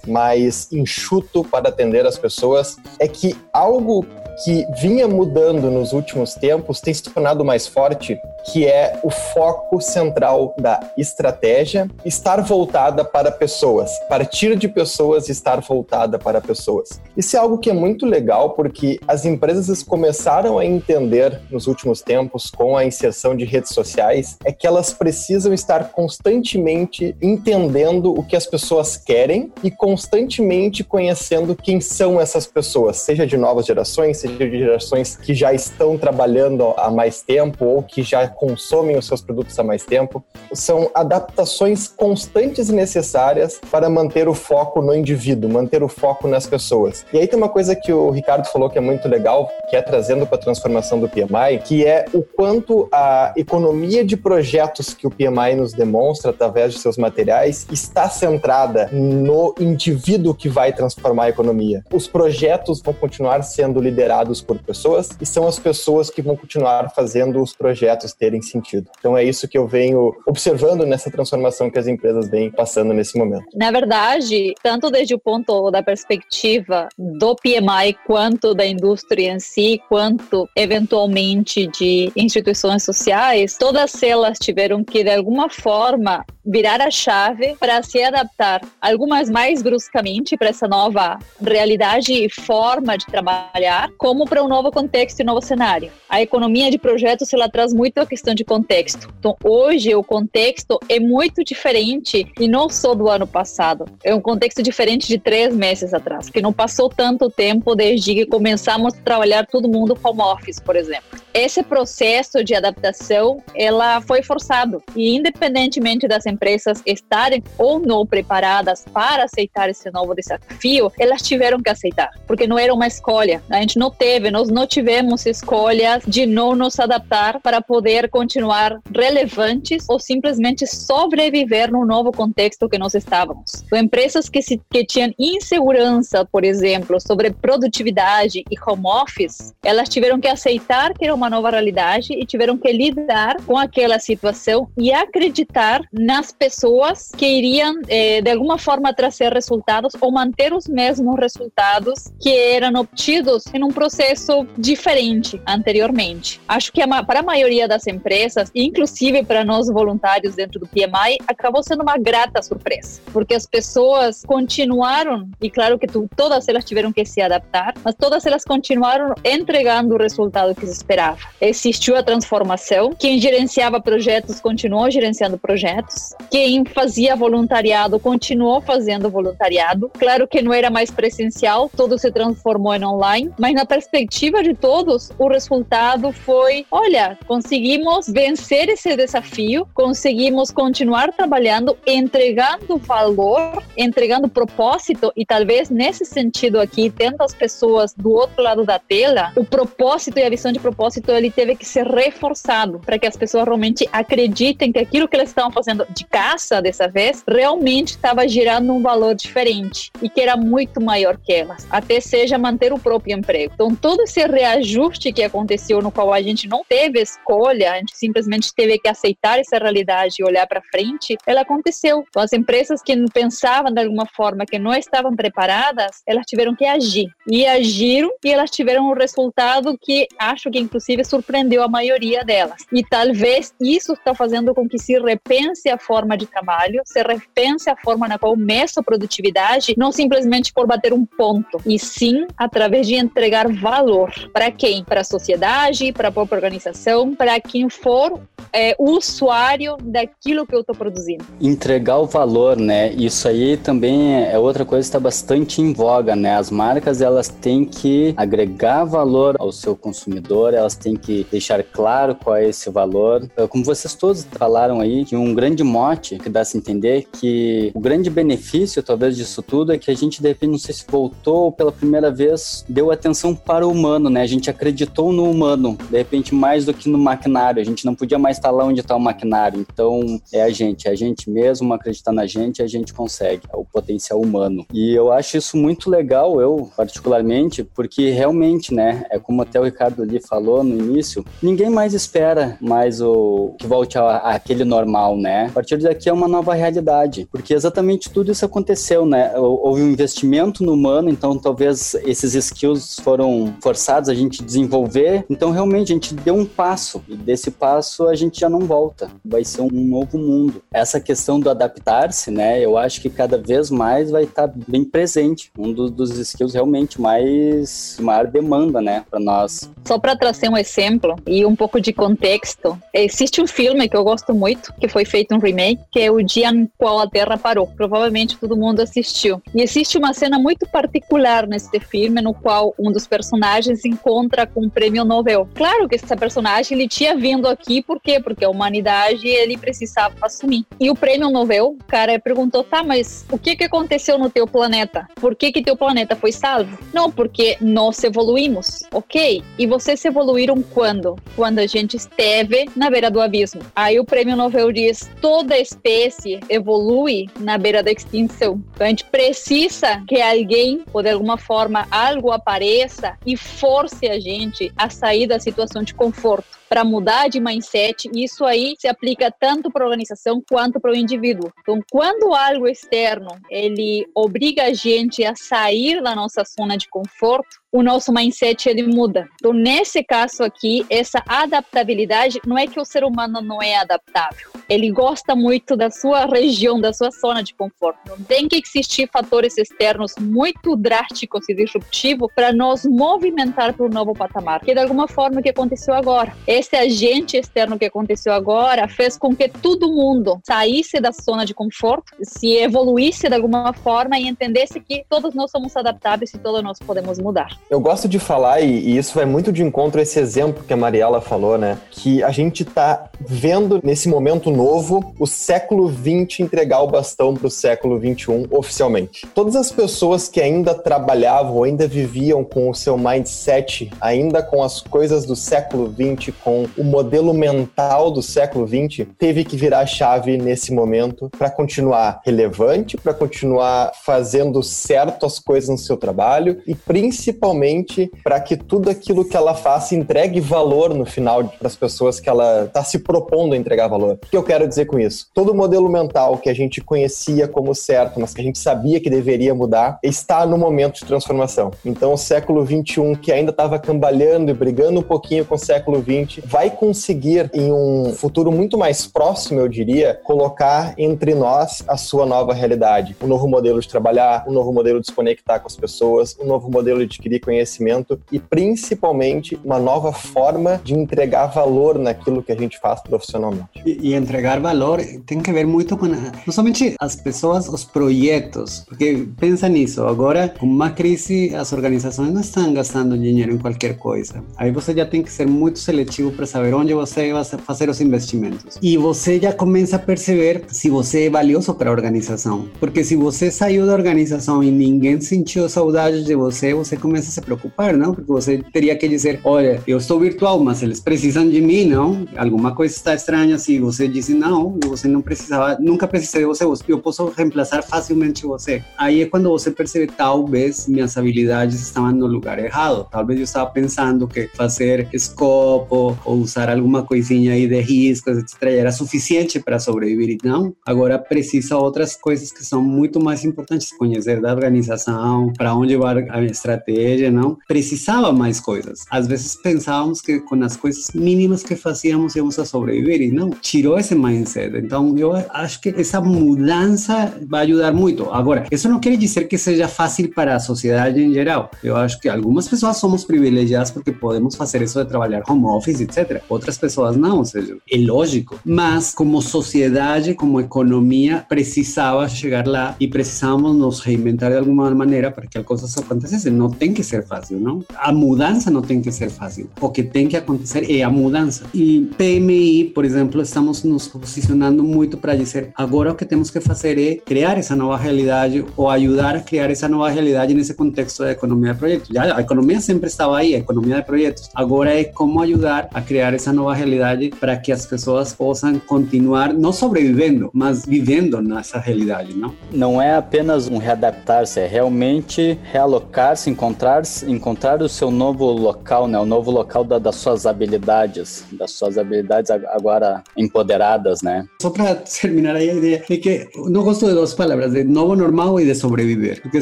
mais 0.07 0.71
enxuto 0.71 1.43
para 1.43 1.69
atender 1.69 2.05
as 2.05 2.17
pessoas, 2.17 2.77
é 2.99 3.07
que 3.07 3.35
algo 3.51 4.05
que 4.43 4.67
vinha 4.79 5.07
mudando 5.07 5.71
nos 5.71 5.93
últimos 5.93 6.35
tempos 6.35 6.79
tem 6.79 6.93
se 6.93 7.03
tornado 7.03 7.43
mais 7.43 7.67
forte, 7.67 8.19
que 8.51 8.65
é 8.65 8.99
o 9.03 9.09
foco 9.09 9.81
central 9.81 10.55
da 10.59 10.79
estratégia 10.97 11.87
estar 12.05 12.41
voltada 12.41 13.03
para 13.03 13.31
pessoas, 13.31 13.91
partir 14.07 14.55
de 14.55 14.67
pessoas 14.67 15.27
e 15.27 15.31
estar 15.31 15.59
voltada 15.61 16.19
para 16.19 16.39
pessoas. 16.39 17.01
Isso 17.15 17.35
é 17.35 17.39
algo 17.39 17.57
que 17.57 17.69
é 17.69 17.73
muito 17.73 18.05
legal 18.05 18.51
porque 18.51 18.99
as 19.07 19.25
empresas 19.25 19.81
começaram 19.83 20.59
a 20.59 20.65
entender 20.65 21.41
nos 21.49 21.67
últimos 21.67 22.01
tempos 22.01 22.51
com 22.51 22.77
a 22.77 22.85
inserção 22.85 23.35
de 23.35 23.43
redes 23.43 23.73
sociais 23.73 24.37
é 24.45 24.51
que 24.51 24.67
elas 24.67 24.93
precisam 24.93 25.53
estar 25.53 25.89
constantemente 25.89 27.15
entendendo 27.21 28.13
o 28.17 28.23
que 28.23 28.35
as 28.35 28.45
pessoas 28.45 28.97
querem 28.97 29.51
e 29.63 29.71
constantemente 29.71 30.83
conhecendo 30.83 31.55
quem 31.55 31.81
são 31.81 32.19
essas 32.21 32.45
pessoas, 32.45 32.97
seja 32.97 33.25
de 33.25 33.37
novas 33.37 33.65
gerações, 33.65 34.26
seja 34.27 34.49
de 34.49 34.59
gerações 34.59 35.15
que 35.15 35.33
já 35.33 35.53
estão 35.53 35.97
trabalhando 35.97 36.73
há 36.77 36.91
mais 36.91 37.21
tempo 37.21 37.65
ou 37.65 37.83
que 37.83 38.03
já 38.03 38.27
consomem 38.27 38.97
os 38.97 39.05
seus 39.05 39.21
produtos 39.21 39.57
há 39.57 39.63
mais 39.63 39.83
tempo. 39.83 40.23
São 40.53 40.89
adaptações 40.93 41.87
constantes 41.87 42.69
e 42.69 42.73
necessárias 42.73 43.59
para 43.71 43.89
manter 43.89 44.27
o 44.27 44.33
foco 44.33 44.81
no 44.81 44.93
indivíduo, 44.93 45.49
manter 45.49 45.83
o 45.83 45.87
foco 45.87 46.27
nas 46.27 46.45
pessoas. 46.45 47.05
E 47.13 47.17
aí 47.17 47.27
tem 47.27 47.37
uma 47.37 47.49
coisa 47.49 47.75
que 47.75 47.91
o 47.91 48.09
Ricardo 48.09 48.45
falou 48.47 48.69
que 48.69 48.77
é 48.77 48.81
muito 48.81 49.07
legal, 49.07 49.49
que 49.69 49.75
é 49.75 49.81
trazendo 49.81 50.25
para 50.25 50.37
a 50.37 50.41
transformação 50.41 50.99
do 50.99 51.07
PMI, 51.07 51.59
que 51.63 51.85
é 51.85 52.05
o 52.13 52.21
quanto 52.21 52.87
a 52.91 53.33
economia 53.35 54.03
de 54.03 54.17
projetos 54.17 54.93
que 54.93 55.07
o 55.07 55.11
PMI 55.11 55.55
nos 55.55 55.73
demonstra 55.73 56.31
através 56.31 56.73
de 56.73 56.79
seus 56.79 56.97
materiais 56.97 57.67
está 57.71 58.09
centrada 58.09 58.89
no 58.91 59.53
indivíduo 59.59 60.33
que 60.33 60.49
vai 60.49 60.73
transformar 60.73 61.25
a 61.25 61.29
economia. 61.29 61.83
Os 61.91 62.07
projetos 62.07 62.81
vão 62.81 62.93
continuar 62.93 63.41
sendo 63.43 63.79
liderados 63.79 64.16
por 64.41 64.59
pessoas 64.59 65.09
e 65.21 65.25
são 65.25 65.47
as 65.47 65.59
pessoas 65.59 66.09
que 66.09 66.21
vão 66.21 66.35
continuar 66.35 66.89
fazendo 66.93 67.41
os 67.41 67.53
projetos 67.53 68.13
terem 68.13 68.41
sentido. 68.41 68.89
Então 68.99 69.17
é 69.17 69.23
isso 69.23 69.47
que 69.47 69.57
eu 69.57 69.67
venho 69.67 70.15
observando 70.25 70.85
nessa 70.85 71.11
transformação 71.11 71.69
que 71.69 71.79
as 71.79 71.87
empresas 71.87 72.29
vêm 72.29 72.51
passando 72.51 72.93
nesse 72.93 73.17
momento. 73.17 73.45
Na 73.53 73.71
verdade, 73.71 74.53
tanto 74.63 74.89
desde 74.89 75.13
o 75.13 75.19
ponto 75.19 75.69
da 75.71 75.83
perspectiva 75.83 76.89
do 76.97 77.35
PMI 77.35 77.95
quanto 78.05 78.53
da 78.53 78.65
indústria 78.65 79.33
em 79.33 79.39
si, 79.39 79.81
quanto 79.87 80.47
eventualmente 80.55 81.67
de 81.67 82.11
instituições 82.15 82.83
sociais, 82.83 83.57
todas 83.57 84.01
elas 84.01 84.37
tiveram 84.39 84.83
que 84.83 85.03
de 85.03 85.11
alguma 85.11 85.49
forma 85.49 86.25
virar 86.47 86.81
a 86.81 86.89
chave 86.89 87.57
para 87.59 87.83
se 87.83 88.01
adaptar, 88.01 88.61
algumas 88.81 89.29
mais 89.29 89.61
bruscamente 89.61 90.37
para 90.37 90.47
essa 90.47 90.65
nova 90.65 91.19
realidade 91.41 92.13
e 92.13 92.29
forma 92.29 92.97
de 92.97 93.05
trabalhar, 93.05 93.89
como 93.97 94.25
para 94.25 94.41
um 94.41 94.47
novo 94.47 94.71
contexto 94.71 95.19
e 95.19 95.25
novo 95.25 95.41
cenário. 95.41 95.91
A 96.07 96.21
economia 96.21 96.71
de 96.71 96.77
projetos 96.77 97.33
ela 97.33 97.49
traz 97.49 97.73
muito 97.73 97.97
a 97.97 98.05
questão 98.05 98.33
de 98.33 98.45
contexto. 98.45 99.13
Então, 99.19 99.35
hoje 99.43 99.93
o 99.93 100.01
contexto 100.01 100.79
é 100.87 101.01
muito 101.01 101.43
diferente 101.43 102.31
e 102.39 102.47
não 102.47 102.69
só 102.69 102.95
do 102.95 103.09
ano 103.09 103.27
passado. 103.27 103.85
É 104.01 104.15
um 104.15 104.21
contexto 104.21 104.63
diferente 104.63 105.07
de 105.07 105.17
três 105.17 105.53
meses 105.53 105.93
atrás, 105.93 106.29
que 106.29 106.41
não 106.41 106.53
passou 106.53 106.87
tanto 106.87 107.29
tempo 107.29 107.75
desde 107.75 108.15
que 108.15 108.25
começamos 108.25 108.93
a 108.93 109.01
trabalhar 109.01 109.45
todo 109.45 109.67
mundo 109.67 109.97
home 110.01 110.21
office, 110.21 110.61
por 110.61 110.77
exemplo. 110.77 111.19
Esse 111.33 111.61
processo 111.61 112.43
de 112.43 112.55
adaptação, 112.55 113.43
ela 113.53 114.01
foi 114.01 114.23
forçado 114.23 114.81
e 114.95 115.15
independentemente 115.15 116.07
das 116.07 116.25
empresas 116.25 116.36
estarem 116.85 117.43
ou 117.57 117.79
não 117.79 118.05
preparadas 118.05 118.85
para 118.93 119.23
aceitar 119.23 119.69
esse 119.69 119.89
novo 119.91 120.13
desafio, 120.15 120.91
elas 120.99 121.21
tiveram 121.21 121.61
que 121.61 121.69
aceitar, 121.69 122.09
porque 122.25 122.47
não 122.47 122.57
era 122.57 122.73
uma 122.73 122.87
escolha. 122.87 123.41
A 123.49 123.59
gente 123.59 123.77
não 123.77 123.91
teve, 123.91 124.31
nós 124.31 124.49
não 124.49 124.67
tivemos 124.67 125.25
escolhas 125.25 126.03
de 126.05 126.25
não 126.25 126.55
nos 126.55 126.79
adaptar 126.79 127.39
para 127.41 127.61
poder 127.61 128.09
continuar 128.09 128.79
relevantes 128.95 129.85
ou 129.89 129.99
simplesmente 129.99 130.65
sobreviver 130.65 131.71
no 131.71 131.85
novo 131.85 132.11
contexto 132.11 132.69
que 132.69 132.77
nós 132.77 132.93
estávamos. 132.93 133.63
Então, 133.65 133.79
empresas 133.79 134.29
que, 134.29 134.41
se, 134.41 134.61
que 134.69 134.85
tinham 134.85 135.13
insegurança, 135.17 136.25
por 136.25 136.43
exemplo, 136.43 136.99
sobre 136.99 137.31
produtividade 137.31 138.43
e 138.49 138.55
home 138.65 138.85
office, 138.85 139.53
elas 139.63 139.89
tiveram 139.89 140.19
que 140.19 140.27
aceitar 140.27 140.93
que 140.93 141.05
era 141.05 141.15
uma 141.15 141.29
nova 141.29 141.49
realidade 141.49 142.13
e 142.13 142.25
tiveram 142.25 142.57
que 142.57 142.71
lidar 142.71 143.37
com 143.45 143.57
aquela 143.57 143.99
situação 143.99 144.69
e 144.77 144.91
acreditar 144.91 145.81
nas 146.27 146.31
pessoas 146.33 147.11
que 147.15 147.25
iriam, 147.25 147.75
eh, 147.87 148.21
de 148.21 148.31
alguma 148.31 148.57
forma, 148.57 148.93
trazer 148.93 149.31
resultados 149.31 149.93
ou 150.01 150.11
manter 150.11 150.53
os 150.53 150.67
mesmos 150.67 151.17
resultados 151.17 152.11
que 152.19 152.29
eram 152.29 152.81
obtidos 152.81 153.45
em 153.53 153.63
um 153.63 153.69
processo 153.69 154.45
diferente 154.57 155.41
anteriormente. 155.47 156.41
Acho 156.47 156.71
que 156.73 156.81
para 157.05 157.19
a 157.19 157.23
maioria 157.23 157.67
das 157.67 157.87
empresas, 157.87 158.51
inclusive 158.53 159.23
para 159.23 159.45
nós 159.45 159.67
voluntários 159.67 160.35
dentro 160.35 160.59
do 160.59 160.67
PMI, 160.67 161.17
acabou 161.27 161.63
sendo 161.63 161.83
uma 161.83 161.97
grata 161.97 162.41
surpresa, 162.41 163.01
porque 163.13 163.33
as 163.33 163.45
pessoas 163.45 164.23
continuaram, 164.25 165.29
e 165.41 165.49
claro 165.49 165.79
que 165.79 165.87
tu, 165.87 166.09
todas 166.15 166.47
elas 166.47 166.65
tiveram 166.65 166.91
que 166.91 167.05
se 167.05 167.21
adaptar, 167.21 167.73
mas 167.83 167.95
todas 167.95 168.25
elas 168.25 168.43
continuaram 168.43 169.13
entregando 169.23 169.95
o 169.95 169.97
resultado 169.97 170.53
que 170.53 170.65
se 170.65 170.73
esperava. 170.73 171.19
Existiu 171.39 171.95
a 171.95 172.03
transformação, 172.03 172.91
quem 172.97 173.19
gerenciava 173.19 173.79
projetos 173.79 174.41
continuou 174.41 174.89
gerenciando 174.91 175.37
projetos, 175.37 176.16
quem 176.29 176.65
fazia 176.65 177.15
voluntariado 177.15 177.99
continuou 177.99 178.61
fazendo 178.61 179.09
voluntariado. 179.09 179.89
Claro 179.97 180.27
que 180.27 180.41
não 180.41 180.53
era 180.53 180.69
mais 180.69 180.91
presencial, 180.91 181.69
tudo 181.75 181.97
se 181.97 182.11
transformou 182.11 182.73
em 182.75 182.83
online, 182.83 183.31
mas 183.39 183.53
na 183.53 183.65
perspectiva 183.65 184.43
de 184.43 184.53
todos, 184.53 185.11
o 185.17 185.27
resultado 185.27 186.11
foi: 186.11 186.65
olha, 186.71 187.17
conseguimos 187.27 188.07
vencer 188.07 188.69
esse 188.69 188.95
desafio, 188.95 189.67
conseguimos 189.73 190.51
continuar 190.51 191.11
trabalhando, 191.13 191.77
entregando 191.85 192.77
valor, 192.77 193.63
entregando 193.75 194.27
propósito, 194.27 195.11
e 195.15 195.25
talvez 195.25 195.69
nesse 195.69 196.05
sentido 196.05 196.59
aqui, 196.59 196.89
tendo 196.89 197.21
as 197.21 197.33
pessoas 197.33 197.93
do 197.93 198.11
outro 198.11 198.41
lado 198.41 198.65
da 198.65 198.79
tela, 198.79 199.31
o 199.35 199.43
propósito 199.43 200.19
e 200.19 200.23
a 200.23 200.29
visão 200.29 200.51
de 200.51 200.59
propósito 200.59 201.11
ele 201.11 201.31
teve 201.31 201.55
que 201.55 201.65
ser 201.65 201.87
reforçado 201.87 202.79
para 202.79 202.97
que 202.97 203.07
as 203.07 203.15
pessoas 203.15 203.45
realmente 203.45 203.87
acreditem 203.91 204.71
que 204.71 204.79
aquilo 204.79 205.07
que 205.07 205.15
elas 205.15 205.29
estavam 205.29 205.51
fazendo 205.51 205.85
de 205.97 206.05
caça 206.05 206.61
dessa 206.61 206.87
vez 206.87 207.23
realmente 207.27 207.89
estava 207.89 208.27
gerando 208.27 208.71
um 208.71 208.81
valor 208.81 209.15
diferente 209.15 209.91
e 210.01 210.09
que 210.09 210.21
era 210.21 210.37
muito 210.37 210.79
maior 210.79 211.17
que 211.17 211.33
elas, 211.33 211.67
até 211.69 211.99
seja 211.99 212.37
manter 212.37 212.71
o 212.71 212.79
próprio 212.79 213.17
emprego. 213.17 213.53
Então, 213.53 213.73
todo 213.73 214.03
esse 214.03 214.25
reajuste 214.25 215.11
que 215.11 215.23
aconteceu, 215.23 215.81
no 215.81 215.91
qual 215.91 216.13
a 216.13 216.21
gente 216.21 216.47
não 216.47 216.63
teve 216.67 217.01
escolha, 217.01 217.73
a 217.73 217.75
gente 217.77 217.97
simplesmente 217.97 218.53
teve 218.53 218.77
que 218.77 218.87
aceitar 218.87 219.39
essa 219.39 219.57
realidade 219.57 220.17
e 220.19 220.23
olhar 220.23 220.45
para 220.47 220.61
frente, 220.71 221.17
ela 221.25 221.41
aconteceu. 221.41 222.03
Então, 222.07 222.21
as 222.21 222.33
empresas 222.33 222.81
que 222.81 222.95
pensavam 223.11 223.71
de 223.71 223.81
alguma 223.81 224.05
forma 224.05 224.45
que 224.45 224.59
não 224.59 224.73
estavam 224.73 225.15
preparadas, 225.15 226.01
elas 226.05 226.25
tiveram 226.25 226.55
que 226.55 226.65
agir. 226.65 227.07
E 227.27 227.45
agiram 227.45 228.11
e 228.23 228.31
elas 228.31 228.51
tiveram 228.51 228.89
um 228.89 228.93
resultado 228.93 229.77
que 229.81 230.07
acho 230.19 230.51
que, 230.51 230.59
inclusive, 230.59 231.03
surpreendeu 231.03 231.63
a 231.63 231.67
maioria 231.67 232.23
delas. 232.23 232.65
E 232.71 232.83
talvez 232.83 233.53
isso 233.59 233.93
está 233.93 234.13
fazendo 234.13 234.53
com 234.53 234.67
que 234.67 234.77
se 234.77 234.97
repense 234.99 235.69
a 235.69 235.77
forma 235.87 236.17
de 236.17 236.25
trabalho, 236.25 236.81
se 236.85 237.01
repense 237.01 237.69
a 237.69 237.75
forma 237.75 238.07
na 238.07 238.19
qual 238.19 238.35
meço 238.35 238.79
a 238.79 238.83
produtividade, 238.83 239.73
não 239.77 239.91
simplesmente 239.91 240.51
por 240.53 240.67
bater 240.67 240.91
um 240.93 241.05
ponto, 241.05 241.59
e 241.65 241.79
sim 241.79 242.27
através 242.37 242.85
de 242.85 242.95
entregar 242.95 243.47
valor. 243.47 244.11
Para 244.33 244.51
quem? 244.51 244.83
Para 244.83 245.01
a 245.01 245.05
sociedade, 245.05 245.93
para 245.93 246.09
a 246.09 246.11
própria 246.11 246.35
organização, 246.35 247.15
para 247.15 247.39
quem 247.39 247.69
for 247.69 248.19
é, 248.53 248.75
usuário 248.79 249.77
daquilo 249.81 250.45
que 250.45 250.55
eu 250.55 250.61
estou 250.61 250.75
produzindo. 250.75 251.23
Entregar 251.39 251.99
o 251.99 252.05
valor, 252.05 252.57
né? 252.57 252.91
Isso 252.93 253.27
aí 253.27 253.57
também 253.57 254.25
é 254.25 254.37
outra 254.37 254.65
coisa 254.65 254.83
que 254.83 254.89
está 254.89 254.99
bastante 254.99 255.61
em 255.61 255.73
voga, 255.73 256.15
né? 256.15 256.35
As 256.35 256.49
marcas 256.49 257.01
elas 257.01 257.29
têm 257.29 257.65
que 257.65 258.13
agregar 258.17 258.83
valor 258.83 259.35
ao 259.39 259.51
seu 259.51 259.75
consumidor, 259.75 260.53
elas 260.53 260.75
têm 260.75 260.95
que 260.95 261.25
deixar 261.31 261.63
claro 261.63 262.15
qual 262.15 262.35
é 262.35 262.47
esse 262.49 262.69
valor. 262.69 263.27
Como 263.49 263.63
vocês 263.63 263.93
todos 263.93 264.25
falaram 264.31 264.81
aí, 264.81 265.05
que 265.05 265.15
um 265.15 265.33
grande 265.33 265.63
mote 265.77 266.17
que 266.17 266.29
dá 266.29 266.41
a 266.41 266.57
entender 266.57 267.07
que 267.11 267.71
o 267.75 267.79
grande 267.79 268.09
benefício, 268.09 268.81
talvez, 268.81 269.15
disso 269.15 269.41
tudo 269.43 269.71
é 269.71 269.77
que 269.77 269.91
a 269.91 269.93
gente, 269.93 270.21
de 270.21 270.27
repente, 270.27 270.51
não 270.51 270.57
sei 270.57 270.73
se 270.73 270.85
voltou 270.87 271.51
pela 271.51 271.71
primeira 271.71 272.09
vez, 272.09 272.65
deu 272.67 272.91
atenção 272.91 273.35
para 273.35 273.67
o 273.67 273.71
humano, 273.71 274.09
né? 274.09 274.21
A 274.21 274.27
gente 274.27 274.49
acreditou 274.49 275.11
no 275.11 275.29
humano, 275.29 275.77
de 275.89 275.97
repente, 275.97 276.33
mais 276.33 276.65
do 276.65 276.73
que 276.73 276.89
no 276.89 276.97
maquinário. 276.97 277.61
A 277.61 277.65
gente 277.65 277.85
não 277.85 277.93
podia 277.93 278.17
mais 278.17 278.37
estar 278.37 278.49
lá 278.49 278.65
onde 278.65 278.81
está 278.81 278.95
o 278.95 278.99
maquinário. 278.99 279.59
Então, 279.71 280.19
é 280.33 280.41
a 280.41 280.49
gente, 280.49 280.87
é 280.87 280.91
a 280.91 280.95
gente 280.95 281.29
mesmo 281.29 281.73
acreditar 281.73 282.11
na 282.11 282.25
gente, 282.25 282.61
a 282.61 282.67
gente 282.67 282.93
consegue, 282.93 283.43
é 283.53 283.55
o 283.55 283.65
potencial 283.65 284.19
humano. 284.19 284.65
E 284.73 284.93
eu 284.93 285.11
acho 285.11 285.37
isso 285.37 285.55
muito 285.57 285.89
legal, 285.89 286.41
eu 286.41 286.71
particularmente, 286.75 287.63
porque 287.63 288.09
realmente, 288.09 288.73
né, 288.73 289.05
é 289.11 289.19
como 289.19 289.41
até 289.41 289.59
o 289.59 289.63
Ricardo 289.63 290.01
ali 290.01 290.19
falou 290.19 290.63
no 290.63 290.77
início, 290.77 291.23
ninguém 291.41 291.69
mais 291.69 291.93
espera 291.93 292.57
mais 292.61 293.01
o 293.01 293.55
que 293.59 293.67
volte 293.67 293.97
a, 293.97 294.03
a 294.03 294.35
aquele 294.35 294.63
normal, 294.63 295.17
né? 295.17 295.51
Partir 295.67 295.83
daqui 295.83 296.07
é 296.07 296.13
uma 296.13 296.29
nova 296.29 296.53
realidade, 296.53 297.27
porque 297.29 297.53
exatamente 297.53 298.09
tudo 298.09 298.31
isso 298.31 298.45
aconteceu, 298.45 299.05
né? 299.05 299.33
Houve 299.35 299.81
um 299.81 299.91
investimento 299.91 300.63
no 300.63 300.71
humano, 300.71 301.09
então 301.09 301.37
talvez 301.37 301.93
esses 302.05 302.35
skills 302.35 303.01
foram 303.03 303.53
forçados 303.61 304.07
a 304.07 304.13
gente 304.13 304.41
desenvolver, 304.41 305.25
então 305.29 305.51
realmente 305.51 305.91
a 305.91 305.95
gente 305.95 306.13
deu 306.13 306.35
um 306.35 306.45
passo 306.45 307.03
e 307.05 307.17
desse 307.17 307.51
passo 307.51 308.07
a 308.07 308.15
gente 308.15 308.39
já 308.39 308.47
não 308.47 308.61
volta, 308.61 309.09
vai 309.25 309.43
ser 309.43 309.59
um 309.59 309.69
novo 309.69 310.17
mundo. 310.17 310.63
Essa 310.71 311.01
questão 311.01 311.37
do 311.37 311.49
adaptar-se, 311.49 312.31
né? 312.31 312.63
Eu 312.63 312.77
acho 312.77 313.01
que 313.01 313.09
cada 313.09 313.37
vez 313.37 313.69
mais 313.69 314.09
vai 314.09 314.23
estar 314.23 314.49
bem 314.69 314.85
presente, 314.85 315.51
um 315.57 315.73
dos, 315.73 315.91
dos 315.91 316.17
skills 316.17 316.53
realmente 316.53 317.01
mais 317.01 317.97
maior 317.99 318.27
demanda, 318.27 318.81
né, 318.81 319.03
para 319.09 319.19
nós. 319.19 319.69
Só 319.85 319.99
para 319.99 320.15
trazer 320.15 320.47
um 320.47 320.57
exemplo 320.57 321.17
e 321.27 321.45
um 321.45 321.57
pouco 321.57 321.81
de 321.81 321.91
contexto, 321.91 322.79
existe 322.93 323.41
um 323.41 323.47
filme 323.47 323.89
que 323.89 323.97
eu 323.97 324.03
gosto 324.05 324.33
muito, 324.33 324.73
que 324.79 324.87
foi 324.87 325.03
feito 325.03 325.35
um 325.35 325.39
remake 325.39 325.56
remake, 325.57 325.81
que 325.91 325.99
é 325.99 326.11
o 326.11 326.21
dia 326.21 326.49
em 326.49 326.69
qual 326.77 326.99
a 326.99 327.09
Terra 327.09 327.37
parou. 327.37 327.67
Provavelmente 327.67 328.37
todo 328.37 328.55
mundo 328.55 328.81
assistiu. 328.81 329.41
E 329.53 329.61
existe 329.61 329.97
uma 329.97 330.13
cena 330.13 330.37
muito 330.37 330.67
particular 330.67 331.47
neste 331.47 331.79
filme, 331.79 332.21
no 332.21 332.33
qual 332.33 332.73
um 332.77 332.91
dos 332.91 333.07
personagens 333.07 333.81
se 333.81 333.89
encontra 333.89 334.45
com 334.45 334.65
um 334.65 334.69
prêmio 334.69 335.03
Nobel. 335.03 335.49
Claro 335.55 335.89
que 335.89 335.95
esse 335.95 336.15
personagem 336.15 336.77
ele 336.77 336.87
tinha 336.87 337.15
vindo 337.15 337.47
aqui, 337.47 337.81
por 337.81 337.99
quê? 337.99 338.19
Porque 338.19 338.45
a 338.45 338.49
humanidade 338.49 339.27
ele 339.27 339.57
precisava 339.57 340.13
assumir. 340.21 340.65
E 340.79 340.89
o 340.89 340.95
prêmio 340.95 341.29
Nobel, 341.29 341.75
o 341.79 341.85
cara 341.85 342.19
perguntou, 342.19 342.63
tá, 342.63 342.83
mas 342.83 343.25
o 343.31 343.37
que 343.37 343.55
que 343.55 343.63
aconteceu 343.63 344.17
no 344.17 344.29
teu 344.29 344.45
planeta? 344.47 345.07
Por 345.15 345.35
que 345.35 345.51
que 345.51 345.63
teu 345.63 345.75
planeta 345.75 346.15
foi 346.15 346.31
salvo? 346.31 346.77
Não, 346.93 347.11
porque 347.11 347.57
nós 347.59 348.03
evoluímos, 348.03 348.83
ok? 348.91 349.43
E 349.57 349.65
vocês 349.65 350.03
evoluíram 350.05 350.61
quando? 350.61 351.15
Quando 351.35 351.59
a 351.59 351.67
gente 351.67 351.97
esteve 351.97 352.69
na 352.75 352.89
beira 352.89 353.09
do 353.09 353.21
abismo. 353.21 353.61
Aí 353.75 353.99
o 353.99 354.05
prêmio 354.05 354.35
Nobel 354.35 354.71
diz, 354.71 355.09
toda 355.47 355.57
espécie 355.57 356.41
evolui 356.49 357.29
na 357.39 357.57
beira 357.57 357.81
da 357.81 357.89
extinção. 357.89 358.61
Então 358.73 358.85
a 358.85 358.89
gente 358.89 359.05
precisa 359.05 360.03
que 360.05 360.21
alguém, 360.21 360.83
ou 360.91 361.01
de 361.01 361.09
alguma 361.09 361.37
forma 361.37 361.87
algo 361.89 362.33
apareça 362.33 363.17
e 363.25 363.37
force 363.37 364.05
a 364.09 364.19
gente 364.19 364.73
a 364.75 364.89
sair 364.89 365.25
da 365.25 365.39
situação 365.39 365.83
de 365.83 365.93
conforto 365.93 366.57
para 366.67 366.83
mudar 366.83 367.29
de 367.29 367.39
mindset, 367.39 368.09
e 368.13 368.25
isso 368.25 368.43
aí 368.43 368.75
se 368.77 368.89
aplica 368.89 369.31
tanto 369.31 369.71
para 369.71 369.83
a 369.83 369.87
organização 369.87 370.43
quanto 370.49 370.81
para 370.81 370.91
o 370.91 370.95
indivíduo. 370.95 371.49
Então, 371.61 371.79
quando 371.89 372.33
algo 372.33 372.67
externo 372.67 373.29
ele 373.49 374.05
obriga 374.13 374.63
a 374.63 374.73
gente 374.73 375.23
a 375.23 375.33
sair 375.33 376.01
da 376.03 376.13
nossa 376.13 376.43
zona 376.43 376.77
de 376.77 376.89
conforto, 376.89 377.55
o 377.71 377.83
nosso 377.83 378.13
mindset 378.13 378.69
ele 378.69 378.83
muda. 378.83 379.27
Então, 379.35 379.53
nesse 379.53 380.03
caso 380.03 380.43
aqui, 380.43 380.85
essa 380.89 381.21
adaptabilidade 381.27 382.39
não 382.45 382.57
é 382.57 382.65
que 382.65 382.79
o 382.79 382.85
ser 382.85 383.03
humano 383.03 383.41
não 383.41 383.61
é 383.61 383.75
adaptável. 383.75 384.49
Ele 384.69 384.89
gosta 384.89 385.35
muito 385.35 385.75
da 385.75 385.89
sua 385.89 386.25
região, 386.25 386.79
da 386.79 386.93
sua 386.93 387.09
zona 387.11 387.43
de 387.43 387.53
conforto. 387.53 387.99
Não 388.07 388.17
tem 388.17 388.47
que 388.47 388.57
existir 388.57 389.09
fatores 389.11 389.57
externos 389.57 390.13
muito 390.19 390.75
drásticos 390.75 391.47
e 391.49 391.53
disruptivos 391.53 392.31
para 392.33 392.53
nos 392.53 392.85
movimentar 392.85 393.73
para 393.73 393.85
um 393.85 393.89
novo 393.89 394.13
patamar, 394.13 394.61
que 394.61 394.73
de 394.73 394.79
alguma 394.79 395.07
forma 395.07 395.39
o 395.39 395.43
que 395.43 395.49
aconteceu 395.49 395.93
agora. 395.93 396.35
Esse 396.45 396.75
agente 396.75 397.37
externo 397.37 397.77
que 397.77 397.85
aconteceu 397.85 398.33
agora 398.33 398.87
fez 398.87 399.17
com 399.17 399.35
que 399.35 399.49
todo 399.49 399.91
mundo 399.91 400.39
saísse 400.45 400.99
da 400.99 401.11
zona 401.11 401.45
de 401.45 401.53
conforto, 401.53 402.13
se 402.21 402.55
evoluísse 402.55 403.27
de 403.27 403.35
alguma 403.35 403.73
forma 403.73 404.17
e 404.17 404.27
entendesse 404.27 404.79
que 404.79 405.05
todos 405.09 405.33
nós 405.33 405.51
somos 405.51 405.75
adaptáveis 405.75 406.33
e 406.33 406.37
todos 406.37 406.63
nós 406.63 406.79
podemos 406.79 407.19
mudar. 407.19 407.56
Eu 407.69 407.81
gosto 407.81 408.07
de 408.07 408.17
falar, 408.17 408.61
e, 408.61 408.97
isso 408.97 409.13
vai 409.13 409.25
muito 409.25 409.51
de 409.51 409.61
encontro 409.61 409.99
a 409.99 410.03
esse 410.03 410.17
exemplo 410.19 410.63
que 410.63 410.71
a 410.71 410.77
Mariela 410.77 411.19
falou, 411.19 411.57
né? 411.57 411.77
Que 411.91 412.23
a 412.23 412.31
gente 412.31 412.63
tá 412.63 413.09
vendo 413.19 413.81
nesse 413.83 414.07
momento 414.07 414.49
novo 414.49 415.13
o 415.19 415.27
século 415.27 415.91
XX 415.91 416.39
entregar 416.41 416.81
o 416.81 416.87
bastão 416.87 417.33
para 417.33 417.47
o 417.47 417.51
século 417.51 417.99
XXI 417.99 418.47
oficialmente. 418.51 419.27
Todas 419.35 419.55
as 419.57 419.69
pessoas 419.69 420.29
que 420.29 420.39
ainda 420.39 420.73
trabalhavam, 420.73 421.63
ainda 421.63 421.87
viviam 421.87 422.41
com 422.41 422.69
o 422.69 422.73
seu 422.73 422.97
mindset, 422.97 423.91
ainda 423.99 424.41
com 424.41 424.63
as 424.63 424.79
coisas 424.79 425.25
do 425.25 425.35
século 425.35 425.93
XX, 425.93 426.33
com 426.41 426.67
o 426.77 426.83
modelo 426.85 427.33
mental 427.33 428.11
do 428.11 428.21
século 428.21 428.65
XX, 428.65 429.05
teve 429.17 429.43
que 429.43 429.57
virar 429.57 429.79
a 429.79 429.85
chave 429.85 430.37
nesse 430.37 430.73
momento 430.73 431.29
para 431.37 431.49
continuar 431.49 432.21
relevante, 432.25 432.95
para 432.95 433.13
continuar 433.13 433.91
fazendo 434.05 434.63
certo 434.63 435.25
as 435.25 435.37
coisas 435.37 435.69
no 435.69 435.77
seu 435.77 435.97
trabalho 435.97 436.61
e 436.65 436.73
principalmente 436.73 437.46
principalmente 437.47 438.11
para 438.23 438.39
que 438.39 438.57
tudo 438.57 438.89
aquilo 438.89 439.23
que 439.23 439.35
ela 439.35 439.53
faça 439.53 439.95
entregue 439.95 440.39
valor 440.39 440.93
no 440.93 441.05
final 441.05 441.43
para 441.45 441.67
as 441.67 441.75
pessoas 441.75 442.19
que 442.19 442.29
ela 442.29 442.65
está 442.65 442.83
se 442.83 442.99
propondo 442.99 443.53
a 443.53 443.57
entregar 443.57 443.87
valor. 443.87 444.19
O 444.23 444.29
que 444.29 444.35
eu 444.35 444.43
quero 444.43 444.67
dizer 444.67 444.85
com 444.85 444.99
isso? 444.99 445.27
Todo 445.33 445.53
modelo 445.53 445.89
mental 445.89 446.37
que 446.37 446.49
a 446.49 446.53
gente 446.53 446.81
conhecia 446.81 447.47
como 447.47 447.73
certo, 447.73 448.19
mas 448.19 448.33
que 448.33 448.41
a 448.41 448.43
gente 448.43 448.59
sabia 448.59 448.99
que 448.99 449.09
deveria 449.09 449.53
mudar, 449.53 449.99
está 450.03 450.45
no 450.45 450.57
momento 450.57 450.99
de 450.99 451.05
transformação. 451.05 451.71
Então, 451.85 452.13
o 452.13 452.17
século 452.17 452.63
21, 452.63 453.15
que 453.15 453.31
ainda 453.31 453.51
estava 453.51 453.79
cambalhando 453.79 454.51
e 454.51 454.53
brigando 454.53 454.99
um 454.99 455.03
pouquinho 455.03 455.45
com 455.45 455.55
o 455.55 455.59
século 455.59 456.01
20, 456.01 456.41
vai 456.45 456.69
conseguir, 456.69 457.49
em 457.53 457.71
um 457.71 458.13
futuro 458.13 458.51
muito 458.51 458.77
mais 458.77 459.07
próximo, 459.07 459.59
eu 459.59 459.67
diria, 459.67 460.19
colocar 460.23 460.93
entre 460.97 461.33
nós 461.33 461.83
a 461.87 461.97
sua 461.97 462.25
nova 462.25 462.53
realidade. 462.53 463.15
Um 463.21 463.27
novo 463.27 463.47
modelo 463.47 463.79
de 463.79 463.87
trabalhar, 463.87 464.45
um 464.47 464.51
novo 464.51 464.73
modelo 464.73 464.99
de 464.99 465.07
se 465.07 465.13
conectar 465.13 465.59
com 465.59 465.67
as 465.67 465.75
pessoas, 465.75 466.35
um 466.39 466.45
novo 466.45 466.69
modelo 466.69 466.99
de 466.99 467.05
adquirir 467.05 467.36
conhecimento 467.39 468.19
e 468.31 468.39
principalmente 468.39 469.59
uma 469.63 469.79
nova 469.79 470.11
forma 470.11 470.81
de 470.83 470.93
entregar 470.93 471.47
valor 471.47 471.97
naquilo 471.97 472.43
que 472.43 472.51
a 472.51 472.57
gente 472.57 472.79
faz 472.79 473.01
profissionalmente. 473.01 473.67
E, 473.85 474.09
e 474.09 474.13
entregar 474.13 474.59
valor 474.59 475.01
tem 475.25 475.39
que 475.39 475.51
ver 475.51 475.65
muito 475.65 475.97
com 475.97 476.07
não 476.07 476.53
somente 476.53 476.95
as 476.99 477.15
pessoas, 477.15 477.67
os 477.67 477.83
projetos, 477.83 478.83
porque 478.87 479.27
pensa 479.39 479.67
nisso, 479.67 480.03
agora 480.03 480.49
com 480.49 480.65
uma 480.65 480.89
crise 480.89 481.53
as 481.55 481.73
organizações 481.73 482.33
não 482.33 482.41
estão 482.41 482.73
gastando 482.73 483.17
dinheiro 483.17 483.53
em 483.53 483.57
qualquer 483.57 483.97
coisa. 483.97 484.43
Aí 484.57 484.71
você 484.71 484.93
já 484.93 485.05
tem 485.05 485.21
que 485.21 485.31
ser 485.31 485.47
muito 485.47 485.79
seletivo 485.79 486.31
para 486.31 486.45
saber 486.45 486.73
onde 486.73 486.93
você 486.93 487.31
vai 487.33 487.43
fazer 487.43 487.89
os 487.89 488.01
investimentos. 488.01 488.77
E 488.81 488.97
você 488.97 489.39
já 489.39 489.53
começa 489.53 489.95
a 489.95 489.99
perceber 489.99 490.63
se 490.69 490.89
você 490.89 491.25
é 491.25 491.29
valioso 491.29 491.73
para 491.73 491.89
a 491.89 491.93
organização, 491.93 492.67
porque 492.79 493.03
se 493.03 493.15
você 493.15 493.51
saiu 493.51 493.85
da 493.85 493.93
organização 493.93 494.63
e 494.63 494.71
ninguém 494.71 495.19
sentiu 495.21 495.67
saudade 495.69 496.23
de 496.23 496.35
você, 496.35 496.73
você 496.73 496.95
começa 496.95 497.26
a 497.27 497.31
se 497.31 497.41
preocupar, 497.41 497.95
não? 497.95 498.13
Porque 498.13 498.31
você 498.31 498.63
teria 498.71 498.95
que 498.95 499.07
dizer, 499.07 499.39
olha, 499.43 499.81
eu 499.87 499.97
estou 499.97 500.19
virtual, 500.19 500.59
mas 500.63 500.81
eles 500.83 500.99
precisam 500.99 501.47
de 501.47 501.61
mim, 501.61 501.85
não? 501.85 502.27
Alguma 502.35 502.73
coisa 502.73 502.93
está 502.95 503.13
estranha 503.13 503.57
se 503.57 503.79
você 503.79 504.07
disse 504.07 504.33
não, 504.33 504.77
você 504.85 505.07
não 505.07 505.21
precisava, 505.21 505.77
nunca 505.79 506.07
precisei 506.07 506.41
de 506.41 506.47
você, 506.47 506.65
eu 506.87 506.99
posso 506.99 507.25
reemplaçar 507.35 507.83
facilmente 507.83 508.45
você. 508.45 508.83
Aí 508.97 509.21
é 509.21 509.25
quando 509.25 509.49
você 509.49 509.71
percebe, 509.71 510.07
talvez 510.07 510.87
minhas 510.87 511.17
habilidades 511.17 511.81
estavam 511.81 512.11
no 512.11 512.27
lugar 512.27 512.59
errado. 512.59 513.07
Talvez 513.11 513.39
eu 513.39 513.43
estava 513.43 513.69
pensando 513.69 514.27
que 514.27 514.49
fazer 514.53 515.07
escopo 515.13 516.17
ou 516.25 516.35
usar 516.37 516.69
alguma 516.69 517.03
coisinha 517.03 517.53
aí 517.53 517.67
de 517.67 517.79
riscos, 517.81 518.37
etc., 518.37 518.63
era 518.63 518.91
suficiente 518.91 519.59
para 519.59 519.79
sobreviver. 519.79 520.37
Não, 520.43 520.73
agora 520.85 521.17
precisa 521.19 521.77
outras 521.77 522.15
coisas 522.15 522.51
que 522.51 522.63
são 522.63 522.81
muito 522.81 523.19
mais 523.19 523.43
importantes, 523.45 523.95
conhecer 523.97 524.41
da 524.41 524.53
organização, 524.53 525.51
para 525.57 525.75
onde 525.75 525.95
vai 525.95 526.27
a 526.29 526.41
estratégia, 526.43 527.16
não 527.31 527.57
precisava 527.67 528.31
mais 528.31 528.59
coisas. 528.59 529.05
Às 529.09 529.27
vezes 529.27 529.55
pensávamos 529.55 530.21
que 530.21 530.39
com 530.39 530.61
as 530.63 530.75
coisas 530.75 531.11
mínimas 531.13 531.63
que 531.63 531.75
fazíamos 531.75 532.35
íamos 532.35 532.57
a 532.59 532.65
sobreviver 532.65 533.21
e 533.21 533.31
não, 533.31 533.49
tirou 533.49 533.97
esse 533.97 534.15
mindset. 534.15 534.75
Então 534.77 535.17
eu 535.17 535.33
acho 535.49 535.81
que 535.81 535.89
essa 535.89 536.21
mudança 536.21 537.33
vai 537.47 537.65
ajudar 537.65 537.93
muito. 537.93 538.29
Agora, 538.31 538.65
isso 538.71 538.89
não 538.89 538.99
quer 538.99 539.15
dizer 539.17 539.47
que 539.47 539.57
seja 539.57 539.87
fácil 539.87 540.29
para 540.33 540.55
a 540.55 540.59
sociedade 540.59 541.21
em 541.21 541.33
geral. 541.33 541.71
Eu 541.83 541.95
acho 541.95 542.19
que 542.19 542.29
algumas 542.29 542.67
pessoas 542.67 542.97
somos 542.97 543.23
privilegiadas 543.23 543.91
porque 543.91 544.11
podemos 544.11 544.55
fazer 544.55 544.81
isso 544.81 545.01
de 545.01 545.09
trabalhar 545.09 545.43
home 545.47 545.65
office, 545.65 546.01
etc. 546.01 546.41
Outras 546.49 546.77
pessoas 546.77 547.15
não, 547.15 547.39
ou 547.39 547.45
seja, 547.45 547.77
é 547.89 547.97
lógico. 547.97 548.59
Mas 548.65 549.13
como 549.13 549.41
sociedade, 549.41 550.33
como 550.33 550.59
economia, 550.59 551.45
precisava 551.47 552.27
chegar 552.27 552.67
lá 552.67 552.95
e 552.99 553.07
precisávamos 553.07 553.75
nos 553.75 553.99
reinventar 553.99 554.51
de 554.51 554.57
alguma 554.57 554.89
maneira 554.91 555.31
para 555.31 555.47
que 555.47 555.57
as 555.57 555.65
coisas 555.65 555.97
acontecessem. 555.97 556.51
Não 556.51 556.69
tem 556.69 556.93
que 556.93 557.03
ser 557.07 557.25
fácil, 557.25 557.59
não? 557.59 557.83
A 557.97 558.11
mudança 558.11 558.69
não 558.69 558.81
tem 558.81 559.01
que 559.01 559.11
ser 559.11 559.29
fácil. 559.29 559.69
O 559.79 559.89
que 559.89 560.03
tem 560.03 560.27
que 560.27 560.37
acontecer 560.37 560.89
é 560.91 561.03
a 561.03 561.09
mudança. 561.09 561.65
E 561.73 562.09
PMI, 562.17 562.85
por 562.93 563.05
exemplo, 563.05 563.41
estamos 563.41 563.83
nos 563.83 564.07
posicionando 564.07 564.83
muito 564.83 565.17
para 565.17 565.35
dizer 565.35 565.71
agora 565.75 566.11
o 566.11 566.15
que 566.15 566.25
temos 566.25 566.49
que 566.49 566.59
fazer 566.59 566.99
é 566.99 567.15
criar 567.15 567.57
essa 567.57 567.75
nova 567.75 567.97
realidade 567.97 568.65
ou 568.75 568.89
ajudar 568.89 569.35
a 569.35 569.39
criar 569.39 569.69
essa 569.69 569.87
nova 569.87 570.09
realidade 570.09 570.53
nesse 570.53 570.73
contexto 570.73 571.23
da 571.23 571.31
economia 571.31 571.73
de 571.73 571.79
projetos. 571.79 572.09
Já 572.11 572.35
a 572.35 572.41
economia 572.41 572.79
sempre 572.79 573.07
estava 573.07 573.37
aí, 573.37 573.55
a 573.55 573.59
economia 573.59 573.95
de 573.97 574.03
projetos. 574.03 574.49
Agora 574.53 574.93
é 574.93 575.03
como 575.03 575.41
ajudar 575.41 575.89
a 575.93 576.01
criar 576.01 576.33
essa 576.33 576.51
nova 576.51 576.73
realidade 576.73 577.29
para 577.39 577.57
que 577.57 577.71
as 577.71 577.85
pessoas 577.85 578.33
possam 578.33 578.79
continuar 578.79 579.53
não 579.53 579.71
sobrevivendo, 579.71 580.49
mas 580.53 580.85
vivendo 580.85 581.41
nessa 581.41 581.79
realidade, 581.79 582.33
não? 582.33 582.53
Não 582.71 583.01
é 583.01 583.15
apenas 583.15 583.67
um 583.67 583.77
readaptar-se, 583.77 584.59
é 584.59 584.67
realmente 584.67 585.57
realocar-se, 585.71 586.49
encontrar 586.49 586.96
encontrar 587.27 587.81
o 587.81 587.89
seu 587.89 588.09
novo 588.11 588.45
local, 588.51 589.07
né? 589.07 589.19
O 589.19 589.25
novo 589.25 589.51
local 589.51 589.83
da, 589.83 589.99
das 589.99 590.15
suas 590.15 590.45
habilidades, 590.45 591.45
das 591.51 591.71
suas 591.71 591.97
habilidades 591.97 592.51
agora 592.51 593.23
empoderadas, 593.35 594.21
né? 594.21 594.47
Só 594.61 594.69
para 594.69 594.95
terminar 595.21 595.55
aí 595.55 595.69
a 595.69 595.73
ideia, 595.73 596.03
é 596.09 596.17
que 596.17 596.47
não 596.55 596.83
gosto 596.83 597.05
de 597.05 597.13
duas 597.13 597.33
palavras, 597.33 597.73
de 597.73 597.83
novo 597.83 598.15
normal 598.15 598.59
e 598.59 598.65
de 598.65 598.75
sobreviver. 598.75 599.41
Porque 599.41 599.61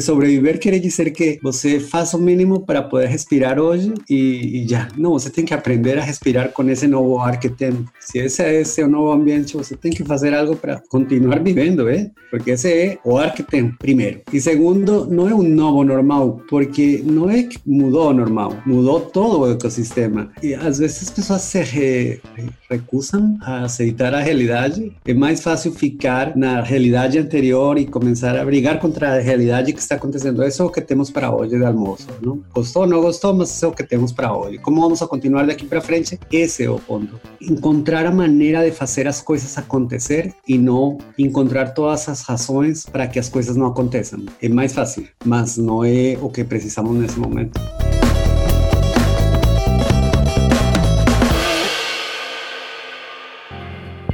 sobreviver 0.00 0.58
quer 0.58 0.78
dizer 0.78 1.10
que 1.10 1.38
você 1.42 1.80
faz 1.80 2.14
o 2.14 2.18
mínimo 2.18 2.60
para 2.60 2.82
poder 2.82 3.08
respirar 3.08 3.58
hoje 3.58 3.92
e, 4.08 4.62
e 4.62 4.68
já. 4.68 4.88
Não, 4.96 5.12
você 5.12 5.30
tem 5.30 5.44
que 5.44 5.54
aprender 5.54 5.98
a 5.98 6.02
respirar 6.02 6.50
com 6.52 6.68
esse 6.68 6.86
novo 6.86 7.18
ar 7.18 7.38
que 7.38 7.48
tem. 7.48 7.84
Se 8.00 8.18
esse 8.18 8.80
é 8.80 8.84
o 8.84 8.88
novo 8.88 9.12
ambiente, 9.12 9.56
você 9.56 9.76
tem 9.76 9.92
que 9.92 10.04
fazer 10.04 10.34
algo 10.34 10.56
para 10.56 10.80
continuar 10.88 11.40
vivendo, 11.40 11.88
é? 11.88 12.10
Porque 12.30 12.52
esse 12.52 12.72
é 12.72 12.98
o 13.04 13.16
ar 13.16 13.34
que 13.34 13.42
tem, 13.42 13.70
primeiro. 13.72 14.20
E 14.32 14.40
segundo, 14.40 15.06
não 15.06 15.28
é 15.28 15.34
um 15.34 15.42
novo 15.42 15.84
normal, 15.84 16.40
porque 16.48 17.02
não 17.04 17.25
não 17.26 17.32
é 17.32 17.42
que 17.42 17.58
mudou 17.66 18.14
normal, 18.14 18.56
mudou 18.64 19.00
todo 19.00 19.40
o 19.40 19.50
ecossistema. 19.50 20.30
E 20.40 20.54
às 20.54 20.78
vezes 20.78 21.02
as 21.02 21.10
pessoas 21.10 21.42
se 21.42 21.60
re, 21.60 22.20
recusam 22.70 23.36
a 23.42 23.64
aceitar 23.64 24.14
a 24.14 24.20
realidade. 24.20 24.92
É 25.04 25.12
mais 25.12 25.42
fácil 25.42 25.72
ficar 25.72 26.36
na 26.36 26.62
realidade 26.62 27.18
anterior 27.18 27.78
e 27.78 27.84
começar 27.84 28.36
a 28.36 28.44
brigar 28.44 28.78
contra 28.78 29.16
a 29.16 29.18
realidade 29.18 29.72
que 29.72 29.80
está 29.80 29.96
acontecendo. 29.96 30.44
Isso 30.44 30.62
é 30.62 30.64
o 30.64 30.70
que 30.70 30.80
temos 30.80 31.10
para 31.10 31.34
hoje 31.34 31.58
de 31.58 31.64
almoço. 31.64 32.06
Não? 32.22 32.40
Gostou, 32.54 32.86
não 32.86 33.00
gostou, 33.00 33.34
mas 33.34 33.50
isso 33.50 33.64
é 33.64 33.68
o 33.68 33.72
que 33.72 33.82
temos 33.82 34.12
para 34.12 34.32
hoje. 34.32 34.58
Como 34.58 34.80
vamos 34.80 35.02
a 35.02 35.08
continuar 35.08 35.46
daqui 35.46 35.66
para 35.66 35.80
frente? 35.80 36.20
Esse 36.30 36.62
é 36.62 36.70
o 36.70 36.78
ponto. 36.78 37.20
Encontrar 37.40 38.06
a 38.06 38.12
maneira 38.12 38.64
de 38.64 38.70
fazer 38.70 39.08
as 39.08 39.20
coisas 39.20 39.58
acontecer 39.58 40.32
e 40.46 40.56
não 40.56 40.98
encontrar 41.18 41.74
todas 41.74 42.08
as 42.08 42.22
razões 42.22 42.86
para 42.86 43.08
que 43.08 43.18
as 43.18 43.28
coisas 43.28 43.56
não 43.56 43.66
aconteçam. 43.66 44.24
É 44.40 44.48
mais 44.48 44.72
fácil, 44.72 45.08
mas 45.24 45.56
não 45.56 45.82
é 45.82 46.16
o 46.22 46.28
que 46.28 46.44
precisamos 46.44 46.94
nesse 46.96 47.15
momento. 47.20 47.60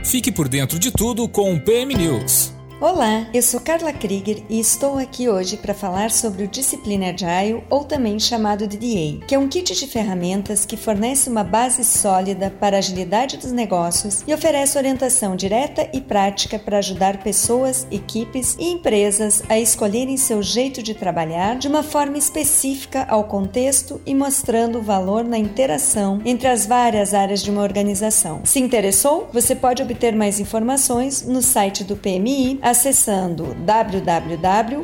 Fique 0.04 0.30
por 0.30 0.48
dentro 0.48 0.78
de 0.78 0.90
tudo 0.90 1.28
com 1.28 1.54
o 1.54 1.60
PM 1.60 1.94
News. 1.94 2.52
Olá, 2.82 3.28
eu 3.32 3.40
sou 3.42 3.60
Carla 3.60 3.92
Krieger 3.92 4.42
e 4.50 4.58
estou 4.58 4.98
aqui 4.98 5.28
hoje 5.28 5.56
para 5.56 5.72
falar 5.72 6.10
sobre 6.10 6.42
o 6.42 6.48
Disciplina 6.48 7.10
Agile, 7.10 7.62
ou 7.70 7.84
também 7.84 8.18
chamado 8.18 8.66
de 8.66 8.76
DA, 8.76 9.24
que 9.24 9.36
é 9.36 9.38
um 9.38 9.46
kit 9.46 9.72
de 9.72 9.86
ferramentas 9.86 10.66
que 10.66 10.76
fornece 10.76 11.30
uma 11.30 11.44
base 11.44 11.84
sólida 11.84 12.50
para 12.50 12.74
a 12.74 12.80
agilidade 12.80 13.36
dos 13.36 13.52
negócios 13.52 14.24
e 14.26 14.34
oferece 14.34 14.76
orientação 14.76 15.36
direta 15.36 15.88
e 15.92 16.00
prática 16.00 16.58
para 16.58 16.78
ajudar 16.78 17.22
pessoas, 17.22 17.86
equipes 17.88 18.56
e 18.58 18.72
empresas 18.72 19.44
a 19.48 19.56
escolherem 19.60 20.16
seu 20.16 20.42
jeito 20.42 20.82
de 20.82 20.92
trabalhar 20.92 21.58
de 21.58 21.68
uma 21.68 21.84
forma 21.84 22.18
específica 22.18 23.06
ao 23.08 23.22
contexto 23.22 24.00
e 24.04 24.12
mostrando 24.12 24.80
o 24.80 24.82
valor 24.82 25.22
na 25.22 25.38
interação 25.38 26.20
entre 26.24 26.48
as 26.48 26.66
várias 26.66 27.14
áreas 27.14 27.44
de 27.44 27.50
uma 27.52 27.62
organização. 27.62 28.40
Se 28.42 28.58
interessou? 28.58 29.28
Você 29.32 29.54
pode 29.54 29.80
obter 29.80 30.16
mais 30.16 30.40
informações 30.40 31.22
no 31.22 31.40
site 31.40 31.84
do 31.84 31.94
PMI 31.94 32.58
acessando 32.72 33.54
www.pmi.org 33.54 34.82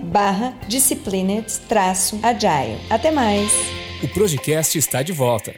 barra 0.00 0.54
disciplines-agile. 0.66 2.78
Até 2.88 3.10
mais! 3.10 3.52
O 4.02 4.08
Projecast 4.08 4.78
está 4.78 5.02
de 5.02 5.12
volta. 5.12 5.52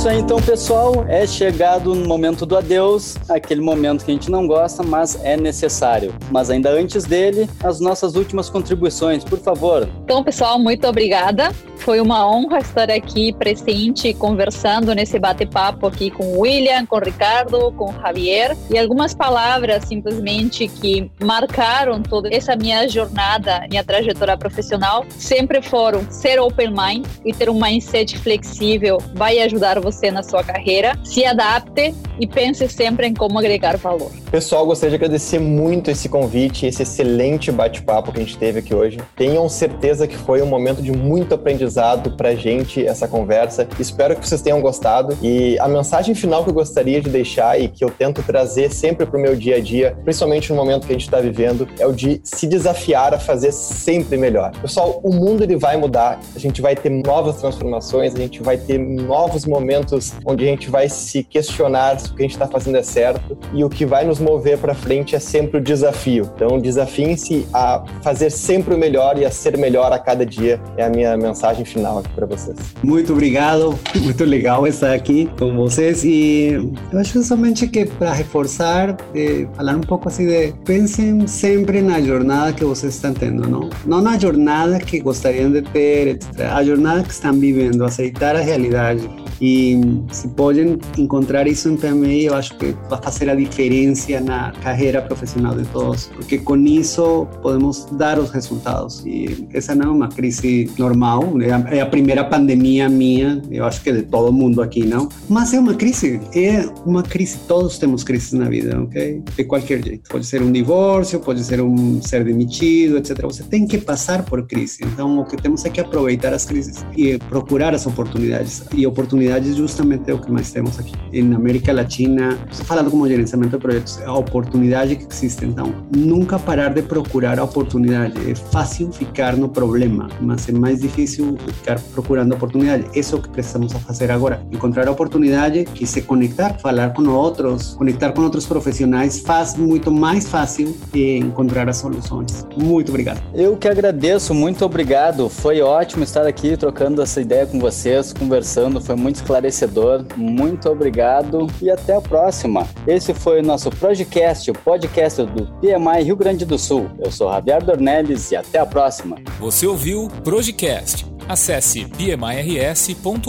Isso 0.00 0.08
aí 0.08 0.18
então, 0.18 0.40
pessoal. 0.40 1.04
É 1.08 1.26
chegado 1.26 1.94
no 1.94 2.08
momento 2.08 2.46
do 2.46 2.56
adeus, 2.56 3.18
aquele 3.28 3.60
momento 3.60 4.02
que 4.02 4.10
a 4.10 4.14
gente 4.14 4.30
não 4.30 4.46
gosta, 4.46 4.82
mas 4.82 5.22
é 5.22 5.36
necessário. 5.36 6.14
Mas 6.30 6.48
ainda 6.48 6.70
antes 6.70 7.04
dele, 7.04 7.46
as 7.62 7.80
nossas 7.80 8.14
últimas 8.14 8.48
contribuições, 8.48 9.22
por 9.22 9.38
favor. 9.40 9.86
Então, 10.02 10.24
pessoal, 10.24 10.58
muito 10.58 10.86
obrigada. 10.86 11.52
Foi 11.80 11.98
uma 11.98 12.30
honra 12.30 12.58
estar 12.58 12.90
aqui 12.90 13.32
presente, 13.32 14.12
conversando 14.12 14.94
nesse 14.94 15.18
bate-papo 15.18 15.86
aqui 15.86 16.10
com 16.10 16.24
o 16.24 16.40
William, 16.40 16.84
com 16.84 16.96
o 16.96 17.00
Ricardo, 17.00 17.72
com 17.72 17.90
o 17.90 17.92
Javier. 17.94 18.54
E 18.70 18.78
algumas 18.78 19.14
palavras 19.14 19.86
simplesmente 19.86 20.68
que 20.68 21.10
marcaram 21.24 22.02
toda 22.02 22.28
essa 22.32 22.54
minha 22.54 22.86
jornada, 22.86 23.66
minha 23.70 23.82
trajetória 23.82 24.36
profissional, 24.36 25.06
sempre 25.08 25.62
foram 25.62 26.04
ser 26.10 26.38
open 26.38 26.68
mind 26.68 27.06
e 27.24 27.32
ter 27.32 27.48
um 27.48 27.58
mindset 27.58 28.18
flexível 28.18 28.98
vai 29.14 29.38
ajudar 29.40 29.80
você 29.80 30.10
na 30.10 30.22
sua 30.22 30.44
carreira. 30.44 30.92
Se 31.02 31.24
adapte 31.24 31.94
e 32.20 32.26
pense 32.26 32.68
sempre 32.68 33.06
em 33.06 33.14
como 33.14 33.38
agregar 33.38 33.78
valor. 33.78 34.10
Pessoal, 34.30 34.66
gostaria 34.66 34.90
de 34.90 34.96
agradecer 34.96 35.38
muito 35.38 35.90
esse 35.90 36.10
convite, 36.10 36.66
esse 36.66 36.82
excelente 36.82 37.50
bate-papo 37.50 38.12
que 38.12 38.20
a 38.20 38.22
gente 38.22 38.36
teve 38.36 38.58
aqui 38.58 38.74
hoje. 38.74 38.98
Tenham 39.16 39.48
certeza 39.48 40.06
que 40.06 40.16
foi 40.16 40.42
um 40.42 40.46
momento 40.46 40.82
de 40.82 40.92
muito 40.92 41.34
aprendizado 41.34 41.69
aprendizado 41.70 42.10
pra 42.12 42.34
gente 42.34 42.84
essa 42.84 43.06
conversa. 43.06 43.66
Espero 43.78 44.16
que 44.16 44.26
vocês 44.26 44.42
tenham 44.42 44.60
gostado. 44.60 45.16
E 45.22 45.58
a 45.60 45.68
mensagem 45.68 46.14
final 46.14 46.42
que 46.42 46.50
eu 46.50 46.54
gostaria 46.54 47.00
de 47.00 47.08
deixar 47.08 47.60
e 47.60 47.68
que 47.68 47.84
eu 47.84 47.90
tento 47.90 48.22
trazer 48.22 48.70
sempre 48.70 49.06
pro 49.06 49.18
meu 49.18 49.36
dia 49.36 49.56
a 49.56 49.60
dia, 49.60 49.96
principalmente 50.04 50.50
no 50.50 50.56
momento 50.56 50.86
que 50.86 50.92
a 50.92 50.94
gente 50.94 51.04
está 51.04 51.20
vivendo, 51.20 51.68
é 51.78 51.86
o 51.86 51.92
de 51.92 52.20
se 52.24 52.46
desafiar 52.46 53.14
a 53.14 53.18
fazer 53.18 53.52
sempre 53.52 54.18
melhor. 54.18 54.50
Pessoal, 54.60 55.00
o 55.02 55.14
mundo 55.14 55.42
ele 55.42 55.56
vai 55.56 55.76
mudar, 55.76 56.18
a 56.34 56.38
gente 56.38 56.60
vai 56.60 56.74
ter 56.74 56.90
novas 56.90 57.36
transformações, 57.36 58.14
a 58.14 58.18
gente 58.18 58.42
vai 58.42 58.56
ter 58.56 58.78
novos 58.78 59.46
momentos 59.46 60.12
onde 60.26 60.44
a 60.44 60.48
gente 60.48 60.68
vai 60.68 60.88
se 60.88 61.22
questionar 61.22 62.00
se 62.00 62.10
o 62.10 62.14
que 62.14 62.22
a 62.22 62.24
gente 62.24 62.32
está 62.32 62.46
fazendo 62.46 62.76
é 62.76 62.82
certo 62.82 63.38
e 63.54 63.64
o 63.64 63.68
que 63.68 63.86
vai 63.86 64.04
nos 64.04 64.18
mover 64.18 64.58
para 64.58 64.74
frente 64.74 65.14
é 65.14 65.18
sempre 65.18 65.58
o 65.58 65.60
desafio. 65.60 66.30
Então, 66.34 66.58
desafiem-se 66.58 67.46
a 67.52 67.84
fazer 68.02 68.30
sempre 68.30 68.74
o 68.74 68.78
melhor 68.78 69.18
e 69.18 69.24
a 69.24 69.30
ser 69.30 69.56
melhor 69.56 69.92
a 69.92 69.98
cada 69.98 70.26
dia. 70.26 70.60
É 70.76 70.84
a 70.84 70.88
minha 70.88 71.16
mensagem 71.16 71.59
mensagem 71.60 71.64
final 71.64 71.98
aqui 71.98 72.08
para 72.10 72.26
vocês. 72.26 72.56
Muito 72.82 73.12
obrigado, 73.12 73.78
muito 73.96 74.24
legal 74.24 74.66
estar 74.66 74.92
aqui 74.92 75.28
com 75.38 75.54
vocês 75.56 76.04
e 76.04 76.52
eu 76.92 76.98
acho 76.98 77.22
somente 77.22 77.66
que 77.68 77.84
para 77.84 78.12
reforçar, 78.12 78.96
de 79.12 79.48
falar 79.54 79.76
um 79.76 79.80
pouco 79.80 80.08
assim 80.08 80.26
de 80.26 80.52
pensem 80.64 81.26
sempre 81.26 81.80
na 81.82 82.00
jornada 82.00 82.52
que 82.52 82.64
vocês 82.64 82.94
estão 82.94 83.12
tendo, 83.12 83.48
não? 83.48 83.68
Não 83.86 84.00
na 84.00 84.18
jornada 84.18 84.78
que 84.78 85.00
gostariam 85.00 85.50
de 85.50 85.62
ter, 85.62 86.08
etc. 86.08 86.40
A 86.52 86.64
jornada 86.64 87.02
que 87.02 87.12
estão 87.12 87.32
vivendo, 87.32 87.84
aceitar 87.84 88.36
a 88.36 88.40
realidade 88.40 89.08
e 89.40 89.80
se 90.12 90.28
podem 90.28 90.78
encontrar 90.98 91.46
isso 91.46 91.74
PMI, 91.76 92.26
eu 92.26 92.34
acho 92.34 92.56
que 92.58 92.74
vai 92.88 93.00
fazer 93.00 93.30
a 93.30 93.34
diferença 93.34 94.20
na 94.20 94.52
carreira 94.62 95.00
profissional 95.00 95.54
de 95.54 95.64
todos, 95.68 96.06
porque 96.06 96.38
com 96.38 96.56
isso 96.56 97.26
podemos 97.42 97.86
dar 97.92 98.18
os 98.18 98.30
resultados. 98.30 99.02
E 99.06 99.46
essa 99.52 99.74
não 99.74 99.86
é 99.86 99.90
uma 99.90 100.08
crise 100.08 100.70
normal, 100.78 101.34
é 101.70 101.80
a 101.80 101.86
primeira 101.86 102.24
pandemia 102.24 102.88
minha, 102.88 103.40
eu 103.50 103.64
acho 103.64 103.82
que 103.82 103.92
de 103.92 104.02
todo 104.02 104.32
mundo 104.32 104.60
aqui, 104.60 104.84
não? 104.84 105.08
Mas 105.28 105.54
é 105.54 105.60
uma 105.60 105.74
crise, 105.74 106.20
é 106.34 106.66
uma 106.84 107.02
crise, 107.02 107.38
todos 107.48 107.78
temos 107.78 108.04
crises 108.04 108.32
na 108.32 108.48
vida, 108.48 108.80
ok? 108.80 109.22
De 109.36 109.44
qualquer 109.44 109.82
jeito. 109.82 110.08
Pode 110.10 110.26
ser 110.26 110.42
um 110.42 110.52
divórcio, 110.52 111.20
pode 111.20 111.42
ser 111.42 111.60
um 111.60 112.02
ser 112.02 112.24
demitido, 112.24 112.98
etc. 112.98 113.22
Você 113.22 113.42
tem 113.44 113.66
que 113.66 113.78
passar 113.78 114.24
por 114.24 114.46
crise. 114.46 114.78
Então, 114.82 115.18
o 115.18 115.24
que 115.24 115.36
temos 115.36 115.64
é 115.64 115.70
que 115.70 115.80
aproveitar 115.80 116.32
as 116.32 116.44
crises 116.44 116.84
e 116.96 117.18
procurar 117.18 117.74
as 117.74 117.86
oportunidades. 117.86 118.64
E 118.74 118.86
oportunidades 118.86 119.29
justamente 119.54 120.10
é 120.10 120.14
o 120.14 120.18
que 120.18 120.30
mais 120.30 120.50
temos 120.50 120.78
aqui. 120.78 120.92
Na 121.22 121.36
América 121.36 121.72
Latina, 121.72 122.38
falando 122.64 122.90
como 122.90 123.08
gerenciamento 123.08 123.56
de 123.56 123.58
projetos, 123.58 124.00
a 124.04 124.12
oportunidade 124.12 124.96
que 124.96 125.06
existe. 125.12 125.44
Então, 125.44 125.72
nunca 125.94 126.38
parar 126.38 126.72
de 126.72 126.82
procurar 126.82 127.38
a 127.38 127.44
oportunidade. 127.44 128.30
É 128.30 128.34
fácil 128.34 128.92
ficar 128.92 129.36
no 129.36 129.48
problema, 129.48 130.08
mas 130.20 130.48
é 130.48 130.52
mais 130.52 130.80
difícil 130.80 131.36
ficar 131.46 131.80
procurando 131.92 132.34
oportunidade. 132.34 132.86
Isso 132.94 133.14
é 133.14 133.18
o 133.18 133.22
que 133.22 133.28
precisamos 133.28 133.72
fazer 133.72 134.10
agora. 134.10 134.42
Encontrar 134.50 134.88
a 134.88 134.90
oportunidade 134.90 135.66
e 135.80 135.86
se 135.86 136.02
conectar, 136.02 136.54
falar 136.58 136.92
com 136.92 137.06
outros, 137.08 137.74
conectar 137.74 138.12
com 138.12 138.22
outros 138.22 138.46
profissionais 138.46 139.20
faz 139.20 139.54
muito 139.54 139.90
mais 139.90 140.28
fácil 140.28 140.76
encontrar 140.94 141.68
as 141.68 141.76
soluções. 141.76 142.46
Muito 142.56 142.88
obrigado. 142.88 143.20
Eu 143.34 143.56
que 143.56 143.68
agradeço, 143.68 144.34
muito 144.34 144.64
obrigado. 144.64 145.28
Foi 145.28 145.60
ótimo 145.60 146.04
estar 146.04 146.26
aqui 146.26 146.56
trocando 146.56 147.02
essa 147.02 147.20
ideia 147.20 147.46
com 147.46 147.58
vocês, 147.58 148.12
conversando, 148.12 148.80
foi 148.80 148.96
muito 148.96 149.19
esclarecedor. 149.20 150.04
Muito 150.16 150.68
obrigado 150.68 151.46
e 151.62 151.70
até 151.70 151.96
a 151.96 152.00
próxima. 152.00 152.66
Esse 152.86 153.14
foi 153.14 153.40
o 153.40 153.42
nosso 153.42 153.70
podcast, 153.70 154.50
o 154.50 154.54
podcast 154.54 155.24
do 155.24 155.46
PMI 155.60 156.04
Rio 156.04 156.16
Grande 156.16 156.44
do 156.44 156.58
Sul. 156.58 156.90
Eu 156.98 157.10
sou 157.10 157.30
Javier 157.30 157.64
Dornelles 157.64 158.30
e 158.30 158.36
até 158.36 158.58
a 158.58 158.66
próxima. 158.66 159.16
Você 159.38 159.66
ouviu 159.66 160.08
Projecast 160.24 161.10
Acesse 161.30 161.84
pmirs.org.br. 161.84 163.26